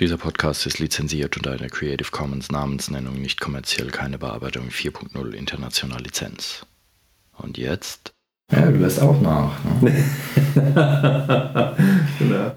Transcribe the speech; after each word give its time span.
Dieser 0.00 0.16
Podcast 0.16 0.64
ist 0.64 0.78
lizenziert 0.78 1.36
unter 1.36 1.50
einer 1.50 1.68
Creative 1.68 2.10
Commons 2.10 2.50
Namensnennung 2.50 3.20
nicht 3.20 3.38
kommerziell 3.38 3.88
keine 3.88 4.16
Bearbeitung 4.16 4.70
4.0 4.70 5.32
international 5.32 6.00
Lizenz. 6.00 6.64
Und 7.36 7.58
jetzt? 7.58 8.14
Ja, 8.50 8.62
du 8.62 8.78
lässt 8.78 9.02
auch 9.02 9.20
nach. 9.20 9.52
Ne? 9.82 9.92
Genau. 12.18 12.52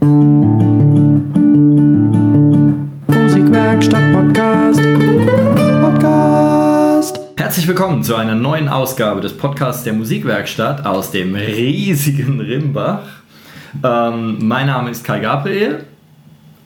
Musikwerkstatt 3.08 4.14
Podcast. 4.14 4.82
Podcast. 5.82 7.20
Herzlich 7.36 7.68
willkommen 7.68 8.04
zu 8.04 8.16
einer 8.16 8.36
neuen 8.36 8.70
Ausgabe 8.70 9.20
des 9.20 9.36
Podcasts 9.36 9.84
der 9.84 9.92
Musikwerkstatt 9.92 10.86
aus 10.86 11.12
dem 11.12 11.36
riesigen 11.36 12.40
Rimbach. 12.40 13.04
Ähm, 13.84 14.38
mein 14.48 14.68
Name 14.68 14.92
ist 14.92 15.04
Kai 15.04 15.20
Gabriel 15.20 15.84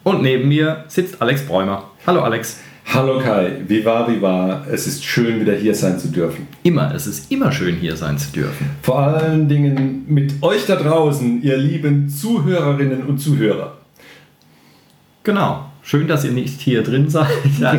und 0.08 0.22
neben 0.22 0.48
mir 0.48 0.84
sitzt 0.88 1.20
Alex 1.20 1.42
Bräumer. 1.42 1.90
Hallo 2.06 2.22
Alex. 2.22 2.60
Hallo 2.94 3.18
Kai, 3.20 3.56
wie 3.66 3.84
war, 3.84 4.10
wie 4.10 4.22
war? 4.22 4.66
Es 4.72 4.86
ist 4.86 5.04
schön, 5.04 5.38
wieder 5.38 5.52
hier 5.54 5.74
sein 5.74 5.98
zu 5.98 6.08
dürfen. 6.08 6.48
Immer, 6.62 6.94
es 6.94 7.06
ist 7.06 7.30
immer 7.30 7.52
schön 7.52 7.76
hier 7.76 7.94
sein 7.94 8.16
zu 8.16 8.32
dürfen. 8.32 8.70
Vor 8.80 9.00
allen 9.00 9.46
Dingen 9.46 10.06
mit 10.08 10.42
euch 10.42 10.64
da 10.64 10.76
draußen, 10.76 11.42
ihr 11.42 11.58
lieben 11.58 12.08
Zuhörerinnen 12.08 13.02
und 13.02 13.18
Zuhörer. 13.18 13.76
Genau. 15.24 15.66
Schön, 15.82 16.08
dass 16.08 16.24
ihr 16.24 16.32
nicht 16.32 16.58
hier 16.60 16.82
drin 16.82 17.10
seid. 17.10 17.28
da 17.60 17.76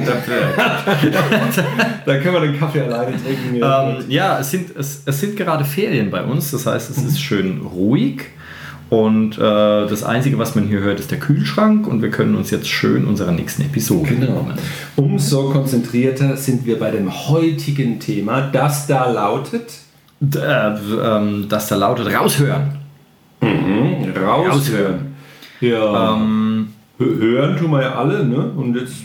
können 2.18 2.34
wir 2.34 2.42
den 2.42 2.60
Kaffee 2.60 2.82
alleine 2.82 3.14
trinken. 3.18 3.56
Ähm, 3.56 4.06
ja, 4.08 4.40
es 4.40 4.52
sind, 4.52 4.76
es, 4.76 5.02
es 5.06 5.20
sind 5.20 5.36
gerade 5.36 5.66
Ferien 5.66 6.12
bei 6.12 6.24
uns, 6.24 6.52
das 6.52 6.68
heißt, 6.68 6.92
es 6.92 6.98
ist 6.98 7.20
schön 7.20 7.62
ruhig. 7.62 8.26
Und 8.90 9.38
äh, 9.38 9.42
das 9.42 10.04
Einzige, 10.04 10.40
was 10.40 10.56
man 10.56 10.68
hier 10.68 10.80
hört, 10.80 11.00
ist 11.00 11.12
der 11.12 11.20
Kühlschrank 11.20 11.86
und 11.86 12.02
wir 12.02 12.10
können 12.10 12.36
uns 12.36 12.50
jetzt 12.50 12.68
schön 12.68 13.06
unserer 13.06 13.32
nächsten 13.32 13.62
Episode 13.62 14.16
Genau. 14.16 14.38
widmen. 14.48 14.58
Umso 14.96 15.50
konzentrierter 15.52 16.36
sind 16.36 16.66
wir 16.66 16.80
bei 16.80 16.90
dem 16.90 17.12
heutigen 17.30 18.00
Thema, 18.00 18.42
das 18.42 18.88
da 18.88 19.10
lautet 19.12 19.72
D- 20.20 20.40
Äh, 20.40 20.74
ähm, 21.04 21.46
das 21.48 21.68
da 21.68 21.76
lautet 21.76 22.08
raushören. 22.14 22.72
mhm, 23.42 24.06
raushören. 24.18 24.52
Raushören. 24.52 25.00
Ja. 25.62 26.14
Ähm, 26.16 26.68
Hö- 27.00 27.20
Hören 27.20 27.58
tun 27.58 27.72
wir 27.72 27.82
ja 27.84 27.96
alle, 27.96 28.26
ne? 28.26 28.38
Und 28.58 28.76
jetzt, 28.76 28.96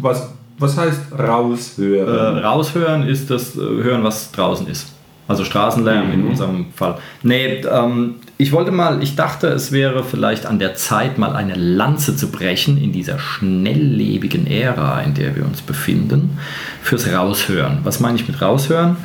was, 0.00 0.30
was 0.58 0.76
heißt 0.76 1.12
äh, 1.16 1.22
raushören? 1.22 2.38
raushören 2.38 3.02
ist 3.08 3.30
das 3.30 3.56
äh, 3.56 3.60
Hören, 3.60 4.02
was 4.04 4.32
draußen 4.32 4.66
ist. 4.66 4.92
Also 5.28 5.44
Straßenlärm 5.44 6.10
in 6.12 6.26
unserem 6.26 6.66
Fall. 6.74 6.96
Nee, 7.22 7.62
ähm, 7.70 8.16
ich 8.40 8.52
wollte 8.52 8.70
mal, 8.70 9.02
ich 9.02 9.16
dachte, 9.16 9.48
es 9.48 9.72
wäre 9.72 10.04
vielleicht 10.04 10.46
an 10.46 10.60
der 10.60 10.76
Zeit, 10.76 11.18
mal 11.18 11.34
eine 11.34 11.54
Lanze 11.56 12.16
zu 12.16 12.30
brechen 12.30 12.80
in 12.80 12.92
dieser 12.92 13.18
schnelllebigen 13.18 14.46
Ära, 14.46 15.02
in 15.02 15.14
der 15.14 15.34
wir 15.34 15.44
uns 15.44 15.60
befinden, 15.60 16.38
fürs 16.80 17.12
Raushören. 17.12 17.80
Was 17.82 17.98
meine 17.98 18.16
ich 18.16 18.28
mit 18.28 18.40
Raushören? 18.40 18.96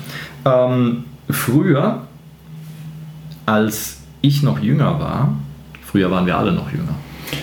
Ähm, 0.45 1.05
früher, 1.29 2.03
als 3.47 3.97
ich 4.21 4.43
noch 4.43 4.59
jünger 4.59 4.99
war, 4.99 5.35
früher 5.83 6.11
waren 6.11 6.27
wir 6.27 6.37
alle 6.37 6.51
noch 6.51 6.71
jünger, 6.71 6.93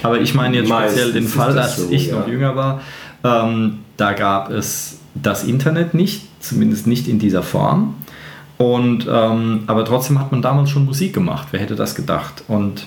aber 0.05 0.21
ich 0.21 0.33
meine 0.35 0.59
jetzt 0.59 0.69
speziell 0.69 1.07
Meistens 1.07 1.13
den 1.13 1.27
Fall, 1.27 1.59
als 1.59 1.77
so, 1.77 1.91
ich 1.91 2.07
ja. 2.07 2.21
noch 2.21 2.29
jünger 2.29 2.55
war, 2.55 2.81
ähm, 3.25 3.81
da 3.97 4.13
gab 4.13 4.51
es 4.51 5.01
das 5.15 5.43
Internet 5.43 5.95
nicht, 5.95 6.23
zumindest 6.41 6.87
nicht 6.87 7.09
in 7.09 7.19
dieser 7.19 7.43
Form. 7.43 7.97
Und, 8.61 9.09
ähm, 9.11 9.61
aber 9.69 9.87
trotzdem 9.87 10.19
hat 10.19 10.33
man 10.33 10.43
damals 10.43 10.69
schon 10.69 10.85
Musik 10.85 11.15
gemacht. 11.15 11.49
Wer 11.51 11.61
hätte 11.61 11.77
das 11.77 11.95
gedacht? 11.95 12.45
Und 12.47 12.87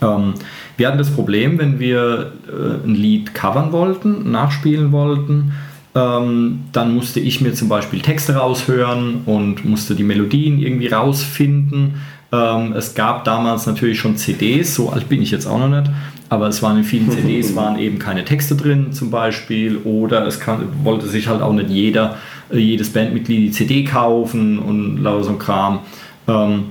ähm, 0.00 0.34
wir 0.76 0.86
hatten 0.86 0.98
das 0.98 1.10
Problem, 1.10 1.58
wenn 1.58 1.80
wir 1.80 2.30
äh, 2.46 2.86
ein 2.86 2.94
Lied 2.94 3.34
covern 3.34 3.72
wollten, 3.72 4.30
nachspielen 4.30 4.92
wollten, 4.92 5.54
ähm, 5.96 6.60
dann 6.72 6.94
musste 6.94 7.18
ich 7.18 7.40
mir 7.40 7.54
zum 7.54 7.68
Beispiel 7.68 8.02
Texte 8.02 8.36
raushören 8.36 9.22
und 9.26 9.64
musste 9.64 9.96
die 9.96 10.04
Melodien 10.04 10.60
irgendwie 10.60 10.86
rausfinden. 10.86 11.96
Ähm, 12.30 12.72
es 12.74 12.94
gab 12.94 13.24
damals 13.24 13.66
natürlich 13.66 13.98
schon 13.98 14.16
CDs, 14.16 14.76
so 14.76 14.90
alt 14.90 15.08
bin 15.08 15.22
ich 15.22 15.32
jetzt 15.32 15.46
auch 15.46 15.58
noch 15.58 15.70
nicht, 15.70 15.90
aber 16.28 16.46
es 16.46 16.62
waren 16.62 16.78
in 16.78 16.84
vielen 16.84 17.10
CDs 17.10 17.56
waren 17.56 17.80
eben 17.80 17.98
keine 17.98 18.24
Texte 18.24 18.54
drin 18.54 18.92
zum 18.92 19.10
Beispiel 19.10 19.78
oder 19.78 20.24
es 20.24 20.38
kann, 20.38 20.68
wollte 20.84 21.08
sich 21.08 21.26
halt 21.26 21.42
auch 21.42 21.52
nicht 21.52 21.68
jeder, 21.68 22.16
jedes 22.50 22.92
Bandmitglied 22.92 23.48
die 23.48 23.50
CD 23.50 23.84
kaufen 23.84 24.58
und 24.58 24.98
lauter 24.98 25.24
so 25.24 25.30
ein 25.30 25.38
Kram. 25.38 25.80
Ähm, 26.28 26.64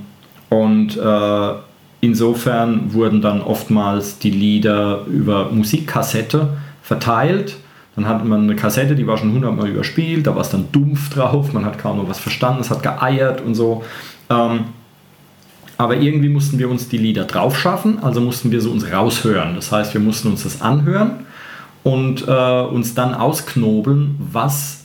und 0.50 0.96
äh, 0.96 1.52
insofern 2.00 2.92
wurden 2.92 3.22
dann 3.22 3.40
oftmals 3.40 4.18
die 4.18 4.30
Lieder 4.30 5.04
über 5.06 5.50
Musikkassette 5.50 6.48
verteilt. 6.82 7.56
Dann 7.96 8.06
hatte 8.06 8.24
man 8.24 8.42
eine 8.42 8.56
Kassette, 8.56 8.94
die 8.94 9.06
war 9.06 9.18
schon 9.18 9.32
hundertmal 9.32 9.68
überspielt, 9.68 10.26
da 10.26 10.34
war 10.34 10.42
es 10.42 10.50
dann 10.50 10.66
dumpf 10.72 11.10
drauf, 11.10 11.52
man 11.52 11.64
hat 11.64 11.78
kaum 11.78 11.98
noch 11.98 12.08
was 12.08 12.18
verstanden, 12.18 12.60
es 12.60 12.70
hat 12.70 12.82
geeiert 12.82 13.42
und 13.42 13.54
so. 13.54 13.84
Ähm, 14.30 14.64
aber 15.78 15.96
irgendwie 15.96 16.28
mussten 16.28 16.58
wir 16.58 16.70
uns 16.70 16.88
die 16.88 16.98
Lieder 16.98 17.24
drauf 17.24 17.58
schaffen, 17.58 17.98
also 18.02 18.20
mussten 18.20 18.50
wir 18.50 18.60
sie 18.60 18.68
uns 18.68 18.90
raushören. 18.90 19.54
Das 19.54 19.72
heißt, 19.72 19.94
wir 19.94 20.00
mussten 20.00 20.28
uns 20.28 20.44
das 20.44 20.62
anhören 20.62 21.26
und 21.82 22.26
äh, 22.26 22.60
uns 22.62 22.94
dann 22.94 23.14
ausknobeln, 23.14 24.16
was 24.18 24.81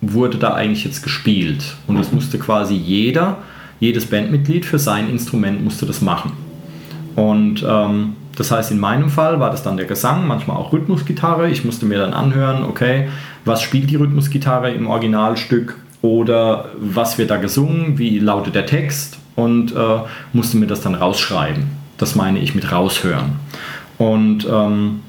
wurde 0.00 0.38
da 0.38 0.54
eigentlich 0.54 0.84
jetzt 0.84 1.02
gespielt. 1.02 1.76
Und 1.86 1.98
das 1.98 2.12
musste 2.12 2.38
quasi 2.38 2.74
jeder, 2.74 3.38
jedes 3.80 4.06
Bandmitglied 4.06 4.64
für 4.64 4.78
sein 4.78 5.10
Instrument 5.10 5.62
musste 5.62 5.86
das 5.86 6.00
machen. 6.00 6.32
Und 7.14 7.64
ähm, 7.66 8.14
das 8.36 8.50
heißt, 8.50 8.70
in 8.70 8.78
meinem 8.78 9.08
Fall 9.08 9.40
war 9.40 9.50
das 9.50 9.62
dann 9.62 9.78
der 9.78 9.86
Gesang, 9.86 10.26
manchmal 10.26 10.58
auch 10.58 10.72
Rhythmusgitarre. 10.72 11.48
Ich 11.48 11.64
musste 11.64 11.86
mir 11.86 11.98
dann 11.98 12.12
anhören, 12.12 12.64
okay, 12.64 13.08
was 13.44 13.62
spielt 13.62 13.90
die 13.90 13.96
Rhythmusgitarre 13.96 14.70
im 14.70 14.86
Originalstück 14.86 15.76
oder 16.02 16.66
was 16.78 17.16
wird 17.16 17.30
da 17.30 17.38
gesungen, 17.38 17.98
wie 17.98 18.18
lautet 18.18 18.54
der 18.54 18.66
Text 18.66 19.18
und 19.34 19.74
äh, 19.74 20.00
musste 20.34 20.58
mir 20.58 20.66
das 20.66 20.82
dann 20.82 20.94
rausschreiben. 20.94 21.64
Das 21.96 22.14
meine 22.14 22.38
ich 22.38 22.54
mit 22.54 22.70
raushören. 22.70 23.36
Und 23.96 24.46
ähm, 24.50 25.00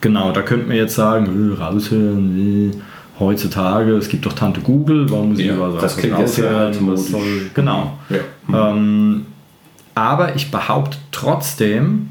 genau, 0.00 0.32
da 0.32 0.40
könnte 0.40 0.66
man 0.66 0.76
jetzt 0.76 0.94
sagen, 0.94 1.52
äh, 1.52 1.62
raushören, 1.62 2.70
äh, 2.72 2.76
heutzutage, 3.18 3.92
es 3.96 4.08
gibt 4.08 4.26
doch 4.26 4.32
Tante 4.32 4.60
Google, 4.60 5.10
warum 5.10 5.30
muss 5.30 5.38
ich 5.38 5.46
Ja, 5.46 5.54
über 5.54 5.72
so 5.72 5.78
das 5.78 5.96
klingt 5.96 6.18
ja 6.18 6.26
sehr 6.26 6.50
raushören, 6.52 6.92
was 6.92 7.08
soll, 7.08 7.50
genau. 7.54 7.98
Ja. 8.10 8.70
Ähm, 8.70 9.26
aber 9.94 10.36
ich 10.36 10.50
behaupte 10.50 10.98
trotzdem, 11.12 12.10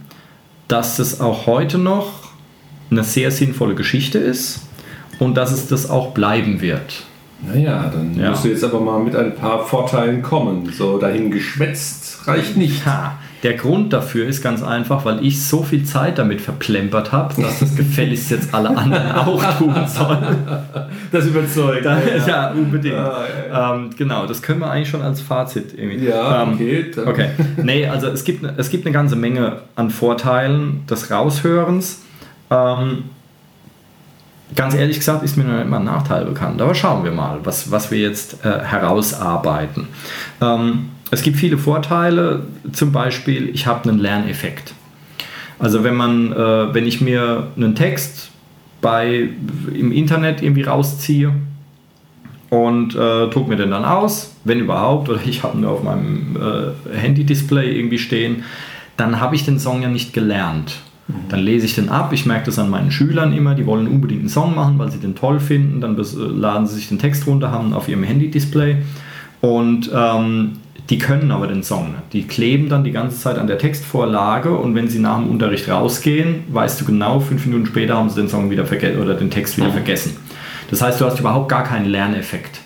dass 0.68 0.98
es 1.00 1.22
auch 1.22 1.46
heute 1.46 1.78
noch 1.78 2.08
eine 2.90 3.04
sehr 3.04 3.32
sinnvolle 3.32 3.76
Geschichte 3.76 4.18
ist 4.18 4.62
und 5.20 5.36
dass 5.36 5.52
es 5.52 5.68
das 5.68 5.90
auch 5.90 6.12
bleiben 6.14 6.62
wird. 6.62 7.04
Naja, 7.48 7.92
dann 7.94 8.18
Ja. 8.18 8.32
musst 8.32 8.46
du 8.46 8.50
jetzt 8.50 8.64
aber 8.64 8.80
mal 8.80 9.00
mit 9.00 9.16
ein 9.16 9.36
paar 9.36 9.64
Vorteilen 9.66 10.24
kommen. 10.24 10.72
So 10.76 10.98
dahin 10.98 11.30
geschwätzt 11.30 12.28
reicht 12.28 12.58
nicht. 12.58 12.86
Ha, 12.86 13.18
der 13.46 13.54
Grund 13.54 13.94
dafür 13.94 14.26
ist 14.26 14.42
ganz 14.42 14.64
einfach, 14.64 15.06
weil 15.06 15.24
ich 15.24 15.46
so 15.46 15.62
viel 15.62 15.84
Zeit 15.84 16.18
damit 16.18 16.42
verplempert 16.42 17.12
habe, 17.12 17.40
dass 17.40 17.60
das 17.60 17.76
gefälligst 17.76 18.32
jetzt 18.32 18.52
alle 18.56 18.76
anderen 18.76 19.12
auch 19.16 19.58
tun 19.60 19.76
sollen. 19.86 20.38
Das 21.12 21.28
überzeugt. 21.28 21.86
Da, 21.86 22.00
ja, 22.26 22.50
unbedingt. 22.50 22.96
Ja, 22.96 23.76
Ähm, 23.76 23.92
genau, 23.96 24.26
das 24.26 24.42
können 24.42 24.62
wir 24.62 24.72
eigentlich 24.72 24.90
schon 24.90 25.04
als 25.04 25.22
Fazit 25.22 25.78
irgendwie. 25.78 26.08
Ja, 26.08 26.42
Ähm, 26.42 26.54
okay. 26.54 26.92
Dann 26.96 27.08
Okay. 27.08 27.30
Nee, 27.62 27.88
also 27.88 28.08
es 28.08 28.24
gibt, 28.24 28.44
es 28.58 28.72
gibt 28.72 28.88
eine 28.88 28.94
ganze 28.94 29.16
Menge 29.16 29.58
an 29.76 29.92
Vorteilen 29.92 30.84
des 30.90 31.12
Raushörens. 31.12 32.02
Ähm, 32.50 33.04
ganz 34.56 34.74
ehrlich 34.74 34.98
gesagt 34.98 35.24
ist 35.24 35.38
mir 35.38 35.44
noch 35.44 35.62
immer 35.62 35.78
ein 35.78 35.86
Nachteil 35.86 36.26
bekannt. 36.26 36.60
Aber 36.64 36.74
schauen 36.74 37.04
wir 37.04 37.12
mal, 37.12 37.42
was, 37.44 37.70
was 37.70 37.92
wir 37.92 38.00
jetzt 38.00 38.44
äh, 38.44 38.64
herausarbeiten. 38.64 39.88
Ähm, 40.42 40.90
es 41.12 41.22
gibt 41.22 41.38
viele 41.38 41.58
Vorteile. 41.58 42.44
Zum 42.72 42.92
Beispiel, 42.92 43.50
ich 43.50 43.68
habe 43.68 43.90
einen 43.90 44.00
Lerneffekt. 44.00 44.74
Also 45.60 45.84
wenn 45.84 45.96
man, 45.96 46.32
äh, 46.32 46.74
wenn 46.74 46.86
ich 46.86 47.02
mir 47.02 47.48
einen 47.56 47.76
Text 47.76 48.30
bei, 48.82 49.30
im 49.74 49.92
Internet 49.92 50.42
irgendwie 50.42 50.64
rausziehe 50.64 51.34
und 52.50 52.96
äh, 52.96 53.28
druck 53.30 53.48
mir 53.48 53.56
den 53.56 53.72
dann 53.72 53.86
aus, 53.86 54.36
wenn 54.44 54.60
überhaupt, 54.60 55.10
oder 55.10 55.20
ich 55.26 55.44
habe 55.44 55.58
ihn 55.58 55.62
nur 55.62 55.72
auf 55.72 55.84
meinem 55.84 56.36
äh, 56.36 56.98
Handy-Display 56.98 57.78
irgendwie 57.78 58.00
stehen, 58.00 58.44
dann 58.98 59.20
habe 59.20 59.36
ich 59.36 59.46
den 59.46 59.60
Song 59.60 59.82
ja 59.82 59.90
nicht 59.90 60.14
gelernt. 60.14 60.78
Dann 61.30 61.42
lese 61.42 61.68
ich 61.68 61.76
den 61.76 61.90
ab, 61.90 62.14
ich 62.14 62.26
merke 62.26 62.48
das 62.48 62.58
an 62.58 62.70
meinen 62.70 62.90
Schülern 62.90 63.32
immer, 63.32 63.54
die 63.54 63.68
wollen 63.68 63.88
unbedingt 63.88 64.22
einen 64.22 64.30
Song 64.30 64.56
machen, 64.56 64.80
weil 64.80 64.90
sie 64.90 64.98
den 64.98 65.14
toll 65.16 65.40
finden, 65.40 65.80
dann 65.80 65.98
äh, 65.98 66.02
laden 66.18 66.66
sie 66.66 66.76
sich 66.76 66.88
den 66.88 66.98
Text 66.98 67.28
runter, 67.28 67.52
haben 67.52 67.70
ihn 67.70 67.74
auf 67.74 67.88
ihrem 67.88 68.04
Handy-Display 68.04 68.78
und 69.42 69.92
ähm, 69.94 70.54
die 70.90 70.98
können 71.00 71.32
aber 71.32 71.48
den 71.48 71.64
Song 71.64 71.88
nicht. 71.90 72.14
Die 72.14 72.24
kleben 72.24 72.70
dann 72.70 72.84
die 72.84 72.92
ganze 72.92 73.20
Zeit 73.20 73.38
an 73.38 73.48
der 73.48 73.58
Textvorlage 73.58 74.56
und 74.56 74.76
wenn 74.76 74.88
sie 74.88 75.00
nach 75.00 75.18
dem 75.18 75.30
Unterricht 75.30 75.68
rausgehen, 75.68 76.44
weißt 76.50 76.82
du 76.82 76.86
genau, 76.86 77.20
fünf 77.20 77.46
Minuten 77.46 77.66
später 77.66 77.96
haben 77.96 78.10
sie 78.10 78.22
den 78.22 78.30
Song 78.30 78.52
wieder 78.52 78.66
vergessen 78.66 79.02
oder 79.02 79.16
den 79.16 79.32
Text 79.32 79.58
wieder 79.58 79.72
vergessen. 79.72 80.18
Das 80.70 80.82
heißt, 80.82 81.02
du 81.02 81.06
hast 81.06 81.20
überhaupt 81.20 81.50
gar 81.50 81.64
keinen 81.64 81.86
Lerneffekt. 81.86 82.60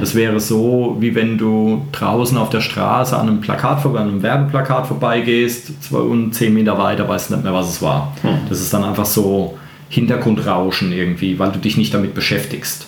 Das 0.00 0.14
wäre 0.14 0.38
so, 0.38 0.96
wie 1.00 1.14
wenn 1.14 1.38
du 1.38 1.86
draußen 1.92 2.38
auf 2.38 2.50
der 2.50 2.60
Straße 2.60 3.16
an 3.16 3.28
einem 3.28 3.40
Plakat 3.40 3.80
vorbei, 3.80 3.98
an 3.98 4.08
einem 4.08 4.22
Werbeplakat 4.22 4.86
vorbeigehst 4.86 5.82
zwei 5.82 5.98
und 5.98 6.32
zehn 6.34 6.54
Meter 6.54 6.78
weiter 6.78 7.08
weißt 7.08 7.30
du 7.30 7.34
nicht 7.34 7.44
mehr, 7.44 7.52
was 7.52 7.68
es 7.68 7.82
war. 7.82 8.16
Das 8.48 8.60
ist 8.60 8.72
dann 8.72 8.84
einfach 8.84 9.06
so 9.06 9.58
Hintergrundrauschen 9.88 10.92
irgendwie, 10.92 11.38
weil 11.38 11.50
du 11.50 11.58
dich 11.58 11.76
nicht 11.76 11.92
damit 11.92 12.14
beschäftigst. 12.14 12.86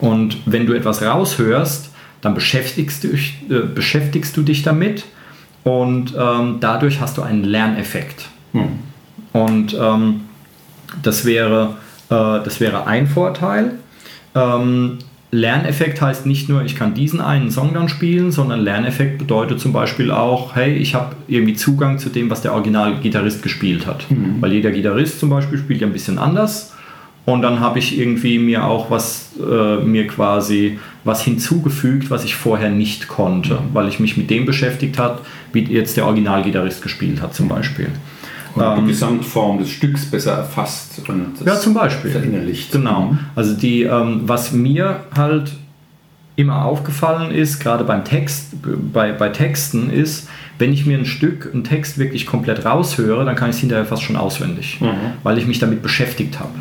Und 0.00 0.38
wenn 0.46 0.66
du 0.66 0.72
etwas 0.72 1.02
raushörst, 1.02 1.91
dann 2.22 2.34
beschäftigst 2.34 3.04
du, 3.04 3.08
äh, 3.08 3.66
beschäftigst 3.74 4.36
du 4.36 4.42
dich 4.42 4.62
damit 4.62 5.04
und 5.64 6.14
ähm, 6.18 6.56
dadurch 6.60 7.00
hast 7.00 7.18
du 7.18 7.22
einen 7.22 7.44
Lerneffekt. 7.44 8.28
Und 9.32 9.76
ähm, 9.78 10.22
das, 11.02 11.24
wäre, 11.24 11.76
äh, 12.08 12.14
das 12.44 12.60
wäre 12.60 12.86
ein 12.86 13.06
Vorteil. 13.06 13.72
Ähm, 14.34 14.98
Lerneffekt 15.34 16.02
heißt 16.02 16.26
nicht 16.26 16.50
nur, 16.50 16.62
ich 16.62 16.76
kann 16.76 16.92
diesen 16.92 17.20
einen 17.22 17.50
Song 17.50 17.72
dann 17.72 17.88
spielen, 17.88 18.32
sondern 18.32 18.60
Lerneffekt 18.60 19.18
bedeutet 19.18 19.60
zum 19.60 19.72
Beispiel 19.72 20.10
auch, 20.10 20.54
hey, 20.54 20.74
ich 20.74 20.94
habe 20.94 21.16
irgendwie 21.26 21.54
Zugang 21.54 21.98
zu 21.98 22.10
dem, 22.10 22.28
was 22.28 22.42
der 22.42 22.52
Original-Gitarrist 22.52 23.42
gespielt 23.42 23.86
hat. 23.86 24.10
Mhm. 24.10 24.36
Weil 24.40 24.52
jeder 24.52 24.70
Gitarrist 24.70 25.18
zum 25.18 25.30
Beispiel 25.30 25.58
spielt 25.58 25.80
ja 25.80 25.86
ein 25.86 25.92
bisschen 25.94 26.18
anders. 26.18 26.71
Und 27.24 27.42
dann 27.42 27.60
habe 27.60 27.78
ich 27.78 27.96
irgendwie 27.98 28.38
mir 28.38 28.64
auch 28.64 28.90
was, 28.90 29.30
äh, 29.38 29.76
mir 29.76 30.08
quasi 30.08 30.78
was 31.04 31.22
hinzugefügt, 31.22 32.10
was 32.10 32.24
ich 32.24 32.34
vorher 32.34 32.70
nicht 32.70 33.06
konnte, 33.06 33.58
weil 33.72 33.88
ich 33.88 34.00
mich 34.00 34.16
mit 34.16 34.28
dem 34.28 34.44
beschäftigt 34.44 34.98
habe, 34.98 35.20
wie 35.52 35.62
jetzt 35.64 35.96
der 35.96 36.06
Originalgitarrist 36.06 36.82
gespielt 36.82 37.22
hat 37.22 37.34
zum 37.34 37.48
Beispiel. 37.48 37.90
Und 38.54 38.62
die 38.62 38.80
ähm, 38.80 38.86
Gesamtform 38.86 39.58
des 39.58 39.70
Stücks 39.70 40.04
besser 40.10 40.32
erfasst 40.32 41.00
und 41.08 41.34
ja, 41.44 41.58
zum 41.58 41.74
Beispiel. 41.74 42.10
verinnerlicht. 42.10 42.72
Genau. 42.72 43.12
Mhm. 43.12 43.18
Also 43.34 43.54
die, 43.54 43.84
ähm, 43.84 44.22
was 44.24 44.52
mir 44.52 45.04
halt 45.14 45.52
immer 46.36 46.64
aufgefallen 46.64 47.30
ist, 47.30 47.60
gerade 47.60 47.84
beim 47.84 48.04
Text, 48.04 48.54
bei, 48.92 49.12
bei 49.12 49.28
Texten, 49.28 49.90
ist, 49.90 50.28
wenn 50.58 50.72
ich 50.72 50.86
mir 50.86 50.98
ein 50.98 51.06
Stück, 51.06 51.50
einen 51.52 51.64
Text 51.64 51.98
wirklich 51.98 52.26
komplett 52.26 52.64
raushöre, 52.64 53.24
dann 53.24 53.36
kann 53.36 53.50
ich 53.50 53.56
es 53.56 53.60
hinterher 53.60 53.84
fast 53.84 54.02
schon 54.02 54.16
auswendig, 54.16 54.80
mhm. 54.80 54.88
weil 55.22 55.38
ich 55.38 55.46
mich 55.46 55.58
damit 55.58 55.82
beschäftigt 55.82 56.38
habe. 56.40 56.52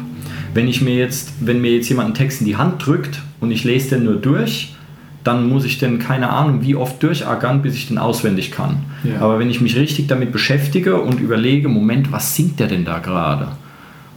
Wenn 0.54 0.68
ich 0.68 0.82
mir 0.82 0.96
jetzt, 0.96 1.34
wenn 1.40 1.62
mir 1.62 1.76
jetzt 1.76 1.90
jemand 1.90 2.08
einen 2.08 2.16
Text 2.16 2.42
in 2.42 2.48
die 2.48 2.58
Hand 2.58 2.86
drückt 2.86 3.22
und 3.40 3.52
ich 3.52 3.64
lese 3.64 3.96
den 3.96 4.06
nur 4.06 4.16
durch, 4.16 4.76
dann 5.24 5.48
muss 5.48 5.66
ich 5.66 5.78
den 5.78 6.00
keine 6.00 6.30
Ahnung 6.30 6.62
wie 6.64 6.76
oft 6.76 7.02
durchackern, 7.02 7.62
bis 7.62 7.76
ich 7.76 7.88
den 7.88 7.98
auswendig 7.98 8.52
kann. 8.52 8.84
Ja. 9.04 9.22
Aber 9.22 9.40
wenn 9.40 9.50
ich 9.50 9.62
mich 9.62 9.76
richtig 9.76 10.08
damit 10.08 10.32
beschäftige 10.32 11.00
und 11.00 11.20
überlege, 11.20 11.70
Moment, 11.70 12.12
was 12.12 12.36
singt 12.36 12.60
der 12.60 12.68
denn 12.68 12.86
da 12.86 13.00
gerade? 13.00 13.50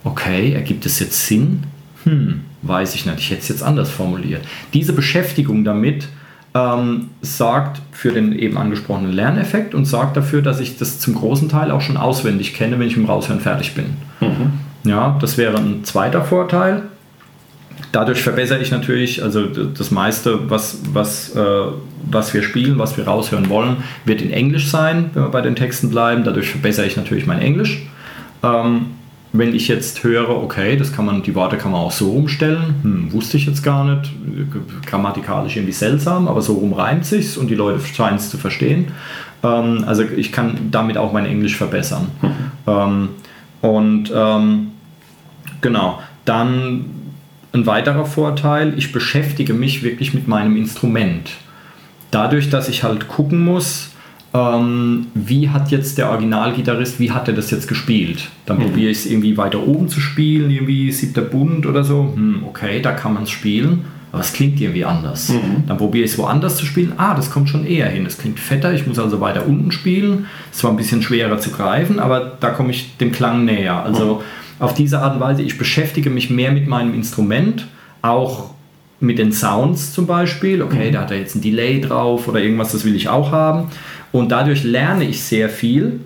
Okay, 0.03 0.53
ergibt 0.53 0.87
es 0.87 0.99
jetzt 1.01 1.27
Sinn? 1.27 1.65
Hm, 2.05 2.41
weiß 2.63 2.95
ich 2.95 3.07
nicht. 3.07 3.19
Ich 3.19 3.31
hätte 3.31 3.43
es 3.43 3.49
jetzt 3.49 3.63
anders 3.63 3.91
formuliert. 3.91 4.43
Diese 4.73 4.93
Beschäftigung 4.93 5.65
damit 5.65 6.09
ähm, 6.55 7.09
sorgt 7.21 7.81
für 7.93 8.13
den 8.13 8.33
eben 8.33 8.57
angesprochenen 8.57 9.13
Lerneffekt 9.13 9.75
und 9.75 9.87
sorgt 9.87 10.17
dafür, 10.17 10.41
dass 10.41 10.61
ich 10.61 10.79
das 10.79 11.01
zum 11.01 11.15
großen 11.15 11.49
Teil 11.49 11.71
auch 11.71 11.81
schon 11.81 11.97
auswendig 11.97 12.55
kenne, 12.55 12.79
wenn 12.79 12.87
ich 12.87 12.97
im 12.97 13.07
Raushören 13.07 13.41
fertig 13.41 13.75
bin. 13.75 13.87
Mhm. 14.21 14.53
Ja, 14.85 15.17
das 15.21 15.39
wäre 15.39 15.57
ein 15.57 15.85
zweiter 15.85 16.23
Vorteil 16.23 16.83
dadurch 17.95 18.23
verbessere 18.23 18.61
ich 18.61 18.71
natürlich, 18.71 19.23
also 19.23 19.47
das 19.47 19.91
meiste, 19.91 20.51
was, 20.51 20.79
was, 20.93 21.35
äh, 21.37 21.43
was 22.11 22.35
wir 22.35 22.43
spielen, 22.43 22.79
was 22.79 22.97
wir 22.97 23.05
raushören 23.07 23.49
wollen, 23.49 23.77
wird 24.05 24.21
in 24.21 24.31
Englisch 24.31 24.69
sein, 24.69 25.11
wenn 25.15 25.23
wir 25.23 25.31
bei 25.31 25.41
den 25.41 25.55
Texten 25.55 25.91
bleiben. 25.91 26.25
Dadurch 26.25 26.51
verbessere 26.51 26.87
ich 26.87 26.97
natürlich 26.97 27.27
mein 27.27 27.41
Englisch. 27.41 27.87
Ähm, 28.43 28.87
wenn 29.33 29.55
ich 29.55 29.69
jetzt 29.69 30.05
höre, 30.05 30.31
okay, 30.31 30.77
das 30.77 30.93
kann 30.93 31.07
man, 31.07 31.23
die 31.23 31.35
Worte 31.35 31.57
kann 31.57 31.73
man 31.73 31.81
auch 31.81 31.93
so 31.93 32.11
umstellen, 32.13 32.75
hm, 32.83 33.13
wusste 33.13 33.37
ich 33.37 33.47
jetzt 33.47 33.63
gar 33.63 33.85
nicht, 33.85 34.13
grammatikalisch 34.87 35.57
irgendwie 35.57 35.73
seltsam, 35.73 36.29
aber 36.29 36.41
so 36.41 36.55
rum 36.55 36.73
reimt 36.73 37.05
sich's 37.05 37.37
und 37.37 37.49
die 37.49 37.57
Leute 37.57 37.81
scheinen 37.85 38.17
es 38.17 38.31
zu 38.31 38.39
verstehen. 38.39 38.89
Ähm, 39.43 39.85
also 39.87 40.03
ich 40.03 40.33
kann 40.33 40.71
damit 40.71 40.99
auch 40.99 41.13
mein 41.13 41.27
Englisch 41.27 41.57
verbessern. 41.57 42.09
Mhm. 42.23 42.29
Ähm, 42.67 43.09
und 43.61 44.13
ähm, 44.15 44.71
genau, 45.65 45.99
dann 46.25 46.85
ein 47.53 47.67
weiterer 47.67 48.05
Vorteil, 48.05 48.75
ich 48.77 48.93
beschäftige 48.93 49.55
mich 49.55 49.83
wirklich 49.83 50.15
mit 50.15 50.29
meinem 50.29 50.57
Instrument. 50.57 51.31
Dadurch, 52.11 52.51
dass 52.51 52.69
ich 52.69 52.85
halt 52.85 53.09
gucken 53.09 53.45
muss, 53.45 53.91
ähm, 54.35 55.07
wie 55.15 55.49
hat 55.49 55.71
jetzt 55.71 55.97
der 55.97 56.11
Originalgitarrist, 56.11 57.01
wie 57.01 57.13
hat 57.13 57.29
er 57.29 57.35
das 57.35 57.51
jetzt 57.51 57.67
gespielt? 57.67 58.29
Dann 58.47 58.59
mhm. 58.59 58.63
probiere 58.63 58.91
ich 58.91 58.99
es 58.99 59.07
irgendwie 59.07 59.37
weiter 59.37 59.67
oben 59.67 59.89
zu 59.89 60.01
spielen, 60.01 60.51
irgendwie 60.51 60.93
siebter 60.93 61.23
Bund 61.23 61.67
oder 61.67 61.83
so. 61.83 62.13
Hm, 62.15 62.45
okay, 62.47 62.83
da 62.83 62.93
kann 62.93 63.15
man 63.15 63.23
es 63.23 63.31
spielen, 63.31 63.85
aber 64.13 64.21
es 64.21 64.33
klingt 64.33 64.61
irgendwie 64.61 64.85
anders. 64.85 65.31
Mhm. 65.31 65.65
Dann 65.67 65.79
probiere 65.79 66.05
ich 66.05 66.13
es 66.13 66.19
woanders 66.19 66.57
zu 66.57 66.67
spielen. 66.67 66.93
Ah, 66.99 67.15
das 67.15 67.31
kommt 67.31 67.49
schon 67.49 67.65
eher 67.65 67.89
hin. 67.89 68.05
Es 68.05 68.19
klingt 68.19 68.39
fetter, 68.39 68.75
ich 68.75 68.87
muss 68.87 68.99
also 68.99 69.21
weiter 69.21 69.47
unten 69.47 69.73
spielen. 69.73 70.27
Es 70.53 70.63
war 70.63 70.73
ein 70.73 70.77
bisschen 70.77 71.01
schwerer 71.03 71.39
zu 71.39 71.51
greifen, 71.51 72.01
aber 72.01 72.37
da 72.41 72.51
komme 72.51 72.71
ich 72.71 72.97
dem 72.99 73.13
Klang 73.13 73.45
näher. 73.45 73.83
Also 73.83 74.17
mhm 74.17 74.44
auf 74.59 74.75
diese 74.75 75.01
Art 75.01 75.15
und 75.15 75.21
Weise, 75.21 75.43
ich 75.43 75.59
beschäftige 75.59 76.11
mich 76.11 76.31
mehr 76.31 76.53
mit 76.53 76.67
meinem 76.67 76.95
Instrument, 76.95 77.67
auch 78.03 78.51
mit 79.01 79.19
den 79.19 79.33
Sounds 79.33 79.93
zum 79.93 80.06
Beispiel. 80.06 80.62
Okay, 80.62 80.89
mhm. 80.89 80.93
da 80.93 81.01
hat 81.03 81.11
er 81.11 81.19
jetzt 81.19 81.35
ein 81.35 81.43
Delay 81.43 81.81
drauf 81.81 82.29
oder 82.29 82.41
irgendwas, 82.41 82.73
das 82.73 82.85
will 82.85 82.95
ich 82.95 83.09
auch 83.09 83.33
haben. 83.33 83.69
Und 84.12 84.31
dadurch 84.31 84.65
lerne 84.65 85.05
ich 85.05 85.23
sehr 85.23 85.49
viel, 85.49 86.01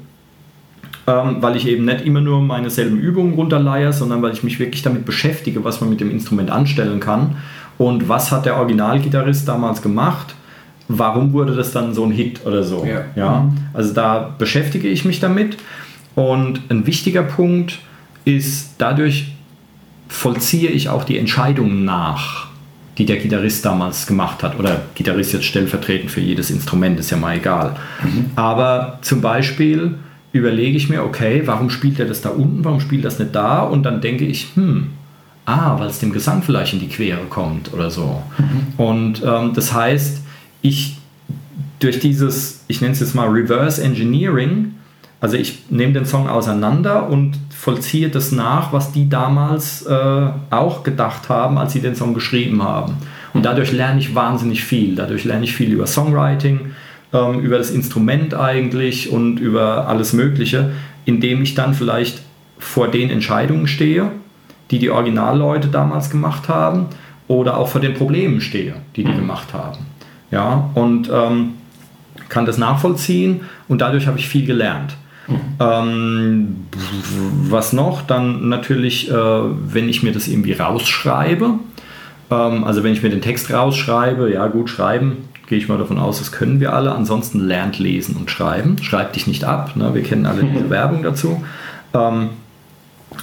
ähm, 1.06 1.36
weil 1.40 1.56
ich 1.56 1.66
eben 1.66 1.84
nicht 1.84 2.02
immer 2.02 2.20
nur 2.20 2.40
meine 2.40 2.70
selben 2.70 2.98
Übungen 2.98 3.34
runterleihe, 3.34 3.92
sondern 3.92 4.22
weil 4.22 4.32
ich 4.32 4.42
mich 4.42 4.58
wirklich 4.58 4.82
damit 4.82 5.04
beschäftige, 5.04 5.64
was 5.64 5.80
man 5.80 5.90
mit 5.90 6.00
dem 6.00 6.10
Instrument 6.10 6.50
anstellen 6.50 7.00
kann 7.00 7.36
und 7.76 8.08
was 8.08 8.32
hat 8.32 8.46
der 8.46 8.56
Originalgitarrist 8.56 9.46
damals 9.46 9.82
gemacht. 9.82 10.34
Warum 10.88 11.34
wurde 11.34 11.54
das 11.54 11.72
dann 11.72 11.92
so 11.92 12.04
ein 12.04 12.10
Hit 12.10 12.46
oder 12.46 12.62
so? 12.62 12.84
Ja. 12.84 13.04
ja. 13.14 13.40
Mhm. 13.40 13.58
Also 13.74 13.92
da 13.92 14.34
beschäftige 14.38 14.88
ich 14.88 15.04
mich 15.04 15.20
damit. 15.20 15.58
Und 16.14 16.62
ein 16.70 16.86
wichtiger 16.86 17.22
Punkt, 17.22 17.78
ist, 18.28 18.74
dadurch 18.78 19.32
vollziehe 20.08 20.70
ich 20.70 20.88
auch 20.88 21.04
die 21.04 21.18
Entscheidungen 21.18 21.84
nach, 21.84 22.48
die 22.98 23.06
der 23.06 23.16
Gitarrist 23.16 23.64
damals 23.64 24.06
gemacht 24.06 24.42
hat. 24.42 24.58
Oder 24.58 24.82
Gitarrist 24.94 25.32
jetzt 25.32 25.44
stellvertretend 25.44 26.10
für 26.10 26.20
jedes 26.20 26.50
Instrument, 26.50 26.98
ist 26.98 27.10
ja 27.10 27.16
mal 27.16 27.36
egal. 27.36 27.76
Mhm. 28.02 28.30
Aber 28.36 28.98
zum 29.02 29.20
Beispiel 29.20 29.94
überlege 30.32 30.76
ich 30.76 30.88
mir, 30.88 31.04
okay, 31.04 31.42
warum 31.46 31.70
spielt 31.70 31.98
er 31.98 32.06
das 32.06 32.20
da 32.20 32.30
unten, 32.30 32.64
warum 32.64 32.80
spielt 32.80 33.04
das 33.04 33.18
nicht 33.18 33.34
da? 33.34 33.60
Und 33.62 33.82
dann 33.84 34.00
denke 34.00 34.24
ich, 34.24 34.48
hm, 34.54 34.88
ah, 35.46 35.78
weil 35.78 35.88
es 35.88 35.98
dem 35.98 36.12
Gesang 36.12 36.42
vielleicht 36.42 36.74
in 36.74 36.80
die 36.80 36.88
Quere 36.88 37.24
kommt 37.30 37.72
oder 37.72 37.90
so. 37.90 38.22
Mhm. 38.36 38.72
Und 38.76 39.22
ähm, 39.24 39.52
das 39.54 39.72
heißt, 39.72 40.22
ich 40.60 40.98
durch 41.78 42.00
dieses, 42.00 42.64
ich 42.66 42.80
nenne 42.80 42.92
es 42.92 43.00
jetzt 43.00 43.14
mal 43.14 43.28
Reverse 43.28 43.82
Engineering, 43.82 44.74
also 45.20 45.36
ich 45.36 45.64
nehme 45.70 45.92
den 45.92 46.06
Song 46.06 46.28
auseinander 46.28 47.08
und 47.08 47.38
vollziehe 47.50 48.08
das 48.08 48.30
nach, 48.30 48.72
was 48.72 48.92
die 48.92 49.08
damals 49.08 49.84
äh, 49.84 50.28
auch 50.50 50.84
gedacht 50.84 51.28
haben, 51.28 51.58
als 51.58 51.72
sie 51.72 51.80
den 51.80 51.96
Song 51.96 52.14
geschrieben 52.14 52.62
haben. 52.62 52.94
Und 53.34 53.44
dadurch 53.44 53.72
lerne 53.72 53.98
ich 53.98 54.14
wahnsinnig 54.14 54.64
viel. 54.64 54.94
Dadurch 54.94 55.24
lerne 55.24 55.44
ich 55.44 55.54
viel 55.54 55.72
über 55.72 55.86
Songwriting, 55.86 56.72
ähm, 57.12 57.40
über 57.40 57.58
das 57.58 57.70
Instrument 57.70 58.34
eigentlich 58.34 59.10
und 59.10 59.40
über 59.40 59.88
alles 59.88 60.12
Mögliche, 60.12 60.70
indem 61.04 61.42
ich 61.42 61.54
dann 61.54 61.74
vielleicht 61.74 62.22
vor 62.58 62.88
den 62.88 63.10
Entscheidungen 63.10 63.66
stehe, 63.66 64.12
die 64.70 64.78
die 64.78 64.90
Originalleute 64.90 65.68
damals 65.68 66.10
gemacht 66.10 66.48
haben, 66.48 66.86
oder 67.26 67.58
auch 67.58 67.68
vor 67.68 67.80
den 67.80 67.94
Problemen 67.94 68.40
stehe, 68.40 68.74
die 68.96 69.04
die 69.04 69.12
mhm. 69.12 69.18
gemacht 69.18 69.52
haben. 69.52 69.78
Ja, 70.30 70.70
und 70.74 71.10
ähm, 71.12 71.54
kann 72.28 72.46
das 72.46 72.58
nachvollziehen 72.58 73.42
und 73.68 73.80
dadurch 73.80 74.06
habe 74.06 74.18
ich 74.18 74.28
viel 74.28 74.46
gelernt. 74.46 74.96
Ähm, 75.60 76.56
was 77.48 77.72
noch? 77.72 78.02
Dann 78.02 78.48
natürlich, 78.48 79.10
äh, 79.10 79.14
wenn 79.14 79.88
ich 79.88 80.02
mir 80.02 80.12
das 80.12 80.28
irgendwie 80.28 80.52
rausschreibe, 80.52 81.54
ähm, 82.30 82.64
also 82.64 82.82
wenn 82.82 82.92
ich 82.92 83.02
mir 83.02 83.10
den 83.10 83.20
Text 83.20 83.52
rausschreibe, 83.52 84.32
ja 84.32 84.46
gut, 84.46 84.70
schreiben, 84.70 85.28
gehe 85.46 85.58
ich 85.58 85.68
mal 85.68 85.78
davon 85.78 85.98
aus, 85.98 86.18
das 86.18 86.32
können 86.32 86.60
wir 86.60 86.72
alle. 86.72 86.92
Ansonsten 86.92 87.40
lernt 87.40 87.78
lesen 87.78 88.16
und 88.16 88.30
schreiben. 88.30 88.76
Schreib 88.82 89.12
dich 89.12 89.26
nicht 89.26 89.44
ab, 89.44 89.76
ne? 89.76 89.94
wir 89.94 90.02
kennen 90.02 90.26
alle 90.26 90.44
diese 90.44 90.70
Werbung 90.70 91.02
dazu. 91.02 91.42
Ähm, 91.94 92.30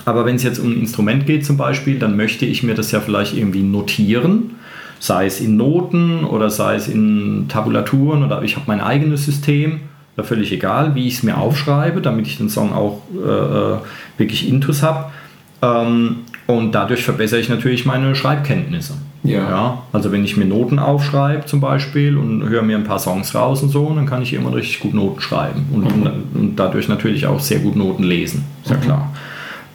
aber 0.04 0.26
wenn 0.26 0.36
es 0.36 0.44
jetzt 0.44 0.60
um 0.60 0.72
ein 0.72 0.80
Instrument 0.80 1.26
geht 1.26 1.46
zum 1.46 1.58
Beispiel, 1.58 2.00
dann 2.00 2.18
möchte 2.18 2.46
ich 2.46 2.64
mir 2.64 2.74
das 2.76 2.92
ja 2.92 3.00
vielleicht 3.00 3.36
irgendwie 3.36 3.64
notieren 3.64 4.56
sei 5.00 5.26
es 5.26 5.40
in 5.40 5.58
Noten 5.58 6.24
oder 6.24 6.50
sei 6.50 6.76
es 6.76 6.88
in 6.88 7.46
Tabulaturen 7.48 8.24
oder 8.24 8.42
ich 8.44 8.56
habe 8.56 8.66
mein 8.68 8.82
eigenes 8.82 9.26
System 9.26 9.82
völlig 10.24 10.52
egal, 10.52 10.96
wie 10.96 11.08
ich 11.08 11.16
es 11.16 11.24
mir 11.24 11.38
aufschreibe, 11.38 12.02
damit 12.02 12.28
ich 12.28 12.38
den 12.38 12.50
Song 12.50 12.74
auch 12.74 13.02
äh, 13.14 13.28
äh 13.28 13.78
wirklich 14.18 14.48
intus 14.48 14.82
habe. 14.82 15.12
Ähm, 15.62 16.18
und 16.48 16.74
dadurch 16.74 17.04
verbessere 17.04 17.40
ich 17.40 17.50
natürlich 17.50 17.86
meine 17.86 18.16
Schreibkenntnisse. 18.16 18.94
Ja. 19.24 19.50
ja. 19.50 19.84
Also 19.92 20.12
wenn 20.12 20.24
ich 20.24 20.38
mir 20.38 20.46
Noten 20.46 20.78
aufschreibe 20.78 21.46
zum 21.46 21.60
Beispiel 21.60 22.18
und 22.18 22.48
höre 22.48 22.62
mir 22.62 22.78
ein 22.78 22.84
paar 22.84 23.00
Songs 23.00 23.34
raus 23.34 23.64
und 23.64 23.70
so, 23.70 23.92
dann 23.94 24.06
kann 24.06 24.22
ich 24.22 24.34
immer 24.34 24.54
richtig 24.54 24.80
gut 24.80 24.94
Noten 24.94 25.22
schreiben 25.22 25.66
und, 25.72 25.98
mhm. 25.98 26.04
und, 26.04 26.24
und 26.36 26.56
dadurch 26.56 26.88
natürlich 26.88 27.26
auch 27.26 27.40
sehr 27.40 27.60
gut 27.60 27.76
Noten 27.76 28.04
lesen. 28.04 28.46
Ist 28.64 28.72
ja 28.72 28.78
mhm. 28.78 28.82
klar. 28.82 29.12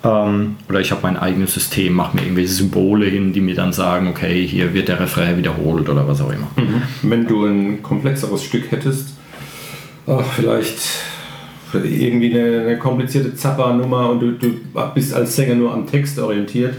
Ähm, 0.03 0.57
oder 0.69 0.81
ich 0.81 0.93
habe 0.93 1.01
mein 1.03 1.17
eigenes 1.17 1.53
System, 1.53 1.95
mache 1.95 2.17
mir 2.17 2.23
irgendwelche 2.23 2.53
Symbole 2.53 3.07
hin, 3.07 3.33
die 3.33 3.41
mir 3.41 3.55
dann 3.55 3.73
sagen, 3.73 4.09
okay, 4.09 4.47
hier 4.47 4.73
wird 4.73 4.89
der 4.89 5.01
Refrain 5.01 5.37
wiederholt 5.37 5.89
oder 5.89 6.07
was 6.07 6.21
auch 6.21 6.33
immer. 6.33 6.49
Mhm. 6.57 6.83
Wenn 7.03 7.27
du 7.27 7.45
ein 7.45 7.83
komplexeres 7.83 8.45
Stück 8.45 8.71
hättest, 8.71 9.10
ach, 10.07 10.33
vielleicht 10.35 10.79
irgendwie 11.73 12.35
eine, 12.35 12.61
eine 12.63 12.79
komplizierte 12.79 13.35
Zappa-Nummer 13.35 14.11
und 14.11 14.21
du, 14.21 14.33
du 14.33 14.61
bist 14.95 15.15
als 15.15 15.37
Sänger 15.37 15.55
nur 15.55 15.73
am 15.73 15.87
Text 15.87 16.19
orientiert 16.19 16.75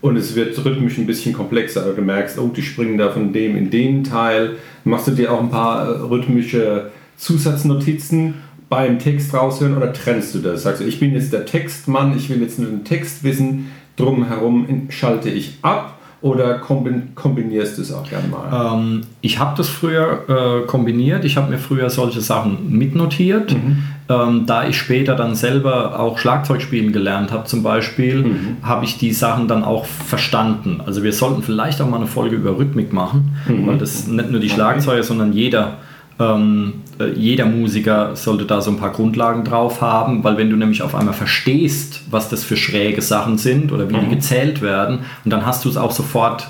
und 0.00 0.16
es 0.16 0.34
wird 0.34 0.62
rhythmisch 0.62 0.98
ein 0.98 1.06
bisschen 1.06 1.32
komplexer. 1.32 1.92
Du 1.94 2.02
merkst, 2.02 2.38
oh, 2.38 2.48
die 2.48 2.62
springen 2.62 2.98
da 2.98 3.10
von 3.10 3.32
dem 3.32 3.56
in 3.56 3.70
den 3.70 4.04
Teil. 4.04 4.56
Machst 4.84 5.06
du 5.06 5.12
dir 5.12 5.32
auch 5.32 5.40
ein 5.40 5.48
paar 5.48 5.88
äh, 5.88 5.98
rhythmische 6.02 6.90
Zusatznotizen 7.16 8.34
beim 8.68 8.98
Text 8.98 9.32
raushören 9.32 9.76
oder 9.76 9.92
trennst 9.92 10.34
du 10.34 10.40
das? 10.40 10.64
Sagst 10.64 10.82
du, 10.82 10.84
ich 10.84 11.00
bin 11.00 11.14
jetzt 11.14 11.32
der 11.32 11.46
Textmann, 11.46 12.14
ich 12.16 12.28
will 12.28 12.42
jetzt 12.42 12.58
nur 12.58 12.68
den 12.68 12.84
Text 12.84 13.24
wissen, 13.24 13.70
drumherum 13.96 14.88
schalte 14.90 15.30
ich 15.30 15.58
ab 15.62 15.93
oder 16.24 16.54
kombinierst 16.54 17.76
du 17.76 17.82
es 17.82 17.92
auch 17.92 18.08
gerne 18.08 18.28
mal? 18.28 18.78
Ähm, 18.78 19.02
ich 19.20 19.38
habe 19.38 19.54
das 19.58 19.68
früher 19.68 20.22
äh, 20.26 20.66
kombiniert. 20.66 21.22
Ich 21.26 21.36
habe 21.36 21.50
mir 21.50 21.58
früher 21.58 21.90
solche 21.90 22.22
Sachen 22.22 22.70
mitnotiert. 22.70 23.52
Mhm. 23.52 23.82
Ähm, 24.08 24.46
da 24.46 24.66
ich 24.66 24.78
später 24.78 25.16
dann 25.16 25.34
selber 25.34 26.00
auch 26.00 26.16
Schlagzeug 26.16 26.62
spielen 26.62 26.94
gelernt 26.94 27.30
habe, 27.30 27.44
zum 27.44 27.62
Beispiel, 27.62 28.22
mhm. 28.22 28.56
habe 28.62 28.86
ich 28.86 28.96
die 28.96 29.12
Sachen 29.12 29.48
dann 29.48 29.64
auch 29.64 29.84
verstanden. 29.84 30.80
Also 30.86 31.02
wir 31.02 31.12
sollten 31.12 31.42
vielleicht 31.42 31.82
auch 31.82 31.90
mal 31.90 31.98
eine 31.98 32.06
Folge 32.06 32.36
über 32.36 32.56
Rhythmik 32.56 32.94
machen, 32.94 33.36
mhm. 33.46 33.66
weil 33.66 33.76
das 33.76 34.06
nicht 34.06 34.30
nur 34.30 34.40
die 34.40 34.48
Schlagzeuger, 34.48 35.02
sondern 35.02 35.34
jeder 35.34 35.76
ähm, 36.18 36.74
äh, 36.98 37.10
jeder 37.12 37.46
Musiker 37.46 38.14
sollte 38.14 38.44
da 38.44 38.60
so 38.60 38.70
ein 38.70 38.76
paar 38.76 38.92
Grundlagen 38.92 39.44
drauf 39.44 39.80
haben, 39.80 40.22
weil 40.22 40.36
wenn 40.36 40.50
du 40.50 40.56
nämlich 40.56 40.82
auf 40.82 40.94
einmal 40.94 41.14
verstehst, 41.14 42.02
was 42.10 42.28
das 42.28 42.44
für 42.44 42.56
schräge 42.56 43.02
Sachen 43.02 43.38
sind 43.38 43.72
oder 43.72 43.88
wie 43.88 43.96
mhm. 43.96 44.00
die 44.00 44.14
gezählt 44.16 44.62
werden, 44.62 45.00
und 45.24 45.32
dann 45.32 45.44
hast 45.44 45.64
du 45.64 45.68
es 45.68 45.76
auch 45.76 45.90
sofort 45.90 46.48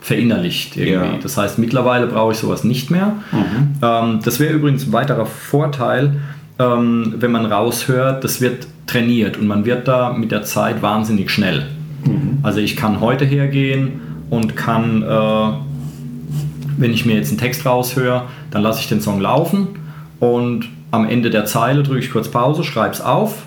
verinnerlicht 0.00 0.76
irgendwie. 0.76 1.14
Ja. 1.14 1.18
Das 1.22 1.36
heißt, 1.36 1.58
mittlerweile 1.58 2.06
brauche 2.06 2.32
ich 2.32 2.38
sowas 2.38 2.64
nicht 2.64 2.90
mehr. 2.90 3.14
Mhm. 3.30 3.74
Ähm, 3.82 4.20
das 4.24 4.40
wäre 4.40 4.52
übrigens 4.52 4.86
ein 4.86 4.92
weiterer 4.92 5.26
Vorteil, 5.26 6.20
ähm, 6.58 7.14
wenn 7.18 7.32
man 7.32 7.46
raushört, 7.46 8.24
das 8.24 8.40
wird 8.40 8.66
trainiert 8.86 9.36
und 9.36 9.46
man 9.46 9.64
wird 9.64 9.88
da 9.88 10.12
mit 10.12 10.32
der 10.32 10.42
Zeit 10.42 10.82
wahnsinnig 10.82 11.30
schnell. 11.30 11.66
Mhm. 12.04 12.38
Also 12.42 12.60
ich 12.60 12.76
kann 12.76 13.00
heute 13.00 13.24
hergehen 13.24 14.00
und 14.28 14.56
kann 14.56 15.02
äh, 15.02 15.71
wenn 16.76 16.92
ich 16.92 17.06
mir 17.06 17.16
jetzt 17.16 17.30
einen 17.30 17.38
Text 17.38 17.64
raushöre, 17.66 18.24
dann 18.50 18.62
lasse 18.62 18.80
ich 18.80 18.88
den 18.88 19.00
Song 19.00 19.20
laufen 19.20 19.68
und 20.20 20.68
am 20.90 21.08
Ende 21.08 21.30
der 21.30 21.46
Zeile 21.46 21.82
drücke 21.82 22.00
ich 22.00 22.10
kurz 22.10 22.28
Pause, 22.28 22.64
schreibe 22.64 22.94
es 22.94 23.00
auf, 23.00 23.42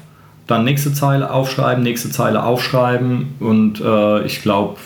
dann 0.48 0.64
nächste 0.64 0.94
Zeile 0.94 1.32
aufschreiben, 1.32 1.84
nächste 1.84 2.10
Zeile 2.10 2.44
aufschreiben 2.44 3.36
und 3.40 3.82
äh, 3.82 4.26
ich 4.26 4.42
glaube, 4.42 4.78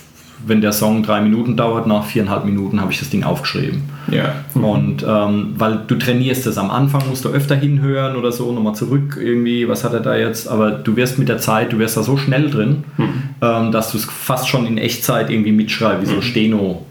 wenn 0.45 0.61
der 0.61 0.71
Song 0.71 1.03
drei 1.03 1.21
Minuten 1.21 1.57
dauert, 1.57 1.85
nach 1.87 2.05
viereinhalb 2.05 2.45
Minuten 2.45 2.79
habe 2.79 2.91
ich 2.91 2.99
das 2.99 3.09
Ding 3.09 3.23
aufgeschrieben. 3.23 3.83
Ja. 4.09 4.35
Mhm. 4.53 4.63
Und 4.63 5.05
ähm, 5.07 5.53
weil 5.57 5.81
du 5.85 5.95
trainierst 5.95 6.47
es 6.47 6.57
am 6.57 6.71
Anfang, 6.71 7.03
musst 7.09 7.25
du 7.25 7.29
öfter 7.29 7.55
hinhören 7.55 8.15
oder 8.15 8.31
so, 8.31 8.51
nochmal 8.51 8.75
zurück 8.75 9.17
irgendwie, 9.21 9.67
was 9.67 9.83
hat 9.83 9.93
er 9.93 9.99
da 9.99 10.15
jetzt, 10.15 10.47
aber 10.47 10.71
du 10.71 10.95
wirst 10.95 11.19
mit 11.19 11.29
der 11.29 11.39
Zeit, 11.39 11.73
du 11.73 11.79
wirst 11.79 11.97
da 11.97 12.03
so 12.03 12.17
schnell 12.17 12.49
drin, 12.49 12.83
mhm. 12.97 13.13
ähm, 13.41 13.71
dass 13.71 13.91
du 13.91 13.97
es 13.97 14.05
fast 14.05 14.47
schon 14.47 14.65
in 14.65 14.77
Echtzeit 14.77 15.29
irgendwie 15.29 15.51
mitschreibst, 15.51 16.03
wie 16.03 16.09
so 16.09 16.15
ein 16.15 16.21
Steno 16.21 16.85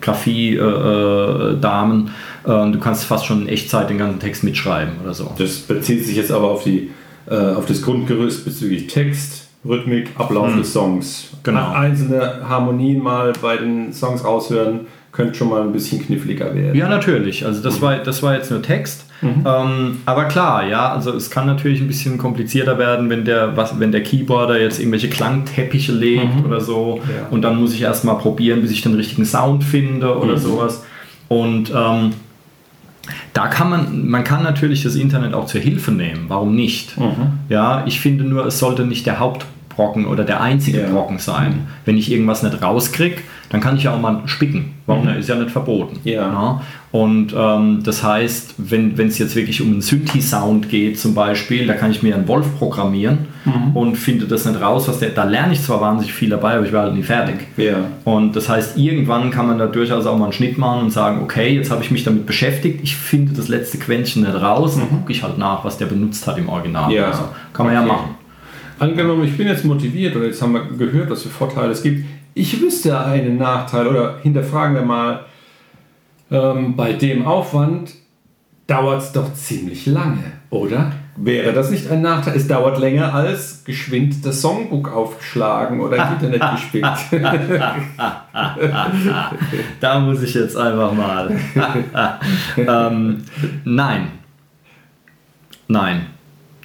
Graphie-Damen. 0.00 2.10
Äh, 2.46 2.50
äh, 2.50 2.72
du 2.72 2.78
kannst 2.78 3.04
fast 3.04 3.26
schon 3.26 3.42
in 3.42 3.48
Echtzeit 3.48 3.90
den 3.90 3.98
ganzen 3.98 4.20
Text 4.20 4.44
mitschreiben 4.44 4.94
oder 5.02 5.14
so. 5.14 5.32
Das 5.38 5.58
bezieht 5.58 6.04
sich 6.04 6.16
jetzt 6.16 6.30
aber 6.30 6.50
auf, 6.50 6.64
die, 6.64 6.90
äh, 7.28 7.34
auf 7.34 7.66
das 7.66 7.82
Grundgerüst 7.82 8.44
bezüglich 8.44 8.86
Text, 8.86 9.48
Rhythmik, 9.64 10.10
Ablauf 10.16 10.52
hm. 10.52 10.58
des 10.58 10.72
Songs. 10.72 11.30
Genau. 11.42 11.72
Einzelne 11.72 12.48
Harmonien 12.48 13.02
mal 13.02 13.32
bei 13.40 13.56
den 13.56 13.92
Songs 13.92 14.24
raushören, 14.24 14.86
könnte 15.12 15.34
schon 15.34 15.48
mal 15.48 15.62
ein 15.62 15.72
bisschen 15.72 16.04
kniffliger 16.04 16.54
werden. 16.54 16.76
Ja, 16.76 16.88
natürlich. 16.88 17.44
Also 17.44 17.62
das, 17.62 17.78
mhm. 17.78 17.82
war, 17.82 17.98
das 17.98 18.22
war 18.22 18.34
jetzt 18.34 18.50
nur 18.50 18.62
Text. 18.62 19.06
Mhm. 19.20 19.44
Ähm, 19.44 19.96
aber 20.04 20.24
klar, 20.26 20.66
ja, 20.66 20.92
also 20.92 21.12
es 21.12 21.30
kann 21.30 21.46
natürlich 21.46 21.80
ein 21.80 21.88
bisschen 21.88 22.18
komplizierter 22.18 22.78
werden, 22.78 23.10
wenn 23.10 23.24
der, 23.24 23.56
was, 23.56 23.78
wenn 23.80 23.90
der 23.90 24.02
Keyboarder 24.02 24.60
jetzt 24.60 24.78
irgendwelche 24.78 25.08
Klangteppiche 25.08 25.92
legt 25.92 26.36
mhm. 26.36 26.44
oder 26.44 26.60
so. 26.60 27.00
Ja. 27.02 27.28
Und 27.30 27.42
dann 27.42 27.60
muss 27.60 27.74
ich 27.74 27.82
erstmal 27.82 28.18
probieren, 28.18 28.62
bis 28.62 28.70
ich 28.70 28.82
den 28.82 28.94
richtigen 28.94 29.24
Sound 29.24 29.64
finde 29.64 30.16
oder 30.16 30.34
mhm. 30.34 30.38
sowas. 30.38 30.84
Und 31.28 31.72
ähm, 31.74 32.12
da 33.32 33.46
kann 33.48 33.70
man, 33.70 34.08
man 34.08 34.24
kann 34.24 34.42
natürlich 34.42 34.82
das 34.82 34.94
Internet 34.94 35.34
auch 35.34 35.46
zur 35.46 35.60
Hilfe 35.60 35.90
nehmen. 35.90 36.26
Warum 36.28 36.54
nicht? 36.54 36.98
Mhm. 36.98 37.38
Ja, 37.48 37.84
ich 37.86 38.00
finde 38.00 38.24
nur, 38.24 38.46
es 38.46 38.58
sollte 38.58 38.84
nicht 38.84 39.06
der 39.06 39.18
Hauptbrocken 39.18 40.06
oder 40.06 40.24
der 40.24 40.40
einzige 40.40 40.82
ja. 40.82 40.88
Brocken 40.88 41.18
sein. 41.18 41.50
Mhm. 41.50 41.66
Wenn 41.84 41.96
ich 41.96 42.10
irgendwas 42.10 42.42
nicht 42.42 42.62
rauskriege, 42.62 43.18
dann 43.50 43.60
kann 43.60 43.76
ich 43.76 43.84
ja 43.84 43.94
auch 43.94 44.00
mal 44.00 44.22
spicken. 44.26 44.74
Warum? 44.86 45.04
Mhm. 45.04 45.18
Ist 45.18 45.28
ja 45.28 45.36
nicht 45.36 45.50
verboten. 45.50 45.98
Ja. 46.04 46.12
ja? 46.12 46.62
Und 46.90 47.34
ähm, 47.36 47.80
das 47.82 48.02
heißt, 48.02 48.54
wenn 48.58 48.98
es 48.98 49.18
jetzt 49.18 49.36
wirklich 49.36 49.60
um 49.60 49.72
einen 49.72 49.80
Synthi-Sound 49.80 50.68
geht 50.68 50.98
zum 50.98 51.14
Beispiel, 51.14 51.66
da 51.66 51.74
kann 51.74 51.90
ich 51.90 52.02
mir 52.02 52.14
einen 52.14 52.26
Wolf 52.28 52.58
programmieren 52.58 53.26
mhm. 53.44 53.76
und 53.76 53.96
finde 53.96 54.26
das 54.26 54.46
nicht 54.46 54.60
raus, 54.60 54.88
was 54.88 54.98
der, 54.98 55.10
da 55.10 55.24
lerne 55.24 55.52
ich 55.52 55.62
zwar 55.62 55.80
wahnsinnig 55.80 56.14
viel 56.14 56.30
dabei, 56.30 56.54
aber 56.54 56.64
ich 56.64 56.72
werde 56.72 56.88
halt 56.88 56.96
nie 56.96 57.02
fertig. 57.02 57.36
Ja. 57.56 57.76
Und 58.04 58.36
das 58.36 58.48
heißt, 58.48 58.78
irgendwann 58.78 59.30
kann 59.30 59.46
man 59.46 59.58
da 59.58 59.66
durchaus 59.66 60.06
auch 60.06 60.16
mal 60.16 60.24
einen 60.24 60.32
Schnitt 60.32 60.56
machen 60.56 60.84
und 60.84 60.90
sagen, 60.90 61.22
okay, 61.22 61.54
jetzt 61.54 61.70
habe 61.70 61.82
ich 61.82 61.90
mich 61.90 62.04
damit 62.04 62.24
beschäftigt, 62.24 62.80
ich 62.82 62.96
finde 62.96 63.34
das 63.34 63.48
letzte 63.48 63.78
Quäntchen 63.78 64.22
nicht 64.22 64.34
raus 64.34 64.76
mhm. 64.76 64.82
und 64.82 64.88
gucke 64.90 65.12
ich 65.12 65.22
halt 65.22 65.38
nach, 65.38 65.64
was 65.64 65.76
der 65.76 65.86
benutzt 65.86 66.26
hat 66.26 66.38
im 66.38 66.48
Original. 66.48 66.90
Ja. 66.92 67.06
Also, 67.08 67.24
kann 67.52 67.66
man 67.66 67.76
okay. 67.76 67.86
ja 67.86 67.92
machen. 67.92 68.14
Angenommen, 68.78 69.24
ich 69.24 69.36
bin 69.36 69.48
jetzt 69.48 69.64
motiviert 69.64 70.14
oder 70.14 70.26
jetzt 70.26 70.40
haben 70.40 70.52
wir 70.52 70.62
gehört, 70.78 71.10
was 71.10 71.22
für 71.22 71.28
Vorteile 71.28 71.72
es 71.72 71.82
gibt 71.82 72.04
ich 72.38 72.60
wüsste 72.60 73.00
einen 73.00 73.36
Nachteil 73.36 73.88
oder 73.88 74.18
hinterfragen 74.22 74.74
wir 74.76 74.82
mal, 74.82 75.24
ähm, 76.30 76.76
bei 76.76 76.92
dem 76.92 77.26
Aufwand 77.26 77.94
dauert 78.66 79.02
es 79.02 79.12
doch 79.12 79.32
ziemlich 79.34 79.86
lange, 79.86 80.24
oder? 80.50 80.92
Wäre 81.16 81.52
das 81.52 81.70
nicht 81.70 81.90
ein 81.90 82.02
Nachteil? 82.02 82.36
Es 82.36 82.46
dauert 82.46 82.78
länger 82.78 83.12
als 83.12 83.64
geschwind 83.64 84.24
das 84.24 84.40
Songbook 84.40 84.92
aufgeschlagen 84.92 85.80
oder 85.80 85.96
im 85.96 86.12
Internet 86.12 86.50
gespielt. 86.54 86.86
da 89.80 89.98
muss 89.98 90.22
ich 90.22 90.34
jetzt 90.34 90.56
einfach 90.56 90.92
mal. 90.92 91.36
ähm, 92.56 93.24
nein. 93.64 94.08
Nein. 95.66 96.06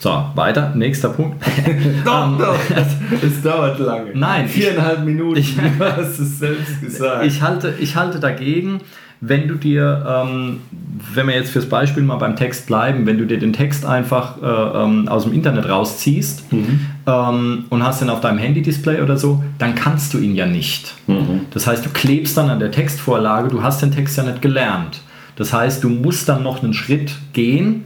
So, 0.03 0.21
weiter, 0.35 0.73
nächster 0.75 1.07
Punkt. 1.07 1.41
doch, 2.05 2.27
ähm, 2.27 2.37
doch, 2.37 2.59
es, 3.23 3.41
dauert 3.41 3.79
lange. 3.79 4.11
Nein. 4.13 4.49
Viereinhalb 4.49 5.05
Minuten, 5.05 5.39
ich, 5.39 5.55
du 5.79 5.79
hast 5.79 6.19
es 6.19 6.39
selbst 6.39 6.81
gesagt. 6.81 7.25
Ich 7.25 7.41
halte, 7.41 7.73
ich 7.79 7.95
halte 7.95 8.19
dagegen, 8.19 8.81
wenn 9.21 9.47
du 9.47 9.55
dir, 9.55 10.05
ähm, 10.05 10.59
wenn 11.13 11.27
wir 11.27 11.35
jetzt 11.35 11.51
fürs 11.51 11.69
Beispiel 11.69 12.03
mal 12.03 12.17
beim 12.17 12.35
Text 12.35 12.67
bleiben, 12.67 13.05
wenn 13.05 13.17
du 13.17 13.25
dir 13.25 13.39
den 13.39 13.53
Text 13.53 13.85
einfach 13.85 14.41
äh, 14.41 14.83
ähm, 14.83 15.07
aus 15.07 15.23
dem 15.23 15.31
Internet 15.31 15.69
rausziehst 15.69 16.51
mhm. 16.51 16.81
ähm, 17.07 17.65
und 17.69 17.81
hast 17.81 18.01
den 18.01 18.09
auf 18.09 18.19
deinem 18.19 18.39
Handy-Display 18.39 18.99
oder 18.99 19.15
so, 19.15 19.41
dann 19.57 19.73
kannst 19.73 20.13
du 20.13 20.17
ihn 20.17 20.35
ja 20.35 20.45
nicht. 20.45 20.95
Mhm. 21.07 21.45
Das 21.51 21.65
heißt, 21.65 21.85
du 21.85 21.89
klebst 21.91 22.35
dann 22.35 22.49
an 22.49 22.59
der 22.59 22.71
Textvorlage, 22.71 23.47
du 23.47 23.63
hast 23.63 23.81
den 23.81 23.93
Text 23.93 24.17
ja 24.17 24.23
nicht 24.23 24.41
gelernt. 24.41 24.99
Das 25.37 25.53
heißt, 25.53 25.81
du 25.81 25.87
musst 25.87 26.27
dann 26.27 26.43
noch 26.43 26.61
einen 26.61 26.73
Schritt 26.73 27.13
gehen 27.31 27.85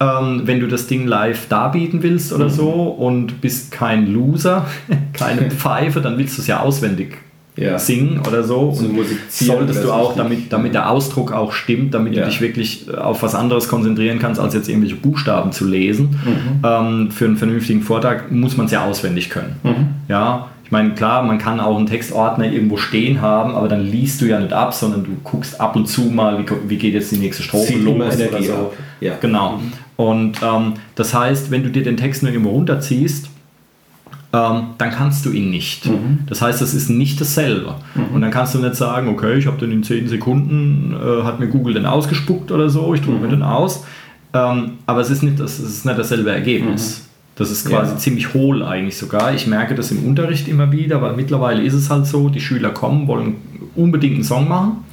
ähm, 0.00 0.42
wenn 0.44 0.60
du 0.60 0.68
das 0.68 0.86
Ding 0.86 1.06
live 1.06 1.48
darbieten 1.48 2.02
willst 2.02 2.32
oder 2.32 2.46
mhm. 2.46 2.50
so 2.50 2.70
und 2.70 3.40
bist 3.40 3.70
kein 3.70 4.12
Loser, 4.12 4.66
keine 5.12 5.50
Pfeife, 5.50 6.00
dann 6.00 6.18
willst 6.18 6.36
du 6.38 6.42
es 6.42 6.48
ja 6.48 6.60
auswendig 6.60 7.18
ja. 7.56 7.78
singen 7.78 8.20
oder 8.26 8.42
so. 8.42 8.72
so 8.72 8.84
und 8.84 9.06
solltest 9.28 9.82
du 9.82 9.90
auch, 9.90 10.14
damit, 10.14 10.52
damit 10.52 10.74
der 10.74 10.90
Ausdruck 10.90 11.32
auch 11.32 11.52
stimmt, 11.52 11.94
damit 11.94 12.14
ja. 12.14 12.22
du 12.22 12.28
dich 12.28 12.40
wirklich 12.40 12.88
äh, 12.88 12.96
auf 12.96 13.22
was 13.22 13.34
anderes 13.34 13.68
konzentrieren 13.68 14.18
kannst, 14.18 14.40
als 14.40 14.54
jetzt 14.54 14.68
irgendwelche 14.68 14.96
Buchstaben 14.96 15.52
zu 15.52 15.66
lesen. 15.66 16.10
Mhm. 16.24 16.64
Ähm, 16.64 17.10
für 17.10 17.24
einen 17.24 17.36
vernünftigen 17.36 17.82
Vortrag 17.82 18.30
muss 18.30 18.56
man 18.56 18.66
es 18.66 18.72
ja 18.72 18.84
auswendig 18.84 19.30
können. 19.30 19.56
Mhm. 19.62 19.86
Ja, 20.08 20.50
ich 20.66 20.72
meine, 20.72 20.94
klar, 20.94 21.22
man 21.22 21.38
kann 21.38 21.60
auch 21.60 21.76
einen 21.76 21.86
Textordner 21.86 22.50
irgendwo 22.50 22.76
stehen 22.76 23.20
haben, 23.20 23.54
aber 23.54 23.68
dann 23.68 23.86
liest 23.86 24.20
du 24.20 24.24
ja 24.24 24.40
nicht 24.40 24.52
ab, 24.52 24.74
sondern 24.74 25.04
du 25.04 25.10
guckst 25.22 25.60
ab 25.60 25.76
und 25.76 25.86
zu 25.86 26.06
mal, 26.06 26.40
wie, 26.40 26.44
wie 26.68 26.76
geht 26.76 26.92
jetzt 26.92 27.12
die 27.12 27.18
nächste 27.18 27.44
Strophe 27.44 27.68
Sieht 27.68 27.84
los 27.84 28.16
oder 28.16 28.42
so. 28.42 28.72
Ja. 29.00 29.12
Genau. 29.20 29.58
Mhm. 29.58 29.72
Und 29.94 30.42
ähm, 30.42 30.72
das 30.96 31.14
heißt, 31.14 31.52
wenn 31.52 31.62
du 31.62 31.70
dir 31.70 31.84
den 31.84 31.96
Text 31.96 32.24
nur 32.24 32.32
irgendwo 32.32 32.50
runterziehst, 32.50 33.30
ähm, 34.32 34.62
dann 34.76 34.90
kannst 34.90 35.24
du 35.24 35.30
ihn 35.30 35.50
nicht. 35.50 35.86
Mhm. 35.86 36.24
Das 36.26 36.42
heißt, 36.42 36.60
das 36.60 36.74
ist 36.74 36.90
nicht 36.90 37.20
dasselbe. 37.20 37.76
Mhm. 37.94 38.16
Und 38.16 38.22
dann 38.22 38.32
kannst 38.32 38.56
du 38.56 38.58
nicht 38.58 38.74
sagen, 38.74 39.06
okay, 39.06 39.38
ich 39.38 39.46
habe 39.46 39.58
den 39.58 39.70
in 39.70 39.84
10 39.84 40.08
Sekunden, 40.08 40.96
äh, 41.00 41.22
hat 41.22 41.38
mir 41.38 41.46
Google 41.46 41.74
den 41.74 41.86
ausgespuckt 41.86 42.50
oder 42.50 42.68
so, 42.70 42.92
ich 42.92 43.02
drucke 43.02 43.18
mhm. 43.18 43.22
mir 43.22 43.28
den 43.28 43.44
aus. 43.44 43.84
Ähm, 44.34 44.78
aber 44.86 45.00
es 45.00 45.10
ist, 45.10 45.22
nicht, 45.22 45.38
es 45.38 45.60
ist 45.60 45.86
nicht 45.86 45.96
dasselbe 45.96 46.32
Ergebnis. 46.32 47.05
Das 47.36 47.50
ist 47.50 47.68
quasi 47.68 47.92
ja. 47.92 47.98
ziemlich 47.98 48.32
hohl 48.32 48.62
eigentlich 48.62 48.96
sogar. 48.96 49.34
Ich 49.34 49.46
merke 49.46 49.74
das 49.74 49.90
im 49.90 50.04
Unterricht 50.04 50.48
immer 50.48 50.72
wieder, 50.72 51.02
weil 51.02 51.14
mittlerweile 51.14 51.62
ist 51.62 51.74
es 51.74 51.90
halt 51.90 52.06
so, 52.06 52.30
die 52.30 52.40
Schüler 52.40 52.70
kommen, 52.70 53.06
wollen 53.06 53.36
unbedingt 53.74 54.14
einen 54.14 54.24
Song 54.24 54.48
machen, 54.48 54.84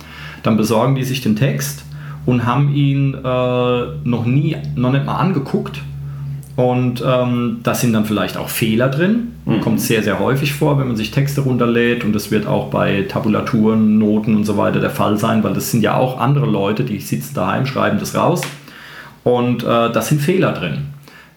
dann 0.44 0.58
besorgen 0.58 0.96
die 0.96 1.06
sich 1.06 1.22
den 1.22 1.38
Text 1.38 1.86
und 2.26 2.46
haben 2.46 2.74
ihn 2.76 3.14
äh, 3.14 3.18
noch 4.04 4.26
nie, 4.26 4.58
noch 4.76 4.92
nicht 4.92 5.06
mal 5.06 5.16
angeguckt 5.16 5.82
Und 6.56 7.04
ähm, 7.06 7.62
da 7.64 7.74
sind 7.74 7.94
dann 7.94 8.06
vielleicht 8.06 8.38
auch 8.38 8.50
Fehler 8.50 8.90
drin. 8.90 9.32
Mhm. 9.46 9.62
Kommt 9.62 9.82
sehr, 9.82 10.04
sehr 10.04 10.20
häufig 10.20 10.54
vor, 10.54 10.78
wenn 10.80 10.88
man 10.88 10.96
sich 10.96 11.12
Texte 11.12 11.42
runterlädt. 11.42 12.04
Und 12.04 12.14
das 12.14 12.30
wird 12.30 12.46
auch 12.46 12.70
bei 12.70 13.06
Tabulaturen, 13.10 13.98
Noten 13.98 14.36
und 14.36 14.44
so 14.44 14.56
weiter 14.58 14.80
der 14.80 14.92
Fall 14.92 15.18
sein, 15.18 15.44
weil 15.44 15.54
das 15.54 15.72
sind 15.72 15.82
ja 15.82 15.96
auch 15.96 16.20
andere 16.20 16.46
Leute, 16.46 16.84
die 16.84 17.00
sitzen 17.00 17.34
daheim, 17.34 17.66
schreiben 17.66 17.98
das 18.00 18.16
raus. 18.16 18.42
Und 19.24 19.64
äh, 19.64 19.66
da 19.66 20.02
sind 20.02 20.22
Fehler 20.22 20.52
drin. 20.52 20.93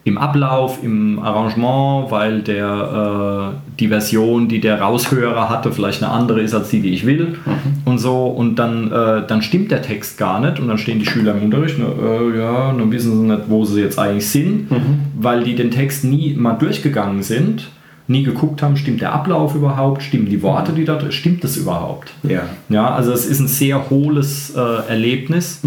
Im 0.06 0.18
Ablauf, 0.18 0.84
im 0.84 1.18
Arrangement, 1.18 2.12
weil 2.12 2.40
der, 2.40 3.52
äh, 3.52 3.76
die 3.80 3.88
Version, 3.88 4.46
die 4.46 4.60
der 4.60 4.80
Raushörer 4.80 5.50
hatte, 5.50 5.72
vielleicht 5.72 6.00
eine 6.00 6.12
andere 6.12 6.40
ist 6.40 6.54
als 6.54 6.70
die, 6.70 6.80
die 6.80 6.90
ich 6.90 7.04
will. 7.04 7.36
Und 7.84 7.98
so. 7.98 8.26
Und 8.26 8.54
dann, 8.54 8.92
äh, 8.92 9.26
dann 9.26 9.42
stimmt 9.42 9.72
der 9.72 9.82
Text 9.82 10.16
gar 10.16 10.40
nicht. 10.40 10.60
Und 10.60 10.68
dann 10.68 10.78
stehen 10.78 11.00
die 11.00 11.06
Schüler 11.06 11.34
im 11.34 11.42
Unterricht, 11.42 11.78
ne, 11.80 11.86
äh, 11.86 12.38
ja, 12.38 12.70
und 12.70 12.78
dann 12.78 12.92
wissen 12.92 13.20
sie 13.20 13.26
nicht, 13.34 13.42
wo 13.48 13.64
sie 13.64 13.80
jetzt 13.80 13.98
eigentlich 13.98 14.28
sind, 14.28 14.68
weil 15.18 15.42
die 15.42 15.56
den 15.56 15.72
Text 15.72 16.04
nie 16.04 16.34
mal 16.34 16.54
durchgegangen 16.54 17.24
sind. 17.24 17.68
Nie 18.08 18.22
geguckt 18.22 18.62
haben, 18.62 18.76
stimmt 18.76 19.00
der 19.00 19.12
Ablauf 19.12 19.56
überhaupt, 19.56 20.04
stimmen 20.04 20.28
die 20.28 20.40
Worte, 20.40 20.70
die 20.70 20.84
da 20.84 20.94
drin, 20.94 21.10
stimmt 21.10 21.42
das 21.42 21.56
überhaupt? 21.56 22.12
Ja. 22.22 22.42
Ja, 22.68 22.94
also 22.94 23.10
es 23.10 23.26
ist 23.26 23.40
ein 23.40 23.48
sehr 23.48 23.90
hohles 23.90 24.54
äh, 24.54 24.88
Erlebnis, 24.88 25.62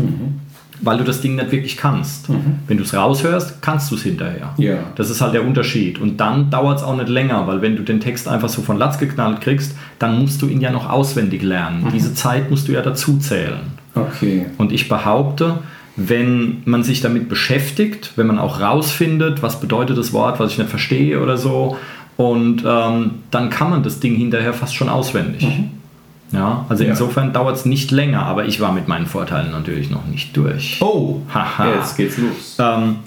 weil 0.82 0.98
du 0.98 1.04
das 1.04 1.22
Ding 1.22 1.36
nicht 1.36 1.52
wirklich 1.52 1.78
kannst. 1.78 2.30
Wenn 2.68 2.78
du 2.78 2.84
es 2.84 2.94
raushörst, 2.94 3.62
kannst 3.62 3.92
du 3.92 3.96
es 3.96 4.04
hinterher. 4.04 4.54
Ja. 4.58 4.78
Das 4.96 5.10
ist 5.10 5.22
halt 5.22 5.34
der 5.34 5.46
Unterschied. 5.46 6.00
Und 6.00 6.18
dann 6.18 6.50
dauert 6.50 6.78
es 6.78 6.84
auch 6.84 6.96
nicht 6.96 7.10
länger, 7.10 7.48
weil 7.48 7.62
wenn 7.62 7.76
du 7.76 7.84
den 7.84 8.00
Text 8.00 8.28
einfach 8.28 8.50
so 8.50 8.62
von 8.62 8.78
Latz 8.78 8.98
geknallt 8.98 9.42
kriegst, 9.42 9.76
dann 10.00 10.20
musst 10.20 10.42
du 10.42 10.48
ihn 10.48 10.62
ja 10.62 10.72
noch 10.72 10.90
auswendig 10.90 11.42
lernen. 11.42 11.88
Diese 11.94 12.14
Zeit 12.14 12.50
musst 12.50 12.68
du 12.68 12.72
ja 12.72 12.82
dazu 12.82 13.18
zählen. 13.18 13.60
Okay. 13.96 14.46
Und 14.58 14.72
ich 14.72 14.88
behaupte, 14.88 15.60
wenn 15.96 16.62
man 16.66 16.84
sich 16.84 17.02
damit 17.02 17.28
beschäftigt, 17.28 18.14
wenn 18.16 18.28
man 18.28 18.40
auch 18.40 18.62
rausfindet, 18.62 19.44
was 19.44 19.60
bedeutet 19.60 19.98
das 19.98 20.14
Wort, 20.14 20.40
was 20.40 20.54
ich 20.54 20.58
nicht 20.58 20.70
verstehe 20.70 21.22
oder 21.22 21.38
so, 21.38 21.78
und 22.16 22.64
ähm, 22.66 23.12
dann 23.32 23.50
kann 23.50 23.70
man 23.70 23.82
das 23.82 24.00
Ding 24.02 24.16
hinterher 24.16 24.54
fast 24.54 24.76
schon 24.76 24.90
auswendig. 24.90 25.48
Ja, 26.32 26.66
also 26.70 26.84
Ja. 26.84 26.92
insofern 26.92 27.34
dauert 27.34 27.56
es 27.56 27.66
nicht 27.66 27.92
länger, 27.92 28.24
aber 28.26 28.46
ich 28.46 28.60
war 28.62 28.72
mit 28.72 28.88
meinen 28.88 29.06
Vorteilen 29.08 29.52
natürlich 29.52 29.90
noch 29.90 30.06
nicht 30.06 30.36
durch. 30.38 30.78
Oh, 30.82 31.22
Haha. 31.34 31.74
jetzt 31.76 31.98
geht's 31.98 32.18
los. 32.18 32.58
Ähm, 32.60 32.98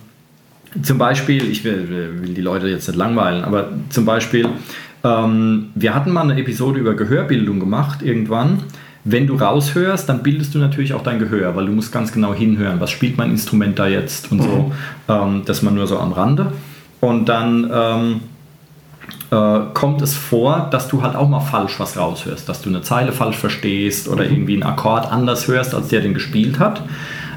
zum 0.82 0.98
Beispiel, 0.98 1.50
ich 1.50 1.64
will, 1.64 1.88
will 2.22 2.34
die 2.34 2.40
Leute 2.40 2.66
jetzt 2.68 2.88
nicht 2.88 2.96
langweilen, 2.96 3.44
aber 3.44 3.68
zum 3.90 4.04
Beispiel, 4.04 4.48
ähm, 5.04 5.66
wir 5.74 5.94
hatten 5.94 6.10
mal 6.12 6.22
eine 6.22 6.38
Episode 6.40 6.80
über 6.80 6.94
Gehörbildung 6.94 7.60
gemacht 7.60 8.02
irgendwann. 8.02 8.62
Wenn 9.04 9.26
du 9.26 9.34
raushörst, 9.34 10.08
dann 10.08 10.22
bildest 10.22 10.54
du 10.54 10.58
natürlich 10.58 10.94
auch 10.94 11.02
dein 11.02 11.18
Gehör, 11.18 11.54
weil 11.56 11.66
du 11.66 11.72
musst 11.72 11.92
ganz 11.92 12.12
genau 12.12 12.32
hinhören, 12.34 12.78
was 12.80 12.90
spielt 12.92 13.18
mein 13.18 13.30
Instrument 13.30 13.78
da 13.78 13.86
jetzt 13.88 14.30
und 14.32 14.42
so. 14.42 14.72
Ähm, 15.08 15.42
das 15.44 15.62
man 15.62 15.74
nur 15.74 15.86
so 15.88 15.98
am 15.98 16.12
Rande. 16.12 16.52
Und 17.00 17.28
dann 17.28 17.68
ähm, 17.72 18.20
äh, 19.32 19.60
kommt 19.72 20.02
es 20.02 20.14
vor, 20.14 20.68
dass 20.70 20.88
du 20.88 21.02
halt 21.02 21.16
auch 21.16 21.28
mal 21.28 21.40
falsch 21.40 21.80
was 21.80 21.96
raushörst, 21.96 22.48
dass 22.48 22.60
du 22.60 22.68
eine 22.68 22.82
Zeile 22.82 23.12
falsch 23.12 23.38
verstehst 23.38 24.06
oder 24.06 24.24
irgendwie 24.24 24.52
einen 24.52 24.62
Akkord 24.62 25.10
anders 25.10 25.48
hörst, 25.48 25.74
als 25.74 25.88
der 25.88 26.02
den 26.02 26.12
gespielt 26.12 26.58
hat. 26.58 26.82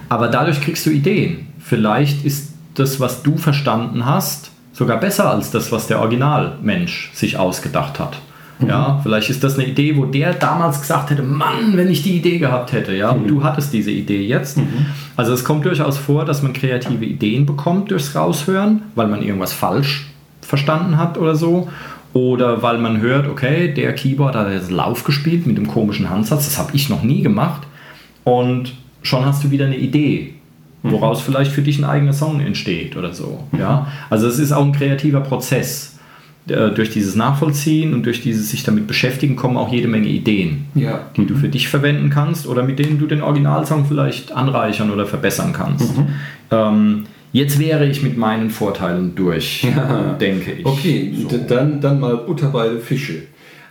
Aber 0.10 0.28
dadurch 0.28 0.60
kriegst 0.60 0.86
du 0.86 0.90
Ideen. 0.90 1.48
Vielleicht 1.60 2.26
ist 2.26 2.52
das, 2.76 3.00
was 3.00 3.24
du 3.24 3.38
verstanden 3.38 4.06
hast, 4.06 4.52
sogar 4.74 5.00
besser 5.00 5.32
als 5.32 5.52
das, 5.52 5.72
was 5.72 5.88
der 5.88 6.02
Originalmensch 6.02 7.12
sich 7.14 7.38
ausgedacht 7.38 7.98
hat. 7.98 8.18
Ja, 8.66 9.00
vielleicht 9.04 9.30
ist 9.30 9.44
das 9.44 9.56
eine 9.56 9.66
Idee, 9.68 9.98
wo 9.98 10.06
der 10.06 10.34
damals 10.34 10.82
gesagt 10.82 11.10
hätte, 11.10 11.24
Mann, 11.24 11.76
wenn 11.76 11.90
ich 11.90 12.04
die 12.04 12.18
Idee 12.18 12.40
gehabt 12.40 12.74
hätte, 12.74 12.94
ja, 12.94 13.10
und 13.10 13.28
du 13.28 13.44
hattest 13.44 13.74
diese 13.74 13.92
Idee 13.92 14.26
jetzt. 14.26 14.58
Also 15.18 15.34
es 15.34 15.44
kommt 15.44 15.66
durchaus 15.66 15.98
vor, 15.98 16.24
dass 16.26 16.42
man 16.42 16.54
kreative 16.54 17.04
Ideen 17.04 17.46
bekommt 17.46 17.92
durchs 17.92 18.16
Raushören, 18.16 18.84
weil 18.96 19.08
man 19.08 19.22
irgendwas 19.22 19.52
falsch 19.52 20.08
verstanden 20.46 20.98
hat 20.98 21.18
oder 21.18 21.36
so. 21.36 21.68
Oder 22.14 22.62
weil 22.64 22.78
man 22.78 23.02
hört, 23.02 23.28
okay, 23.28 23.74
der 23.74 23.94
Keyboard 23.94 24.36
hat 24.36 24.50
jetzt 24.52 24.72
Lauf 24.72 25.04
gespielt 25.04 25.46
mit 25.46 25.58
dem 25.58 25.68
komischen 25.68 26.10
Handsatz, 26.10 26.46
das 26.46 26.58
habe 26.58 26.70
ich 26.74 26.90
noch 26.90 27.04
nie 27.04 27.22
gemacht. 27.22 27.64
Und 28.24 28.74
schon 29.02 29.26
hast 29.26 29.44
du 29.44 29.52
wieder 29.52 29.66
eine 29.66 29.78
Idee, 29.78 30.34
woraus 30.82 31.22
vielleicht 31.22 31.52
für 31.52 31.62
dich 31.62 31.78
ein 31.78 31.84
eigener 31.84 32.14
Song 32.14 32.40
entsteht 32.40 32.96
oder 32.96 33.14
so. 33.14 33.44
Ja? 33.58 33.88
Also 34.10 34.28
es 34.28 34.40
ist 34.40 34.52
auch 34.54 34.64
ein 34.64 34.72
kreativer 34.72 35.20
Prozess. 35.20 35.92
Äh, 36.48 36.70
Durch 36.72 36.92
dieses 36.92 37.16
Nachvollziehen 37.16 37.94
und 37.96 38.06
durch 38.06 38.22
dieses 38.22 38.52
sich 38.52 38.64
damit 38.64 38.86
beschäftigen 38.88 39.36
kommen 39.36 39.58
auch 39.58 39.72
jede 39.74 39.88
Menge 39.88 40.08
Ideen, 40.08 40.66
Ja. 40.76 41.00
die 41.18 41.26
du 41.26 41.36
für 41.36 41.50
dich 41.50 41.68
verwenden 41.68 42.12
kannst 42.12 42.46
oder 42.48 42.62
mit 42.62 42.78
denen 42.78 43.00
du 43.00 43.08
den 43.08 43.24
Originalsong 43.24 43.86
vielleicht 43.86 44.32
anreichern 44.32 44.92
oder 44.92 45.08
verbessern 45.08 45.54
kannst. 45.54 45.92
Ähm, 46.52 47.06
jetzt 47.36 47.60
wäre 47.60 47.86
ich 47.86 48.02
mit 48.02 48.18
meinen 48.18 48.50
Vorteilen 48.50 49.14
durch, 49.16 49.64
Ja. 49.64 50.14
denke 50.14 50.54
ich. 50.54 50.66
Okay, 50.66 51.14
So. 51.22 51.38
dann, 51.38 51.82
dann 51.82 52.00
mal 52.00 52.18
Butter 52.18 52.50
bei 52.50 52.78
Fische. 52.80 53.24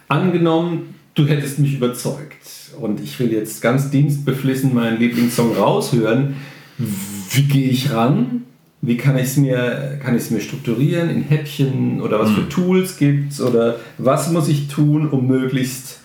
Angenommen, 0.08 0.94
du 1.14 1.26
hättest 1.26 1.58
mich 1.58 1.74
überzeugt 1.74 2.46
und 2.78 3.00
ich 3.00 3.18
will 3.18 3.32
jetzt 3.32 3.62
ganz 3.62 3.90
dienstbeflissen 3.90 4.74
meinen 4.74 4.98
Lieblingssong 4.98 5.56
raushören. 5.56 6.36
Wie 7.30 7.42
gehe 7.42 7.70
ich 7.70 7.90
ran? 7.92 8.42
Wie 8.82 8.98
kann 8.98 9.16
ich 9.16 9.24
es 9.24 9.36
mir, 9.38 9.98
kann 10.04 10.14
mir 10.14 10.40
strukturieren 10.40 11.08
in 11.08 11.22
Häppchen 11.22 12.02
oder 12.02 12.20
was 12.20 12.32
für 12.32 12.46
Tools 12.50 12.98
gibt 12.98 13.32
es 13.32 13.40
oder 13.40 13.76
was 13.96 14.30
muss 14.30 14.46
ich 14.48 14.68
tun, 14.68 15.08
um 15.08 15.26
möglichst 15.26 16.00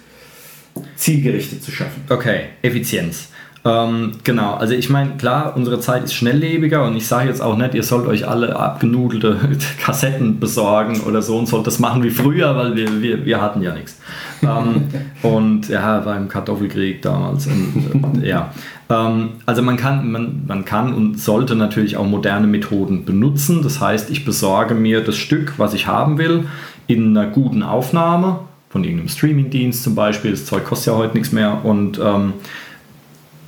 zielgerichtet 0.96 1.62
zu 1.62 1.72
schaffen? 1.72 2.04
Okay, 2.08 2.42
Effizienz. 2.62 3.28
Ähm, 3.66 4.12
genau, 4.24 4.54
also 4.54 4.74
ich 4.74 4.90
meine, 4.90 5.18
klar, 5.18 5.54
unsere 5.56 5.80
Zeit 5.82 6.06
ist 6.06 6.14
schnelllebiger 6.14 6.86
und 6.86 6.96
ich 6.96 7.08
sage 7.08 7.28
jetzt 7.28 7.42
auch 7.42 7.58
nicht, 7.58 7.74
ihr 7.74 7.84
sollt 7.84 8.08
euch 8.08 8.28
alle 8.28 8.56
abgenudelte 8.56 9.38
Kassetten 9.84 10.40
besorgen 10.40 11.02
oder 11.02 11.22
so 11.22 11.38
und 11.38 11.48
sollt 11.48 11.68
das 11.68 11.80
machen 11.80 12.04
wie 12.04 12.10
früher, 12.10 12.56
weil 12.56 12.76
wir, 12.76 13.02
wir, 13.02 13.26
wir 13.26 13.42
hatten 13.42 13.62
ja 13.62 13.74
nichts. 13.74 14.00
Ähm, 14.42 14.88
und 15.24 15.68
ja, 15.68 16.00
beim 16.00 16.30
Kartoffelkrieg 16.30 17.02
damals. 17.02 17.48
Und, 17.48 18.02
und, 18.02 18.24
ja. 18.24 18.54
Ähm, 18.90 19.32
also 19.46 19.62
man 19.62 19.76
kann, 19.76 20.10
man, 20.10 20.44
man 20.48 20.64
kann 20.64 20.94
und 20.94 21.20
sollte 21.20 21.56
natürlich 21.56 21.98
auch 21.98 22.06
moderne 22.06 22.48
Methoden 22.48 23.04
benutzen. 23.04 23.62
Das 23.62 23.82
heißt, 23.82 24.10
ich 24.10 24.24
besorge 24.24 24.74
mir 24.74 25.02
das 25.02 25.18
Stück, 25.18 25.56
was 25.58 25.74
ich 25.74 25.86
haben 25.86 26.18
will, 26.18 26.46
in 26.88 27.16
einer 27.16 27.30
guten 27.30 27.62
Aufnahme 27.62 28.40
von 28.70 28.84
irgendeinem 28.84 29.10
Streamingdienst 29.10 29.84
zum 29.84 29.96
Beispiel. 29.96 30.32
Das 30.32 30.46
Zeug 30.46 30.64
kostet 30.64 30.94
ja 30.94 30.98
heute 30.98 31.16
nichts 31.16 31.34
mehr 31.34 31.66
und 31.66 32.00
ähm, 32.00 32.34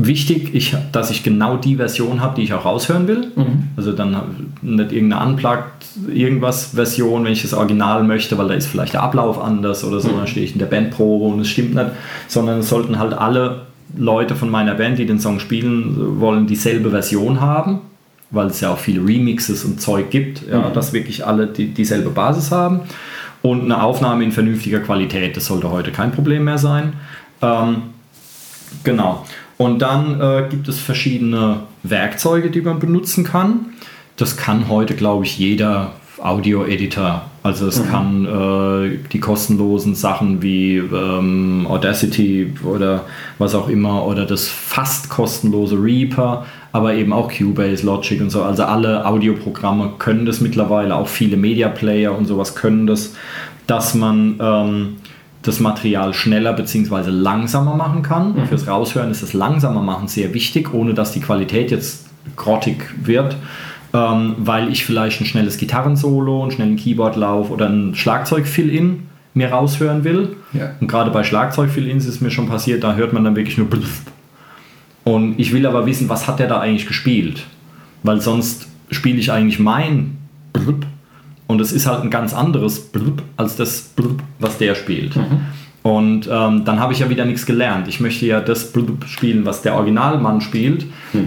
wichtig, 0.05 0.53
ich, 0.53 0.75
dass 0.91 1.11
ich 1.11 1.23
genau 1.23 1.57
die 1.57 1.75
Version 1.75 2.21
habe, 2.21 2.35
die 2.35 2.43
ich 2.43 2.53
auch 2.53 2.65
raushören 2.65 3.07
will. 3.07 3.31
Also 3.77 3.91
dann 3.91 4.15
nicht 4.61 4.91
irgendeine 4.91 5.25
Unplugged 5.31 5.85
irgendwas 6.13 6.67
Version, 6.67 7.23
wenn 7.25 7.33
ich 7.33 7.41
das 7.41 7.53
Original 7.53 8.03
möchte, 8.03 8.37
weil 8.37 8.47
da 8.47 8.53
ist 8.53 8.67
vielleicht 8.67 8.93
der 8.93 9.03
Ablauf 9.03 9.41
anders 9.41 9.83
oder 9.83 9.99
so, 9.99 10.09
dann 10.09 10.27
stehe 10.27 10.45
ich 10.45 10.53
in 10.53 10.59
der 10.59 10.65
Bandprobe 10.67 11.33
und 11.33 11.39
es 11.41 11.49
stimmt 11.49 11.75
nicht, 11.75 11.87
sondern 12.27 12.59
es 12.59 12.69
sollten 12.69 12.99
halt 12.99 13.13
alle 13.13 13.63
Leute 13.97 14.35
von 14.35 14.49
meiner 14.49 14.75
Band, 14.75 14.99
die 14.99 15.05
den 15.05 15.19
Song 15.19 15.39
spielen 15.39 16.19
wollen, 16.19 16.47
dieselbe 16.47 16.91
Version 16.91 17.41
haben, 17.41 17.81
weil 18.29 18.47
es 18.47 18.61
ja 18.61 18.71
auch 18.71 18.77
viele 18.77 19.05
Remixes 19.05 19.65
und 19.65 19.81
Zeug 19.81 20.09
gibt, 20.09 20.47
ja, 20.49 20.69
dass 20.69 20.93
wirklich 20.93 21.25
alle 21.25 21.47
die, 21.47 21.67
dieselbe 21.67 22.09
Basis 22.09 22.51
haben 22.51 22.81
und 23.41 23.63
eine 23.65 23.83
Aufnahme 23.83 24.23
in 24.23 24.31
vernünftiger 24.31 24.79
Qualität, 24.79 25.35
das 25.35 25.47
sollte 25.47 25.69
heute 25.71 25.91
kein 25.91 26.11
Problem 26.11 26.45
mehr 26.45 26.57
sein. 26.57 26.93
Ähm, 27.41 27.83
Genau. 28.83 29.25
Und 29.61 29.83
dann 29.83 30.19
äh, 30.19 30.49
gibt 30.49 30.67
es 30.69 30.79
verschiedene 30.79 31.57
Werkzeuge, 31.83 32.49
die 32.49 32.61
man 32.61 32.79
benutzen 32.79 33.23
kann. 33.23 33.67
Das 34.17 34.35
kann 34.35 34.69
heute, 34.69 34.95
glaube 34.95 35.25
ich, 35.25 35.37
jeder 35.37 35.91
Audio-Editor. 36.17 37.21
Also 37.43 37.67
es 37.67 37.87
kann 37.87 38.25
äh, 38.25 38.97
die 39.13 39.19
kostenlosen 39.19 39.93
Sachen 39.93 40.41
wie 40.41 40.77
ähm, 40.77 41.67
Audacity 41.69 42.53
oder 42.63 43.05
was 43.37 43.53
auch 43.53 43.67
immer 43.67 44.07
oder 44.07 44.25
das 44.25 44.47
fast 44.47 45.09
kostenlose 45.09 45.75
Reaper, 45.75 46.47
aber 46.71 46.95
eben 46.95 47.13
auch 47.13 47.31
Cubase, 47.31 47.85
Logic 47.85 48.19
und 48.19 48.31
so. 48.31 48.41
Also 48.41 48.63
alle 48.63 49.05
Audioprogramme 49.05 49.91
können 49.99 50.25
das 50.25 50.41
mittlerweile, 50.41 50.95
auch 50.95 51.07
viele 51.07 51.37
Media 51.37 51.69
Player 51.69 52.17
und 52.17 52.25
sowas 52.25 52.55
können 52.55 52.87
das, 52.87 53.13
dass 53.67 53.93
man 53.93 54.39
ähm, 54.41 54.97
das 55.41 55.59
Material 55.59 56.13
schneller 56.13 56.53
bzw. 56.53 57.09
langsamer 57.09 57.75
machen 57.75 58.03
kann. 58.03 58.47
Fürs 58.47 58.67
Raushören 58.67 59.11
ist 59.11 59.23
das 59.23 59.33
langsamer 59.33 59.81
machen 59.81 60.07
sehr 60.07 60.33
wichtig, 60.33 60.73
ohne 60.73 60.93
dass 60.93 61.13
die 61.13 61.19
Qualität 61.21 61.71
jetzt 61.71 62.07
grottig 62.35 62.93
wird, 63.03 63.35
ähm, 63.93 64.35
weil 64.37 64.71
ich 64.71 64.85
vielleicht 64.85 65.21
ein 65.21 65.25
schnelles 65.25 65.57
Gitarrensolo, 65.57 66.43
einen 66.43 66.51
schnellen 66.51 66.75
Keyboardlauf 66.75 67.49
oder 67.49 67.67
ein 67.67 67.95
Schlagzeug-Fill-In 67.95 69.07
mir 69.33 69.49
raushören 69.49 70.03
will. 70.03 70.35
Ja. 70.53 70.71
Und 70.79 70.87
gerade 70.87 71.09
bei 71.09 71.23
Schlagzeug-Fill-Ins 71.23 72.05
ist 72.05 72.21
mir 72.21 72.31
schon 72.31 72.47
passiert, 72.47 72.83
da 72.83 72.95
hört 72.95 73.13
man 73.13 73.23
dann 73.23 73.35
wirklich 73.35 73.57
nur 73.57 73.67
Bluf. 73.67 74.01
Und 75.03 75.39
ich 75.39 75.51
will 75.51 75.65
aber 75.65 75.85
wissen, 75.85 76.09
was 76.09 76.27
hat 76.27 76.39
der 76.39 76.47
da 76.47 76.59
eigentlich 76.59 76.85
gespielt? 76.85 77.43
Weil 78.03 78.21
sonst 78.21 78.67
spiele 78.91 79.17
ich 79.17 79.31
eigentlich 79.31 79.59
mein 79.59 80.17
Blub 80.53 80.85
und 81.51 81.59
es 81.59 81.73
ist 81.73 81.85
halt 81.85 82.01
ein 82.01 82.09
ganz 82.09 82.33
anderes 82.33 82.79
Blub 82.79 83.21
als 83.35 83.57
das 83.57 83.81
Blub, 83.81 84.23
was 84.39 84.57
der 84.57 84.73
spielt. 84.73 85.15
Und 85.83 86.29
ähm, 86.31 86.63
dann 86.63 86.79
habe 86.79 86.93
ich 86.93 86.99
ja 86.99 87.09
wieder 87.09 87.25
nichts 87.25 87.45
gelernt. 87.45 87.87
Ich 87.87 87.99
möchte 87.99 88.25
ja 88.25 88.39
das 88.39 88.71
Blub 88.71 89.05
spielen, 89.05 89.45
was 89.45 89.61
der 89.61 89.75
Originalmann 89.75 90.39
spielt. 90.39 90.85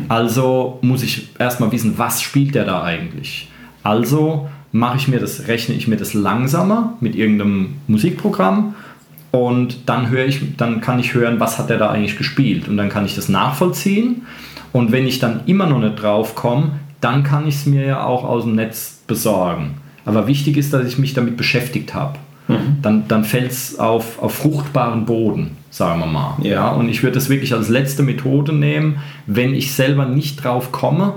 Also 0.09 0.79
muss 0.81 1.03
ich 1.03 1.29
erstmal 1.39 1.73
wissen, 1.73 1.99
was 1.99 2.23
spielt 2.23 2.55
der 2.55 2.65
da 2.65 2.83
eigentlich. 2.83 3.51
Also 3.83 4.49
mache 4.73 4.97
ich 4.97 5.09
mir 5.09 5.21
das, 5.21 5.47
rechne 5.47 5.75
ich 5.75 5.89
mir 5.89 5.97
das 5.97 6.15
langsamer 6.15 6.95
mit 7.01 7.15
irgendeinem 7.15 7.75
Musikprogramm 7.87 8.75
und 9.31 9.89
dann 9.89 10.09
höre 10.09 10.25
ich, 10.25 10.57
dann 10.57 10.81
kann 10.81 10.99
ich 10.99 11.13
hören, 11.13 11.39
was 11.39 11.59
hat 11.59 11.69
der 11.69 11.79
da 11.79 11.91
eigentlich 11.91 12.17
gespielt 12.17 12.67
und 12.67 12.77
dann 12.77 12.89
kann 12.89 13.05
ich 13.05 13.15
das 13.15 13.29
nachvollziehen 13.29 14.23
und 14.73 14.91
wenn 14.91 15.07
ich 15.07 15.19
dann 15.19 15.43
immer 15.47 15.67
noch 15.67 15.81
nicht 15.81 16.03
drauf 16.03 16.35
komme, 16.35 16.73
dann 17.01 17.23
kann 17.23 17.47
ich 17.47 17.57
es 17.57 17.67
mir 17.67 17.85
ja 17.85 18.05
auch 18.05 18.25
aus 18.25 18.45
dem 18.45 18.55
Netz 18.55 19.03
besorgen. 19.07 19.75
Aber 20.05 20.27
wichtig 20.27 20.57
ist, 20.57 20.73
dass 20.73 20.87
ich 20.87 20.99
mich 20.99 21.15
damit 21.15 21.37
beschäftigt 21.37 21.95
habe. 21.95 22.19
Mhm. 22.49 22.77
Dann, 22.83 23.09
dann 23.09 23.25
fällt 23.25 23.53
es 23.53 23.79
auf, 23.79 24.23
auf 24.23 24.35
fruchtbaren 24.35 25.07
Boden, 25.07 25.53
sagen 25.71 26.01
wir 26.01 26.07
mal. 26.07 26.37
Ja. 26.43 26.51
ja 26.51 26.69
und 26.71 26.89
ich 26.89 27.03
würde 27.03 27.15
das 27.15 27.29
wirklich 27.29 27.55
als 27.55 27.69
letzte 27.69 28.03
Methode 28.03 28.53
nehmen. 28.53 28.99
Wenn 29.27 29.55
ich 29.55 29.73
selber 29.73 30.07
nicht 30.07 30.45
drauf 30.45 30.73
komme, 30.73 31.15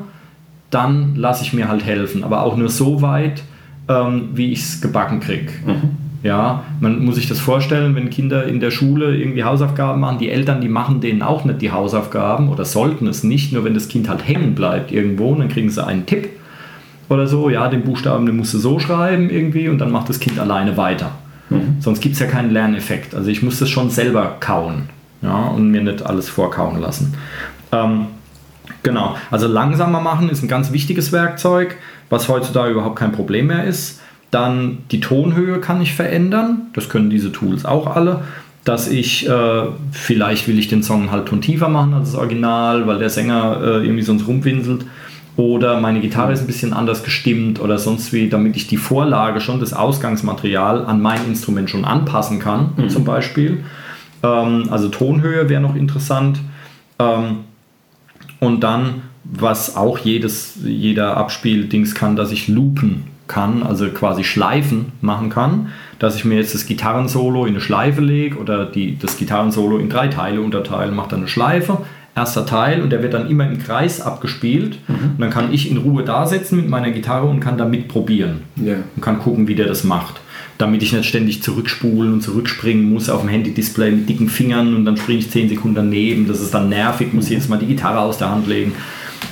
dann 0.69 1.15
lasse 1.15 1.43
ich 1.43 1.53
mir 1.53 1.67
halt 1.67 1.85
helfen. 1.85 2.23
Aber 2.23 2.43
auch 2.43 2.55
nur 2.55 2.69
so 2.69 3.01
weit, 3.01 3.43
ähm, 3.89 4.29
wie 4.33 4.51
ich 4.51 4.59
es 4.59 4.81
gebacken 4.81 5.19
kriege. 5.19 5.51
Mhm. 5.65 6.07
Ja, 6.23 6.63
man 6.79 7.05
muss 7.05 7.15
sich 7.15 7.27
das 7.27 7.39
vorstellen, 7.39 7.95
wenn 7.95 8.09
Kinder 8.09 8.45
in 8.45 8.59
der 8.59 8.71
Schule 8.71 9.15
irgendwie 9.15 9.43
Hausaufgaben 9.43 10.01
machen, 10.01 10.17
die 10.17 10.29
Eltern, 10.29 10.61
die 10.61 10.67
machen 10.67 10.99
denen 10.99 11.21
auch 11.21 11.45
nicht 11.45 11.61
die 11.61 11.71
Hausaufgaben 11.71 12.49
oder 12.49 12.65
sollten 12.65 13.07
es 13.07 13.23
nicht, 13.23 13.53
nur 13.53 13.63
wenn 13.63 13.75
das 13.75 13.87
Kind 13.87 14.09
halt 14.09 14.27
hängen 14.27 14.55
bleibt 14.55 14.91
irgendwo, 14.91 15.33
dann 15.35 15.47
kriegen 15.47 15.69
sie 15.69 15.85
einen 15.85 16.05
Tipp 16.05 16.29
oder 17.09 17.27
so, 17.27 17.49
ja, 17.49 17.67
den 17.67 17.83
Buchstaben, 17.83 18.25
den 18.25 18.35
musst 18.35 18.53
du 18.53 18.57
so 18.57 18.79
schreiben 18.79 19.29
irgendwie 19.29 19.69
und 19.69 19.79
dann 19.79 19.91
macht 19.91 20.09
das 20.09 20.19
Kind 20.19 20.39
alleine 20.39 20.77
weiter. 20.77 21.11
Mhm. 21.49 21.77
Sonst 21.79 22.01
gibt 22.01 22.13
es 22.13 22.19
ja 22.19 22.27
keinen 22.27 22.51
Lerneffekt. 22.51 23.15
Also 23.15 23.29
ich 23.29 23.41
muss 23.41 23.59
das 23.59 23.69
schon 23.69 23.89
selber 23.89 24.37
kauen 24.39 24.89
ja, 25.21 25.47
und 25.47 25.71
mir 25.71 25.81
nicht 25.81 26.05
alles 26.05 26.29
vorkauen 26.29 26.81
lassen. 26.81 27.13
Ähm, 27.71 28.07
genau, 28.83 29.15
also 29.31 29.47
langsamer 29.47 30.01
machen 30.01 30.29
ist 30.29 30.43
ein 30.43 30.47
ganz 30.47 30.71
wichtiges 30.71 31.11
Werkzeug, 31.11 31.77
was 32.09 32.27
heutzutage 32.27 32.71
überhaupt 32.71 32.97
kein 32.97 33.11
Problem 33.11 33.47
mehr 33.47 33.63
ist. 33.63 34.01
Dann 34.31 34.79
die 34.91 34.99
Tonhöhe 34.99 35.59
kann 35.59 35.81
ich 35.81 35.93
verändern. 35.93 36.67
Das 36.73 36.89
können 36.89 37.09
diese 37.09 37.31
Tools 37.31 37.63
auch 37.65 37.95
alle. 37.95 38.23
Dass 38.65 38.89
ich, 38.89 39.29
äh, 39.29 39.61
vielleicht 39.93 40.49
will 40.49 40.59
ich 40.59 40.67
den 40.67 40.83
Song 40.83 41.11
halt 41.11 41.27
Ton 41.27 41.39
tiefer 41.39 41.69
machen 41.69 41.93
als 41.93 42.11
das 42.11 42.19
Original, 42.19 42.85
weil 42.85 42.99
der 42.99 43.09
Sänger 43.09 43.61
äh, 43.61 43.85
irgendwie 43.85 44.03
sonst 44.03 44.27
rumwinselt. 44.27 44.85
Oder 45.37 45.79
meine 45.79 46.01
Gitarre 46.01 46.33
ist 46.33 46.41
ein 46.41 46.47
bisschen 46.47 46.73
anders 46.73 47.03
gestimmt 47.03 47.61
oder 47.61 47.77
sonst 47.77 48.11
wie, 48.11 48.27
damit 48.27 48.55
ich 48.55 48.65
die 48.65 48.77
Vorlage 48.77 49.39
schon, 49.39 49.59
das 49.59 49.71
Ausgangsmaterial 49.71 50.83
an 50.85 50.99
mein 50.99 51.23
Instrument 51.27 51.69
schon 51.69 51.85
anpassen 51.85 52.39
kann, 52.39 52.71
mhm. 52.75 52.89
zum 52.89 53.05
Beispiel. 53.05 53.63
Ähm, 54.23 54.67
also 54.71 54.89
Tonhöhe 54.89 55.47
wäre 55.47 55.61
noch 55.61 55.75
interessant. 55.75 56.39
Ähm, 56.97 57.41
und 58.39 58.61
dann, 58.61 59.03
was 59.23 59.77
auch 59.77 59.99
jedes, 59.99 60.57
jeder 60.63 61.17
Abspieldings 61.17 61.93
kann, 61.93 62.15
dass 62.15 62.31
ich 62.31 62.47
loopen 62.47 63.03
kann, 63.27 63.61
also 63.61 63.89
quasi 63.89 64.23
Schleifen 64.23 64.93
machen 65.01 65.29
kann, 65.29 65.67
dass 65.99 66.15
ich 66.15 66.25
mir 66.25 66.35
jetzt 66.35 66.55
das 66.55 66.65
Gitarrensolo 66.65 67.45
in 67.45 67.53
eine 67.53 67.61
Schleife 67.61 68.01
lege 68.01 68.37
oder 68.37 68.65
die, 68.65 68.97
das 68.97 69.17
Gitarrensolo 69.17 69.77
in 69.77 69.89
drei 69.89 70.07
Teile 70.07 70.41
unterteile, 70.41 70.91
mache 70.91 71.09
dann 71.09 71.19
eine 71.19 71.27
Schleife, 71.27 71.79
erster 72.17 72.45
Teil 72.45 72.81
und 72.81 72.89
der 72.89 73.03
wird 73.03 73.13
dann 73.13 73.29
immer 73.29 73.45
im 73.45 73.59
Kreis 73.59 74.01
abgespielt 74.01 74.79
mhm. 74.87 75.11
und 75.11 75.19
dann 75.19 75.29
kann 75.29 75.53
ich 75.53 75.69
in 75.69 75.77
Ruhe 75.77 76.03
da 76.03 76.25
sitzen 76.25 76.57
mit 76.57 76.67
meiner 76.67 76.91
Gitarre 76.91 77.27
und 77.27 77.39
kann 77.39 77.57
da 77.57 77.65
mitprobieren 77.65 78.41
yeah. 78.61 78.77
und 78.95 79.01
kann 79.01 79.19
gucken, 79.19 79.47
wie 79.47 79.55
der 79.55 79.67
das 79.67 79.83
macht. 79.83 80.19
Damit 80.57 80.81
ich 80.81 80.91
nicht 80.91 81.05
ständig 81.05 81.43
zurückspulen 81.43 82.13
und 82.13 82.21
zurückspringen 82.21 82.91
muss 82.91 83.09
auf 83.09 83.21
dem 83.21 83.29
Handy-Display 83.29 83.91
mit 83.91 84.09
dicken 84.09 84.27
Fingern 84.27 84.75
und 84.75 84.85
dann 84.85 84.97
springe 84.97 85.19
ich 85.19 85.29
10 85.29 85.49
Sekunden 85.49 85.75
daneben. 85.75 86.27
Das 86.27 86.41
ist 86.41 86.51
dann 86.51 86.67
nervig, 86.69 87.13
muss 87.13 87.29
jedes 87.29 87.47
Mal 87.47 87.59
die 87.59 87.67
Gitarre 87.67 87.99
aus 87.99 88.17
der 88.17 88.31
Hand 88.31 88.47
legen. 88.47 88.73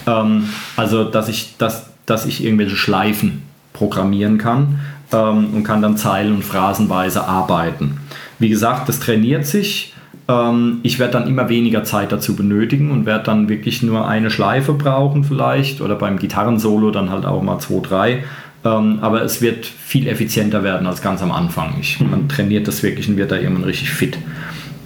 Ähm, 0.05 0.43
also, 0.75 1.03
dass 1.05 1.27
ich, 1.27 1.55
dass, 1.57 1.87
dass 2.05 2.27
ich 2.27 2.43
irgendwelche 2.43 2.75
Schleifen 2.75 3.41
programmieren 3.73 4.37
kann 4.37 4.79
ähm, 5.11 5.47
und 5.53 5.63
kann 5.63 5.81
dann 5.81 5.97
zeilen- 5.97 6.35
und 6.35 6.43
phrasenweise 6.43 7.27
arbeiten. 7.27 7.97
Wie 8.37 8.49
gesagt, 8.49 8.87
das 8.87 8.99
trainiert 8.99 9.47
sich. 9.47 9.93
Ähm, 10.27 10.79
ich 10.83 10.99
werde 10.99 11.13
dann 11.13 11.27
immer 11.27 11.49
weniger 11.49 11.83
Zeit 11.83 12.11
dazu 12.11 12.35
benötigen 12.35 12.91
und 12.91 13.05
werde 13.05 13.25
dann 13.25 13.49
wirklich 13.49 13.83
nur 13.83 14.07
eine 14.07 14.29
Schleife 14.29 14.73
brauchen 14.73 15.23
vielleicht 15.23 15.81
oder 15.81 15.95
beim 15.95 16.17
Gitarrensolo 16.17 16.91
dann 16.91 17.09
halt 17.09 17.25
auch 17.25 17.41
mal 17.41 17.59
zwei, 17.59 17.79
drei. 17.81 18.23
Ähm, 18.63 18.99
aber 19.01 19.21
es 19.21 19.41
wird 19.41 19.65
viel 19.65 20.07
effizienter 20.07 20.63
werden 20.63 20.87
als 20.87 21.01
ganz 21.01 21.21
am 21.21 21.31
Anfang. 21.31 21.75
Ich, 21.79 21.99
man 21.99 22.27
trainiert 22.27 22.67
das 22.67 22.81
wirklich 22.81 23.07
und 23.07 23.17
wird 23.17 23.31
da 23.31 23.35
irgendwann 23.35 23.65
richtig 23.65 23.91
fit. 23.91 24.17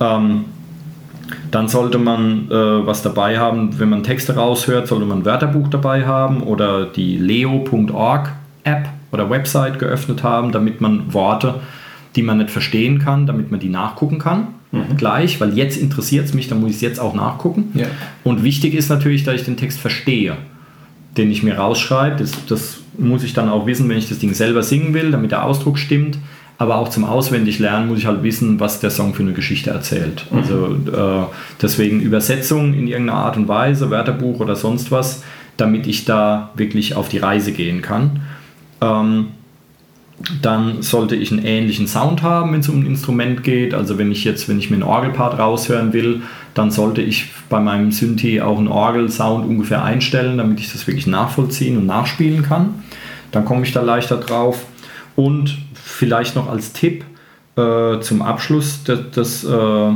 Ähm, 0.02 0.46
dann 1.52 1.68
sollte 1.68 1.98
man 1.98 2.50
äh, 2.52 2.86
was 2.86 3.02
dabei 3.02 3.40
haben, 3.40 3.80
wenn 3.80 3.90
man 3.90 4.04
Texte 4.04 4.36
raushört, 4.36 4.88
sollte 4.88 5.06
man 5.06 5.20
ein 5.20 5.26
Wörterbuch 5.26 5.70
dabei 5.70 6.06
haben 6.06 6.44
oder 6.44 6.86
die 6.86 7.18
leo.org 7.18 8.32
App 8.64 8.90
oder 9.12 9.30
Website 9.30 9.80
geöffnet 9.80 10.24
haben, 10.24 10.52
damit 10.52 10.82
man 10.82 11.14
Worte, 11.14 11.56
die 12.16 12.22
man 12.22 12.40
nicht 12.40 12.52
verstehen 12.52 13.00
kann, 13.00 13.26
damit 13.26 13.50
man 13.52 13.60
die 13.60 13.70
nachgucken 13.70 14.20
kann. 14.20 14.48
Mhm. 14.72 14.98
Gleich, 14.98 15.42
weil 15.42 15.58
jetzt 15.58 15.78
interessiert 15.78 16.26
es 16.26 16.34
mich, 16.34 16.48
dann 16.48 16.60
muss 16.60 16.70
ich 16.70 16.76
es 16.76 16.82
jetzt 16.82 17.00
auch 17.00 17.16
nachgucken. 17.16 17.72
Ja. 17.74 17.88
Und 18.24 18.44
wichtig 18.44 18.74
ist 18.76 18.90
natürlich, 18.90 19.24
dass 19.24 19.36
ich 19.36 19.44
den 19.44 19.58
Text 19.58 19.80
verstehe, 19.80 20.38
den 21.18 21.32
ich 21.32 21.42
mir 21.42 21.58
rausschreibe. 21.58 22.18
Das, 22.18 22.32
das 22.48 22.80
muss 22.98 23.24
ich 23.24 23.34
dann 23.34 23.50
auch 23.50 23.66
wissen, 23.66 23.90
wenn 23.90 23.98
ich 23.98 24.10
das 24.10 24.20
Ding 24.20 24.34
selber 24.34 24.62
singen 24.62 24.94
will, 24.94 25.12
damit 25.12 25.32
der 25.32 25.44
Ausdruck 25.44 25.80
stimmt. 25.80 26.18
Aber 26.60 26.76
auch 26.76 26.90
zum 26.90 27.06
Auswendiglernen 27.06 27.88
muss 27.88 28.00
ich 28.00 28.06
halt 28.06 28.22
wissen, 28.22 28.60
was 28.60 28.82
der 28.82 28.92
Song 28.92 29.14
für 29.14 29.24
eine 29.24 29.32
Geschichte 29.32 29.70
erzählt. 29.70 30.26
Mhm. 30.30 30.38
Also 30.38 30.66
äh, 30.66 31.26
deswegen 31.62 32.02
Übersetzung 32.02 32.74
in 32.74 32.88
irgendeiner 32.88 33.20
Art 33.20 33.38
und 33.38 33.48
Weise, 33.48 33.90
Wörterbuch 33.90 34.40
oder 34.42 34.56
sonst 34.56 34.92
was, 34.92 35.24
damit 35.58 35.88
ich 35.88 36.06
da 36.06 36.52
wirklich 36.56 36.96
auf 36.96 37.10
die 37.10 37.18
Reise 37.18 37.54
gehen 37.54 37.82
kann. 37.82 38.22
Ähm, 38.82 39.28
dann 40.42 40.82
sollte 40.82 41.16
ich 41.16 41.32
einen 41.32 41.46
ähnlichen 41.46 41.88
Sound 41.88 42.24
haben, 42.24 42.54
wenn 42.54 42.60
es 42.60 42.70
um 42.70 42.82
ein 42.82 42.86
Instrument 42.86 43.44
geht. 43.44 43.74
Also 43.74 43.98
wenn 43.98 44.12
ich 44.12 44.24
jetzt, 44.24 44.50
wenn 44.50 44.60
ich 44.60 44.70
mir 44.70 44.76
einen 44.76 44.84
Orgelpart 44.84 45.40
raushören 45.40 45.94
will, 45.94 46.22
dann 46.54 46.72
sollte 46.72 47.02
ich 47.02 47.28
bei 47.48 47.60
meinem 47.60 47.92
Synthi 47.92 48.42
auch 48.42 48.58
einen 48.58 48.68
Orgelsound 48.68 49.48
ungefähr 49.48 49.84
einstellen, 49.84 50.38
damit 50.38 50.60
ich 50.60 50.72
das 50.72 50.86
wirklich 50.88 51.08
nachvollziehen 51.08 51.78
und 51.78 51.86
nachspielen 51.86 52.44
kann. 52.44 52.84
Dann 53.32 53.46
komme 53.46 53.64
ich 53.64 53.72
da 53.72 53.82
leichter 53.82 54.18
drauf. 54.18 54.66
Und 55.16 55.58
vielleicht 55.74 56.36
noch 56.36 56.50
als 56.50 56.74
Tipp 56.74 57.06
äh, 57.56 58.00
zum 58.00 58.22
Abschluss 58.22 58.84
des, 58.84 59.12
des, 59.12 59.44
äh, 59.44 59.90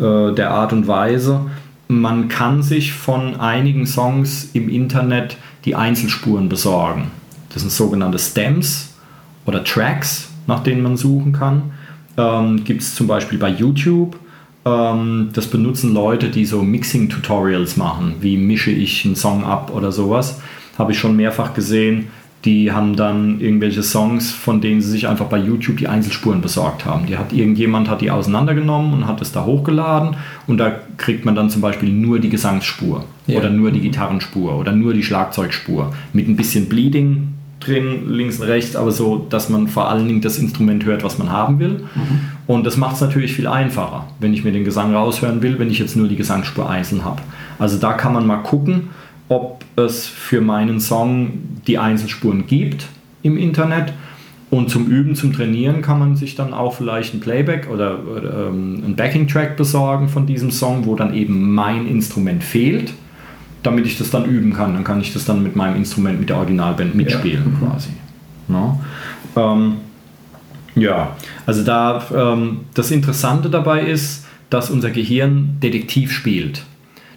äh, 0.00 0.34
der 0.34 0.50
Art 0.50 0.72
und 0.72 0.86
Weise, 0.86 1.50
man 1.88 2.28
kann 2.28 2.62
sich 2.62 2.92
von 2.92 3.40
einigen 3.40 3.86
Songs 3.86 4.50
im 4.52 4.68
Internet 4.68 5.36
die 5.64 5.74
Einzelspuren 5.74 6.48
besorgen. 6.48 7.10
Das 7.52 7.62
sind 7.62 7.72
sogenannte 7.72 8.18
Stems 8.18 8.89
oder 9.50 9.64
Tracks, 9.64 10.30
nach 10.46 10.62
denen 10.62 10.82
man 10.82 10.96
suchen 10.96 11.32
kann. 11.32 11.72
Ähm, 12.16 12.64
Gibt 12.64 12.82
es 12.82 12.94
zum 12.94 13.06
Beispiel 13.06 13.38
bei 13.38 13.50
YouTube. 13.50 14.16
Ähm, 14.64 15.30
das 15.32 15.48
benutzen 15.48 15.92
Leute, 15.92 16.28
die 16.28 16.46
so 16.46 16.62
Mixing-Tutorials 16.62 17.76
machen. 17.76 18.14
Wie 18.20 18.36
mische 18.36 18.70
ich 18.70 19.04
einen 19.04 19.16
Song 19.16 19.44
ab 19.44 19.72
oder 19.74 19.90
sowas. 19.92 20.40
Habe 20.78 20.92
ich 20.92 20.98
schon 20.98 21.16
mehrfach 21.16 21.52
gesehen. 21.52 22.08
Die 22.44 22.72
haben 22.72 22.96
dann 22.96 23.38
irgendwelche 23.40 23.82
Songs, 23.82 24.32
von 24.32 24.62
denen 24.62 24.80
sie 24.80 24.90
sich 24.90 25.08
einfach 25.08 25.26
bei 25.26 25.36
YouTube 25.36 25.76
die 25.76 25.88
Einzelspuren 25.88 26.40
besorgt 26.40 26.86
haben. 26.86 27.04
Die 27.04 27.18
hat 27.18 27.34
irgendjemand 27.34 27.90
hat 27.90 28.00
die 28.00 28.10
auseinandergenommen 28.10 28.94
und 28.94 29.06
hat 29.06 29.20
es 29.20 29.30
da 29.32 29.44
hochgeladen 29.44 30.16
und 30.46 30.56
da 30.56 30.72
kriegt 30.96 31.26
man 31.26 31.34
dann 31.34 31.50
zum 31.50 31.60
Beispiel 31.60 31.90
nur 31.90 32.18
die 32.18 32.30
Gesangsspur 32.30 33.04
ja. 33.26 33.38
oder 33.38 33.50
nur 33.50 33.72
die 33.72 33.80
Gitarrenspur 33.80 34.56
oder 34.56 34.72
nur 34.72 34.94
die 34.94 35.02
Schlagzeugspur 35.02 35.92
mit 36.14 36.28
ein 36.28 36.36
bisschen 36.36 36.70
Bleeding 36.70 37.34
drin, 37.60 38.08
links 38.08 38.40
und 38.40 38.46
rechts, 38.48 38.74
aber 38.74 38.90
so, 38.90 39.26
dass 39.28 39.48
man 39.48 39.68
vor 39.68 39.88
allen 39.88 40.08
Dingen 40.08 40.20
das 40.20 40.38
Instrument 40.38 40.84
hört, 40.84 41.04
was 41.04 41.18
man 41.18 41.30
haben 41.30 41.58
will. 41.58 41.84
Mhm. 41.94 42.20
Und 42.46 42.64
das 42.66 42.76
macht 42.76 42.96
es 42.96 43.00
natürlich 43.02 43.34
viel 43.34 43.46
einfacher, 43.46 44.08
wenn 44.18 44.32
ich 44.32 44.44
mir 44.44 44.52
den 44.52 44.64
Gesang 44.64 44.94
raushören 44.94 45.42
will, 45.42 45.58
wenn 45.58 45.70
ich 45.70 45.78
jetzt 45.78 45.96
nur 45.96 46.08
die 46.08 46.16
Gesangsspur 46.16 46.68
einzeln 46.68 47.04
habe. 47.04 47.20
Also 47.58 47.78
da 47.78 47.92
kann 47.92 48.14
man 48.14 48.26
mal 48.26 48.38
gucken, 48.38 48.88
ob 49.28 49.64
es 49.76 50.06
für 50.06 50.40
meinen 50.40 50.80
Song 50.80 51.32
die 51.66 51.78
Einzelspuren 51.78 52.46
gibt 52.46 52.86
im 53.22 53.36
Internet. 53.36 53.92
Und 54.48 54.68
zum 54.68 54.88
Üben, 54.88 55.14
zum 55.14 55.32
Trainieren 55.32 55.80
kann 55.80 56.00
man 56.00 56.16
sich 56.16 56.34
dann 56.34 56.52
auch 56.52 56.74
vielleicht 56.74 57.14
ein 57.14 57.20
Playback 57.20 57.68
oder, 57.70 58.00
oder 58.04 58.48
ähm, 58.48 58.82
ein 58.84 58.96
Backing-Track 58.96 59.56
besorgen 59.56 60.08
von 60.08 60.26
diesem 60.26 60.50
Song, 60.50 60.86
wo 60.86 60.96
dann 60.96 61.14
eben 61.14 61.54
mein 61.54 61.86
Instrument 61.86 62.42
fehlt 62.42 62.92
damit 63.62 63.86
ich 63.86 63.98
das 63.98 64.10
dann 64.10 64.24
üben 64.24 64.52
kann. 64.52 64.74
Dann 64.74 64.84
kann 64.84 65.00
ich 65.00 65.12
das 65.12 65.24
dann 65.24 65.42
mit 65.42 65.56
meinem 65.56 65.76
Instrument, 65.76 66.18
mit 66.20 66.28
der 66.28 66.36
Originalband 66.36 66.94
mitspielen 66.94 67.44
ja. 67.44 67.50
Mhm. 67.50 67.72
quasi. 67.72 67.90
No? 68.48 68.80
Ähm, 69.36 69.76
ja, 70.74 71.16
also 71.46 71.64
da 71.64 72.02
ähm, 72.14 72.60
das 72.74 72.90
Interessante 72.90 73.50
dabei 73.50 73.82
ist, 73.82 74.26
dass 74.50 74.70
unser 74.70 74.90
Gehirn 74.90 75.56
Detektiv 75.62 76.12
spielt. 76.12 76.64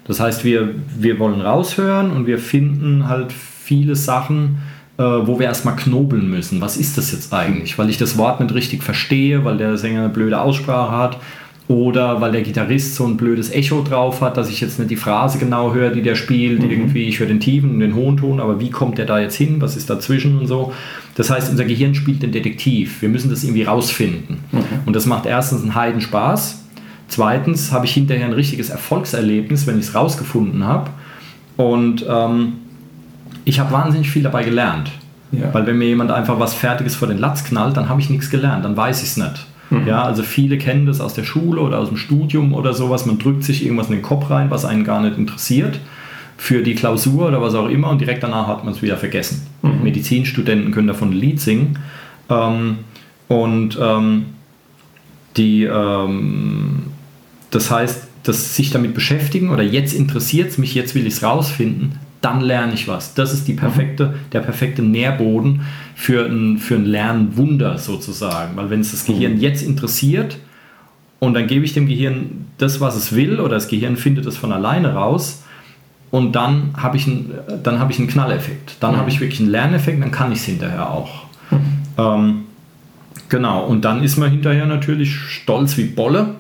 Das 0.06 0.19
heißt, 0.19 0.43
wir, 0.43 0.75
wir 0.97 1.17
wollen 1.19 1.41
raushören 1.41 2.12
und 2.12 2.27
wir 2.27 2.38
finden 2.38 3.08
halt 3.08 3.32
viele 3.32 3.95
Sachen, 3.95 4.58
äh, 4.97 5.03
wo 5.03 5.39
wir 5.39 5.47
erstmal 5.47 5.75
knobeln 5.75 6.29
müssen. 6.29 6.62
Was 6.62 6.77
ist 6.77 6.97
das 6.97 7.12
jetzt 7.12 7.34
eigentlich? 7.34 7.77
Weil 7.77 7.89
ich 7.89 7.97
das 7.97 8.17
Wort 8.17 8.39
nicht 8.39 8.53
richtig 8.53 8.84
verstehe, 8.84 9.45
weil 9.45 9.58
der 9.58 9.77
Sänger 9.77 10.01
eine 10.01 10.10
blöde 10.10 10.41
Aussprache 10.41 10.91
hat 10.91 11.17
oder 11.67 12.19
weil 12.19 12.34
der 12.34 12.41
Gitarrist 12.41 12.95
so 12.95 13.06
ein 13.06 13.15
blödes 13.15 13.49
Echo 13.52 13.84
drauf 13.84 14.21
hat, 14.21 14.36
dass 14.36 14.49
ich 14.49 14.60
jetzt 14.60 14.80
nicht 14.80 14.91
die 14.91 14.97
Phrase 14.97 15.38
genau 15.38 15.73
höre, 15.73 15.91
die 15.91 16.02
der 16.02 16.15
spielt. 16.15 16.62
Mhm. 16.62 16.69
Irgendwie, 16.69 17.04
ich 17.04 17.19
höre 17.19 17.28
den 17.28 17.39
tiefen 17.39 17.71
und 17.71 17.80
den 17.80 17.95
hohen 17.95 18.17
Ton, 18.17 18.39
aber 18.39 18.60
wie 18.60 18.69
kommt 18.69 18.97
der 18.97 19.06
da 19.06 19.19
jetzt 19.19 19.36
hin? 19.36 19.62
Was 19.62 19.78
ist 19.78 19.89
dazwischen 19.89 20.38
und 20.38 20.47
so? 20.47 20.73
Das 21.15 21.30
heißt, 21.30 21.49
unser 21.49 21.63
Gehirn 21.63 21.95
spielt 21.95 22.21
den 22.21 22.32
Detektiv. 22.32 23.02
Wir 23.02 23.10
müssen 23.10 23.30
das 23.30 23.43
irgendwie 23.43 23.63
rausfinden. 23.63 24.39
Mhm. 24.52 24.63
Und 24.86 24.95
das 24.95 25.06
macht 25.06 25.26
erstens 25.26 25.62
einen 25.62 25.76
Heidenspaß. 25.76 26.63
Zweitens 27.08 27.71
habe 27.71 27.86
ich 27.86 27.93
hinterher 27.93 28.26
ein 28.26 28.34
richtiges 28.34 28.69
Erfolgserlebnis, 28.69 29.65
wenn 29.65 29.80
ich 29.80 29.86
es 29.86 29.95
rausgefunden 29.95 30.65
habe. 30.65 30.89
Und 31.56 32.06
ähm, 32.10 32.54
ich 33.45 33.60
habe 33.60 33.71
wahnsinnig 33.71 34.10
viel 34.10 34.23
dabei 34.23 34.43
gelernt. 34.43 34.91
Ja. 35.32 35.54
Weil 35.54 35.65
wenn 35.65 35.78
mir 35.78 35.88
jemand 35.88 36.12
einfach 36.12 36.39
was 36.39 36.54
Fertiges 36.54 36.95
vor 36.95 37.08
den 37.08 37.19
Latz 37.19 37.43
knallt, 37.43 37.78
dann 37.78 37.89
habe 37.89 38.02
ich 38.02 38.10
nichts 38.10 38.30
gelernt, 38.30 38.65
dann 38.65 38.76
weiß 38.76 39.02
ich 39.02 39.10
es 39.10 39.17
nicht. 39.17 39.47
Mhm. 39.69 39.88
Ja, 39.88 40.04
also 40.04 40.23
viele 40.23 40.58
kennen 40.58 40.86
das 40.86 41.02
aus 41.02 41.13
der 41.13 41.23
Schule 41.23 41.62
oder 41.62 41.80
aus 41.80 41.89
dem 41.89 41.97
Studium 41.97 42.54
oder 42.54 42.73
sowas. 42.73 43.06
Man 43.06 43.19
drückt 43.19 43.43
sich 43.43 43.63
irgendwas 43.63 43.88
in 43.88 43.93
den 43.93 44.02
Kopf 44.02 44.30
rein, 44.30 44.49
was 44.49 44.65
einen 44.65 44.84
gar 44.84 45.02
nicht 45.02 45.17
interessiert 45.17 45.80
für 46.38 46.63
die 46.63 46.76
Klausur 46.76 47.28
oder 47.28 47.41
was 47.41 47.56
auch 47.56 47.69
immer 47.69 47.89
und 47.89 48.02
direkt 48.02 48.23
danach 48.23 48.47
hat 48.47 48.63
man 48.65 48.73
es 48.73 48.82
wieder 48.82 48.97
vergessen. 48.97 49.47
Mhm. 49.62 49.84
Medizinstudenten 49.84 50.71
können 50.71 50.88
davon 50.88 51.12
ein 51.12 51.13
Lied 51.13 51.39
singen. 51.39 51.80
Ähm, 52.30 52.80
und 53.28 53.78
ähm, 53.82 54.26
die, 55.38 55.63
ähm, 55.63 56.84
das 57.52 57.71
heißt, 57.71 58.08
dass 58.23 58.56
sich 58.56 58.71
damit 58.71 58.93
beschäftigen 58.93 59.49
oder 59.49 59.63
jetzt 59.63 59.93
interessiert 59.93 60.49
es 60.49 60.58
mich, 60.58 60.76
jetzt 60.76 60.95
will 60.95 61.06
ich 61.06 61.15
es 61.15 61.23
rausfinden, 61.23 61.99
dann 62.24 62.42
lerne 62.42 62.74
ich 62.74 62.88
was. 62.88 63.14
Das 63.14 63.34
ist 63.34 63.48
die 63.48 63.54
perfekte, 63.54 64.14
der 64.32 64.40
perfekte 64.40 64.82
Nährboden 64.82 65.62
für 65.94 66.26
ein, 66.26 66.58
für 66.58 66.76
ein 66.76 66.86
Lernwunder 66.86 67.78
sozusagen. 67.78 68.56
Weil 68.56 68.70
wenn 68.70 68.80
es 68.80 68.92
das 68.92 69.06
Gehirn 69.06 69.40
jetzt 69.40 69.62
interessiert 69.62 70.38
und 71.20 71.34
dann 71.34 71.48
gebe 71.48 71.66
ich 71.66 71.74
dem 71.74 71.86
Gehirn 71.86 72.48
das, 72.58 72.80
was 72.80 72.96
es 72.96 73.14
will, 73.14 73.40
oder 73.40 73.56
das 73.56 73.68
Gehirn 73.68 73.98
findet 73.98 74.26
es 74.26 74.38
von 74.38 74.52
alleine 74.52 74.94
raus, 74.94 75.44
und 76.12 76.34
dann 76.34 76.76
habe 76.78 76.96
ich, 76.96 77.08
ein, 77.08 77.32
hab 77.66 77.90
ich 77.90 77.98
einen 77.98 78.08
Knalleffekt. 78.08 78.76
Dann 78.80 78.94
mhm. 78.94 78.98
habe 78.98 79.10
ich 79.10 79.20
wirklich 79.20 79.40
einen 79.40 79.50
Lerneffekt, 79.50 80.00
dann 80.02 80.12
kann 80.12 80.32
ich 80.32 80.40
es 80.40 80.46
hinterher 80.46 80.92
auch. 80.92 81.26
Mhm. 81.50 81.58
Ähm, 81.98 82.36
genau, 83.30 83.66
und 83.66 83.84
dann 83.84 84.04
ist 84.04 84.18
man 84.18 84.30
hinterher 84.30 84.68
natürlich 84.68 85.16
stolz 85.16 85.76
wie 85.76 85.86
Bolle 85.86 86.24
Mhm. 86.24 86.36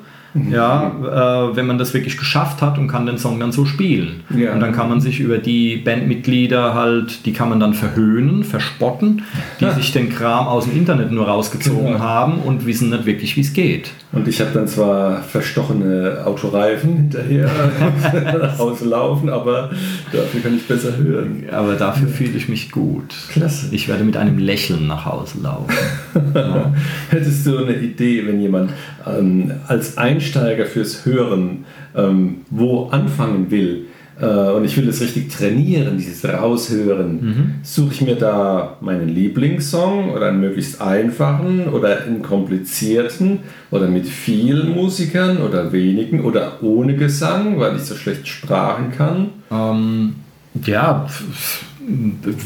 Ja, 0.49 1.49
äh, 1.51 1.55
wenn 1.55 1.67
man 1.67 1.77
das 1.77 1.93
wirklich 1.93 2.17
geschafft 2.17 2.61
hat 2.61 2.77
und 2.77 2.87
kann 2.87 3.05
den 3.05 3.17
Song 3.17 3.39
dann 3.39 3.51
so 3.51 3.65
spielen. 3.65 4.23
Ja. 4.35 4.53
Und 4.53 4.61
dann 4.61 4.73
kann 4.73 4.89
man 4.89 4.99
sich 4.99 5.19
über 5.19 5.37
die 5.37 5.77
Bandmitglieder 5.77 6.73
halt, 6.73 7.25
die 7.25 7.33
kann 7.33 7.49
man 7.49 7.59
dann 7.59 7.73
verhöhnen, 7.73 8.43
verspotten, 8.43 9.23
die 9.59 9.69
sich 9.71 9.91
den 9.91 10.09
Kram 10.09 10.47
aus 10.47 10.65
dem 10.65 10.75
Internet 10.75 11.11
nur 11.11 11.27
rausgezogen 11.27 11.93
genau. 11.93 11.99
haben 11.99 12.39
und 12.39 12.65
wissen 12.65 12.89
nicht 12.89 13.05
wirklich, 13.05 13.35
wie 13.37 13.41
es 13.41 13.53
geht. 13.53 13.91
Und 14.11 14.27
ich 14.27 14.39
habe 14.41 14.51
dann 14.53 14.67
zwar 14.67 15.23
verstochene 15.23 16.21
Autoreifen 16.25 16.95
hinterher 16.97 17.49
nach 18.41 18.59
Hause 18.59 18.85
laufen, 18.85 19.29
aber 19.29 19.71
dafür 20.11 20.41
kann 20.41 20.55
ich 20.55 20.67
besser 20.67 20.97
hören. 20.97 21.45
Aber 21.51 21.73
dafür 21.73 22.07
fühle 22.07 22.37
ich 22.37 22.47
mich 22.47 22.71
gut. 22.71 23.13
Klasse. 23.29 23.67
Ich 23.71 23.87
werde 23.87 24.03
mit 24.03 24.15
einem 24.15 24.37
Lächeln 24.37 24.85
nach 24.85 25.05
Hause 25.05 25.39
laufen. 25.41 25.73
ja. 26.35 26.73
Hättest 27.09 27.45
du 27.47 27.57
eine 27.57 27.75
Idee, 27.75 28.25
wenn 28.27 28.39
jemand 28.39 28.71
ähm, 29.07 29.51
als 29.67 29.97
Einsteiger 30.23 30.65
fürs 30.65 31.05
Hören 31.05 31.65
ähm, 31.95 32.37
wo 32.49 32.87
anfangen 32.87 33.51
will 33.51 33.87
äh, 34.19 34.25
und 34.25 34.63
ich 34.63 34.77
will 34.77 34.85
das 34.85 35.01
richtig 35.01 35.29
trainieren, 35.29 35.97
dieses 35.97 36.23
Raushören, 36.25 37.11
mhm. 37.13 37.51
suche 37.61 37.93
ich 37.93 38.01
mir 38.01 38.15
da 38.15 38.77
meinen 38.81 39.09
Lieblingssong 39.09 40.11
oder 40.11 40.29
einen 40.29 40.39
möglichst 40.39 40.81
einfachen 40.81 41.67
oder 41.67 42.03
einen 42.03 42.21
komplizierten 42.21 43.39
oder 43.69 43.87
mit 43.87 44.07
vielen 44.07 44.69
Musikern 44.69 45.37
oder 45.37 45.71
wenigen 45.71 46.21
oder 46.21 46.63
ohne 46.63 46.95
Gesang, 46.95 47.59
weil 47.59 47.75
ich 47.75 47.83
so 47.83 47.95
schlecht 47.95 48.27
Sprachen 48.27 48.91
kann? 48.91 49.29
Ähm, 49.51 50.15
ja, 50.65 51.07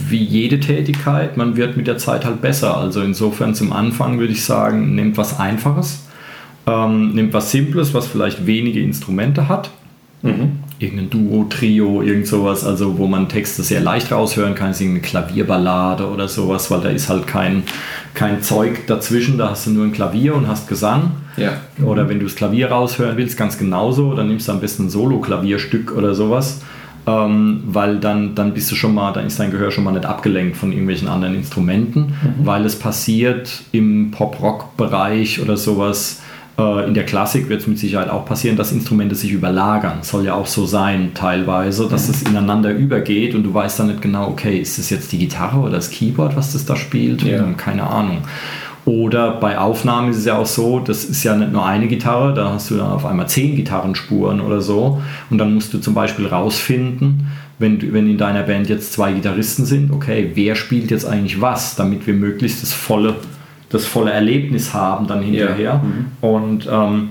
wie 0.10 0.24
jede 0.24 0.60
Tätigkeit, 0.60 1.38
man 1.38 1.58
wird 1.58 1.78
mit 1.78 1.86
der 1.86 1.98
Zeit 1.98 2.26
halt 2.26 2.42
besser. 2.42 2.78
Also 2.78 3.02
insofern 3.02 3.54
zum 3.54 3.72
Anfang 3.72 4.20
würde 4.20 4.34
ich 4.34 4.44
sagen, 4.44 4.96
nehmt 4.96 5.18
was 5.18 5.40
Einfaches 5.40 6.07
ähm, 6.68 7.14
nimmt 7.14 7.34
was 7.34 7.52
Simples, 7.52 7.94
was 7.94 8.08
vielleicht 8.08 8.46
wenige 8.46 8.82
Instrumente 8.82 9.48
hat. 9.48 9.72
Mhm. 10.22 10.60
Irgendein 10.80 11.10
Duo, 11.10 11.46
Trio, 11.50 12.02
irgend 12.02 12.28
sowas, 12.28 12.64
also 12.64 12.98
wo 12.98 13.08
man 13.08 13.30
Texte 13.30 13.64
sehr 13.64 13.80
leicht 13.80 14.12
raushören 14.12 14.54
kann, 14.54 14.72
ist 14.72 14.82
irgendeine 14.82 15.08
Klavierballade 15.08 16.08
oder 16.08 16.28
sowas, 16.28 16.70
weil 16.70 16.82
da 16.82 16.90
ist 16.90 17.10
halt 17.10 17.26
kein, 17.26 17.64
kein 18.14 18.44
Zeug 18.44 18.86
dazwischen, 18.86 19.38
da 19.38 19.52
hast 19.52 19.66
du 19.66 19.72
nur 19.72 19.86
ein 19.86 19.92
Klavier 19.92 20.36
und 20.36 20.48
hast 20.48 20.68
Gesang. 20.68 21.12
Ja. 21.38 21.54
Oder 21.84 22.10
wenn 22.10 22.20
du 22.20 22.26
das 22.26 22.36
Klavier 22.36 22.70
raushören 22.72 23.18
willst, 23.18 23.38
ganz 23.38 23.58
genauso, 23.58 24.14
dann 24.14 24.28
nimmst 24.28 24.48
du 24.48 24.52
am 24.52 24.60
besten 24.60 24.86
ein 24.86 24.90
Solo-Klavierstück 24.90 25.96
oder 25.96 26.14
sowas. 26.14 26.62
Ähm, 27.06 27.64
weil 27.68 28.00
dann, 28.00 28.36
dann 28.36 28.54
bist 28.54 28.70
du 28.70 28.76
schon 28.76 28.94
mal, 28.94 29.14
dann 29.14 29.26
ist 29.26 29.40
dein 29.40 29.50
Gehör 29.50 29.72
schon 29.72 29.86
mal 29.86 29.94
nicht 29.94 30.06
abgelenkt 30.06 30.58
von 30.58 30.72
irgendwelchen 30.72 31.08
anderen 31.08 31.36
Instrumenten, 31.36 32.02
mhm. 32.02 32.46
weil 32.46 32.66
es 32.66 32.78
passiert 32.78 33.62
im 33.72 34.12
Pop-Rock-Bereich 34.12 35.42
oder 35.42 35.56
sowas, 35.56 36.22
in 36.88 36.96
der 36.96 37.06
Klassik 37.06 37.50
wird 37.50 37.62
es 37.62 37.68
mit 37.68 37.78
Sicherheit 37.78 38.10
auch 38.10 38.26
passieren, 38.26 38.58
dass 38.58 38.72
Instrumente 38.72 39.14
sich 39.14 39.32
überlagern. 39.32 40.00
Soll 40.02 40.26
ja 40.26 40.34
auch 40.34 40.48
so 40.48 40.66
sein, 40.66 41.12
teilweise, 41.14 41.88
dass 41.88 42.10
es 42.10 42.24
ineinander 42.24 42.72
übergeht 42.72 43.36
und 43.36 43.44
du 43.44 43.54
weißt 43.54 43.80
dann 43.80 43.88
nicht 43.88 44.02
genau, 44.02 44.28
okay, 44.28 44.58
ist 44.58 44.80
das 44.80 44.90
jetzt 44.90 45.12
die 45.12 45.20
Gitarre 45.20 45.60
oder 45.60 45.74
das 45.74 45.92
Keyboard, 45.92 46.36
was 46.36 46.54
das 46.54 46.66
da 46.66 46.76
spielt? 46.76 47.22
Ja. 47.22 47.44
Keine 47.58 47.84
Ahnung. 47.84 48.24
Oder 48.86 49.32
bei 49.32 49.60
Aufnahmen 49.60 50.10
ist 50.10 50.18
es 50.18 50.26
ja 50.26 50.38
auch 50.38 50.48
so, 50.48 50.80
das 50.80 51.04
ist 51.04 51.24
ja 51.24 51.36
nicht 51.36 51.52
nur 51.52 51.64
eine 51.66 51.88
Gitarre, 51.88 52.34
da 52.34 52.54
hast 52.54 52.72
du 52.72 52.78
dann 52.78 52.88
auf 52.88 53.06
einmal 53.06 53.28
zehn 53.28 53.56
Gitarrenspuren 53.56 54.42
oder 54.42 54.62
so. 54.62 55.02
Und 55.30 55.38
dann 55.38 55.54
musst 55.54 55.74
du 55.74 55.78
zum 55.78 55.94
Beispiel 55.94 56.26
rausfinden, 56.26 57.28
wenn, 57.60 57.94
wenn 57.94 58.10
in 58.10 58.18
deiner 58.18 58.44
Band 58.44 58.70
jetzt 58.70 58.94
zwei 58.94 59.12
Gitarristen 59.12 59.66
sind, 59.66 59.92
okay, 59.92 60.32
wer 60.34 60.56
spielt 60.56 60.90
jetzt 60.90 61.06
eigentlich 61.06 61.40
was, 61.40 61.76
damit 61.76 62.08
wir 62.08 62.14
möglichst 62.14 62.64
das 62.64 62.74
volle 62.74 63.16
das 63.70 63.86
volle 63.86 64.12
Erlebnis 64.12 64.74
haben 64.74 65.08
dann 65.08 65.22
hinterher. 65.22 65.60
Ja. 65.60 65.82
Mhm. 65.84 66.06
Und 66.22 66.70
ähm, 66.72 67.10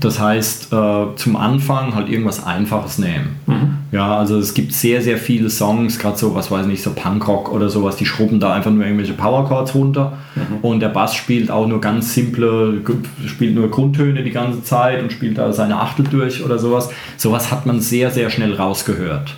das 0.00 0.18
heißt, 0.18 0.72
äh, 0.72 1.16
zum 1.16 1.36
Anfang 1.36 1.94
halt 1.94 2.08
irgendwas 2.08 2.44
Einfaches 2.44 2.98
nehmen. 2.98 3.36
Mhm. 3.46 3.68
Ja, 3.92 4.16
also 4.16 4.38
es 4.38 4.54
gibt 4.54 4.72
sehr, 4.72 5.02
sehr 5.02 5.18
viele 5.18 5.50
Songs, 5.50 5.98
gerade 5.98 6.16
so, 6.16 6.34
was 6.34 6.50
weiß 6.50 6.62
ich 6.62 6.68
nicht, 6.68 6.82
so 6.82 6.92
Punkrock 6.92 7.52
oder 7.52 7.68
sowas, 7.68 7.96
die 7.96 8.06
schrubben 8.06 8.40
da 8.40 8.54
einfach 8.54 8.70
nur 8.70 8.84
irgendwelche 8.84 9.12
Powerchords 9.12 9.74
runter 9.74 10.14
mhm. 10.34 10.58
und 10.62 10.80
der 10.80 10.88
Bass 10.88 11.14
spielt 11.14 11.50
auch 11.50 11.66
nur 11.66 11.80
ganz 11.80 12.14
simple, 12.14 12.80
spielt 13.26 13.54
nur 13.54 13.70
Grundtöne 13.70 14.22
die 14.22 14.30
ganze 14.30 14.62
Zeit 14.62 15.02
und 15.02 15.12
spielt 15.12 15.36
da 15.36 15.52
seine 15.52 15.78
Achtel 15.78 16.06
durch 16.06 16.42
oder 16.42 16.58
sowas. 16.58 16.88
Sowas 17.18 17.52
hat 17.52 17.66
man 17.66 17.80
sehr, 17.80 18.10
sehr 18.10 18.30
schnell 18.30 18.54
rausgehört. 18.54 19.36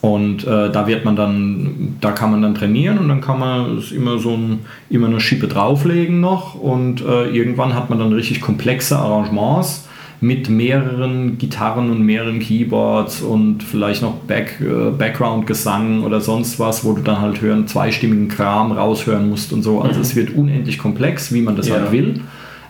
Und 0.00 0.46
äh, 0.46 0.70
da 0.70 0.86
wird 0.86 1.04
man 1.04 1.16
dann, 1.16 1.96
da 2.00 2.12
kann 2.12 2.30
man 2.30 2.40
dann 2.40 2.54
trainieren 2.54 2.98
und 2.98 3.08
dann 3.08 3.20
kann 3.20 3.40
man 3.40 3.82
immer 3.94 4.18
so 4.18 4.30
ein, 4.30 4.60
immer 4.90 5.08
eine 5.08 5.18
Schippe 5.18 5.48
drauflegen 5.48 6.20
noch 6.20 6.54
und 6.54 7.00
äh, 7.00 7.28
irgendwann 7.30 7.74
hat 7.74 7.90
man 7.90 7.98
dann 7.98 8.12
richtig 8.12 8.40
komplexe 8.40 8.96
Arrangements 8.96 9.88
mit 10.20 10.48
mehreren 10.48 11.38
Gitarren 11.38 11.90
und 11.90 12.04
mehreren 12.04 12.38
Keyboards 12.40 13.22
und 13.22 13.62
vielleicht 13.62 14.02
noch 14.02 14.14
Back, 14.14 14.60
äh, 14.60 14.90
Background-Gesang 14.90 16.04
oder 16.04 16.20
sonst 16.20 16.60
was, 16.60 16.84
wo 16.84 16.92
du 16.92 17.02
dann 17.02 17.20
halt 17.20 17.40
hören, 17.40 17.66
zweistimmigen 17.66 18.28
Kram 18.28 18.72
raushören 18.72 19.28
musst 19.28 19.52
und 19.52 19.62
so. 19.62 19.80
Also 19.80 19.96
mhm. 19.96 20.02
es 20.02 20.16
wird 20.16 20.30
unendlich 20.34 20.78
komplex, 20.78 21.32
wie 21.32 21.40
man 21.40 21.56
das 21.56 21.68
ja. 21.68 21.74
halt 21.74 21.92
will. 21.92 22.20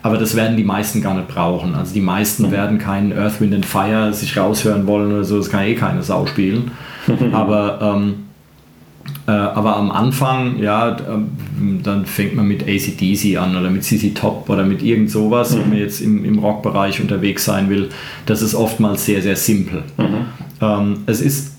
Aber 0.03 0.17
das 0.17 0.37
werden 0.37 0.57
die 0.57 0.65
meisten 0.65 1.03
gar 1.03 1.15
nicht 1.15 1.29
brauchen. 1.29 1.75
Also 1.75 1.93
die 1.93 2.01
meisten 2.01 2.47
mhm. 2.47 2.53
werden 2.53 2.79
keinen 2.79 3.13
Earth, 3.13 3.41
Wind 3.41 3.55
and 3.55 3.67
Fire 3.67 4.13
sich 4.13 4.37
raushören 4.37 4.87
wollen 4.87 5.13
oder 5.13 5.25
so. 5.25 5.39
Das 5.39 5.51
kann 5.51 5.65
eh 5.65 5.75
keine 5.75 6.03
Sau 6.03 6.27
spielen. 6.27 6.71
aber, 7.33 7.79
ähm, 7.81 8.15
äh, 9.27 9.31
aber 9.31 9.77
am 9.77 9.91
Anfang, 9.91 10.59
ja, 10.61 10.97
ähm, 11.09 11.81
dann 11.83 12.07
fängt 12.07 12.35
man 12.35 12.47
mit 12.47 12.63
ACDC 12.63 13.37
an 13.39 13.57
oder 13.57 13.71
mit 13.71 13.85
CC 13.85 14.11
Top 14.15 14.49
oder 14.49 14.65
mit 14.65 14.83
irgend 14.83 15.11
sowas, 15.11 15.55
mhm. 15.55 15.61
wenn 15.61 15.69
man 15.71 15.79
jetzt 15.79 16.01
im, 16.01 16.25
im 16.25 16.39
Rockbereich 16.39 17.01
unterwegs 17.01 17.45
sein 17.45 17.71
will. 17.71 17.89
Das 18.27 18.43
ist 18.43 18.55
oftmals 18.55 19.05
sehr, 19.05 19.23
sehr 19.23 19.37
simpel. 19.37 19.83
Mhm. 19.97 20.27
Ähm, 20.61 20.97
es 21.07 21.21
ist 21.21 21.57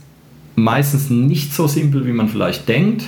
meistens 0.55 1.09
nicht 1.09 1.53
so 1.53 1.67
simpel, 1.67 2.05
wie 2.05 2.11
man 2.11 2.27
vielleicht 2.27 2.67
denkt. 2.67 3.05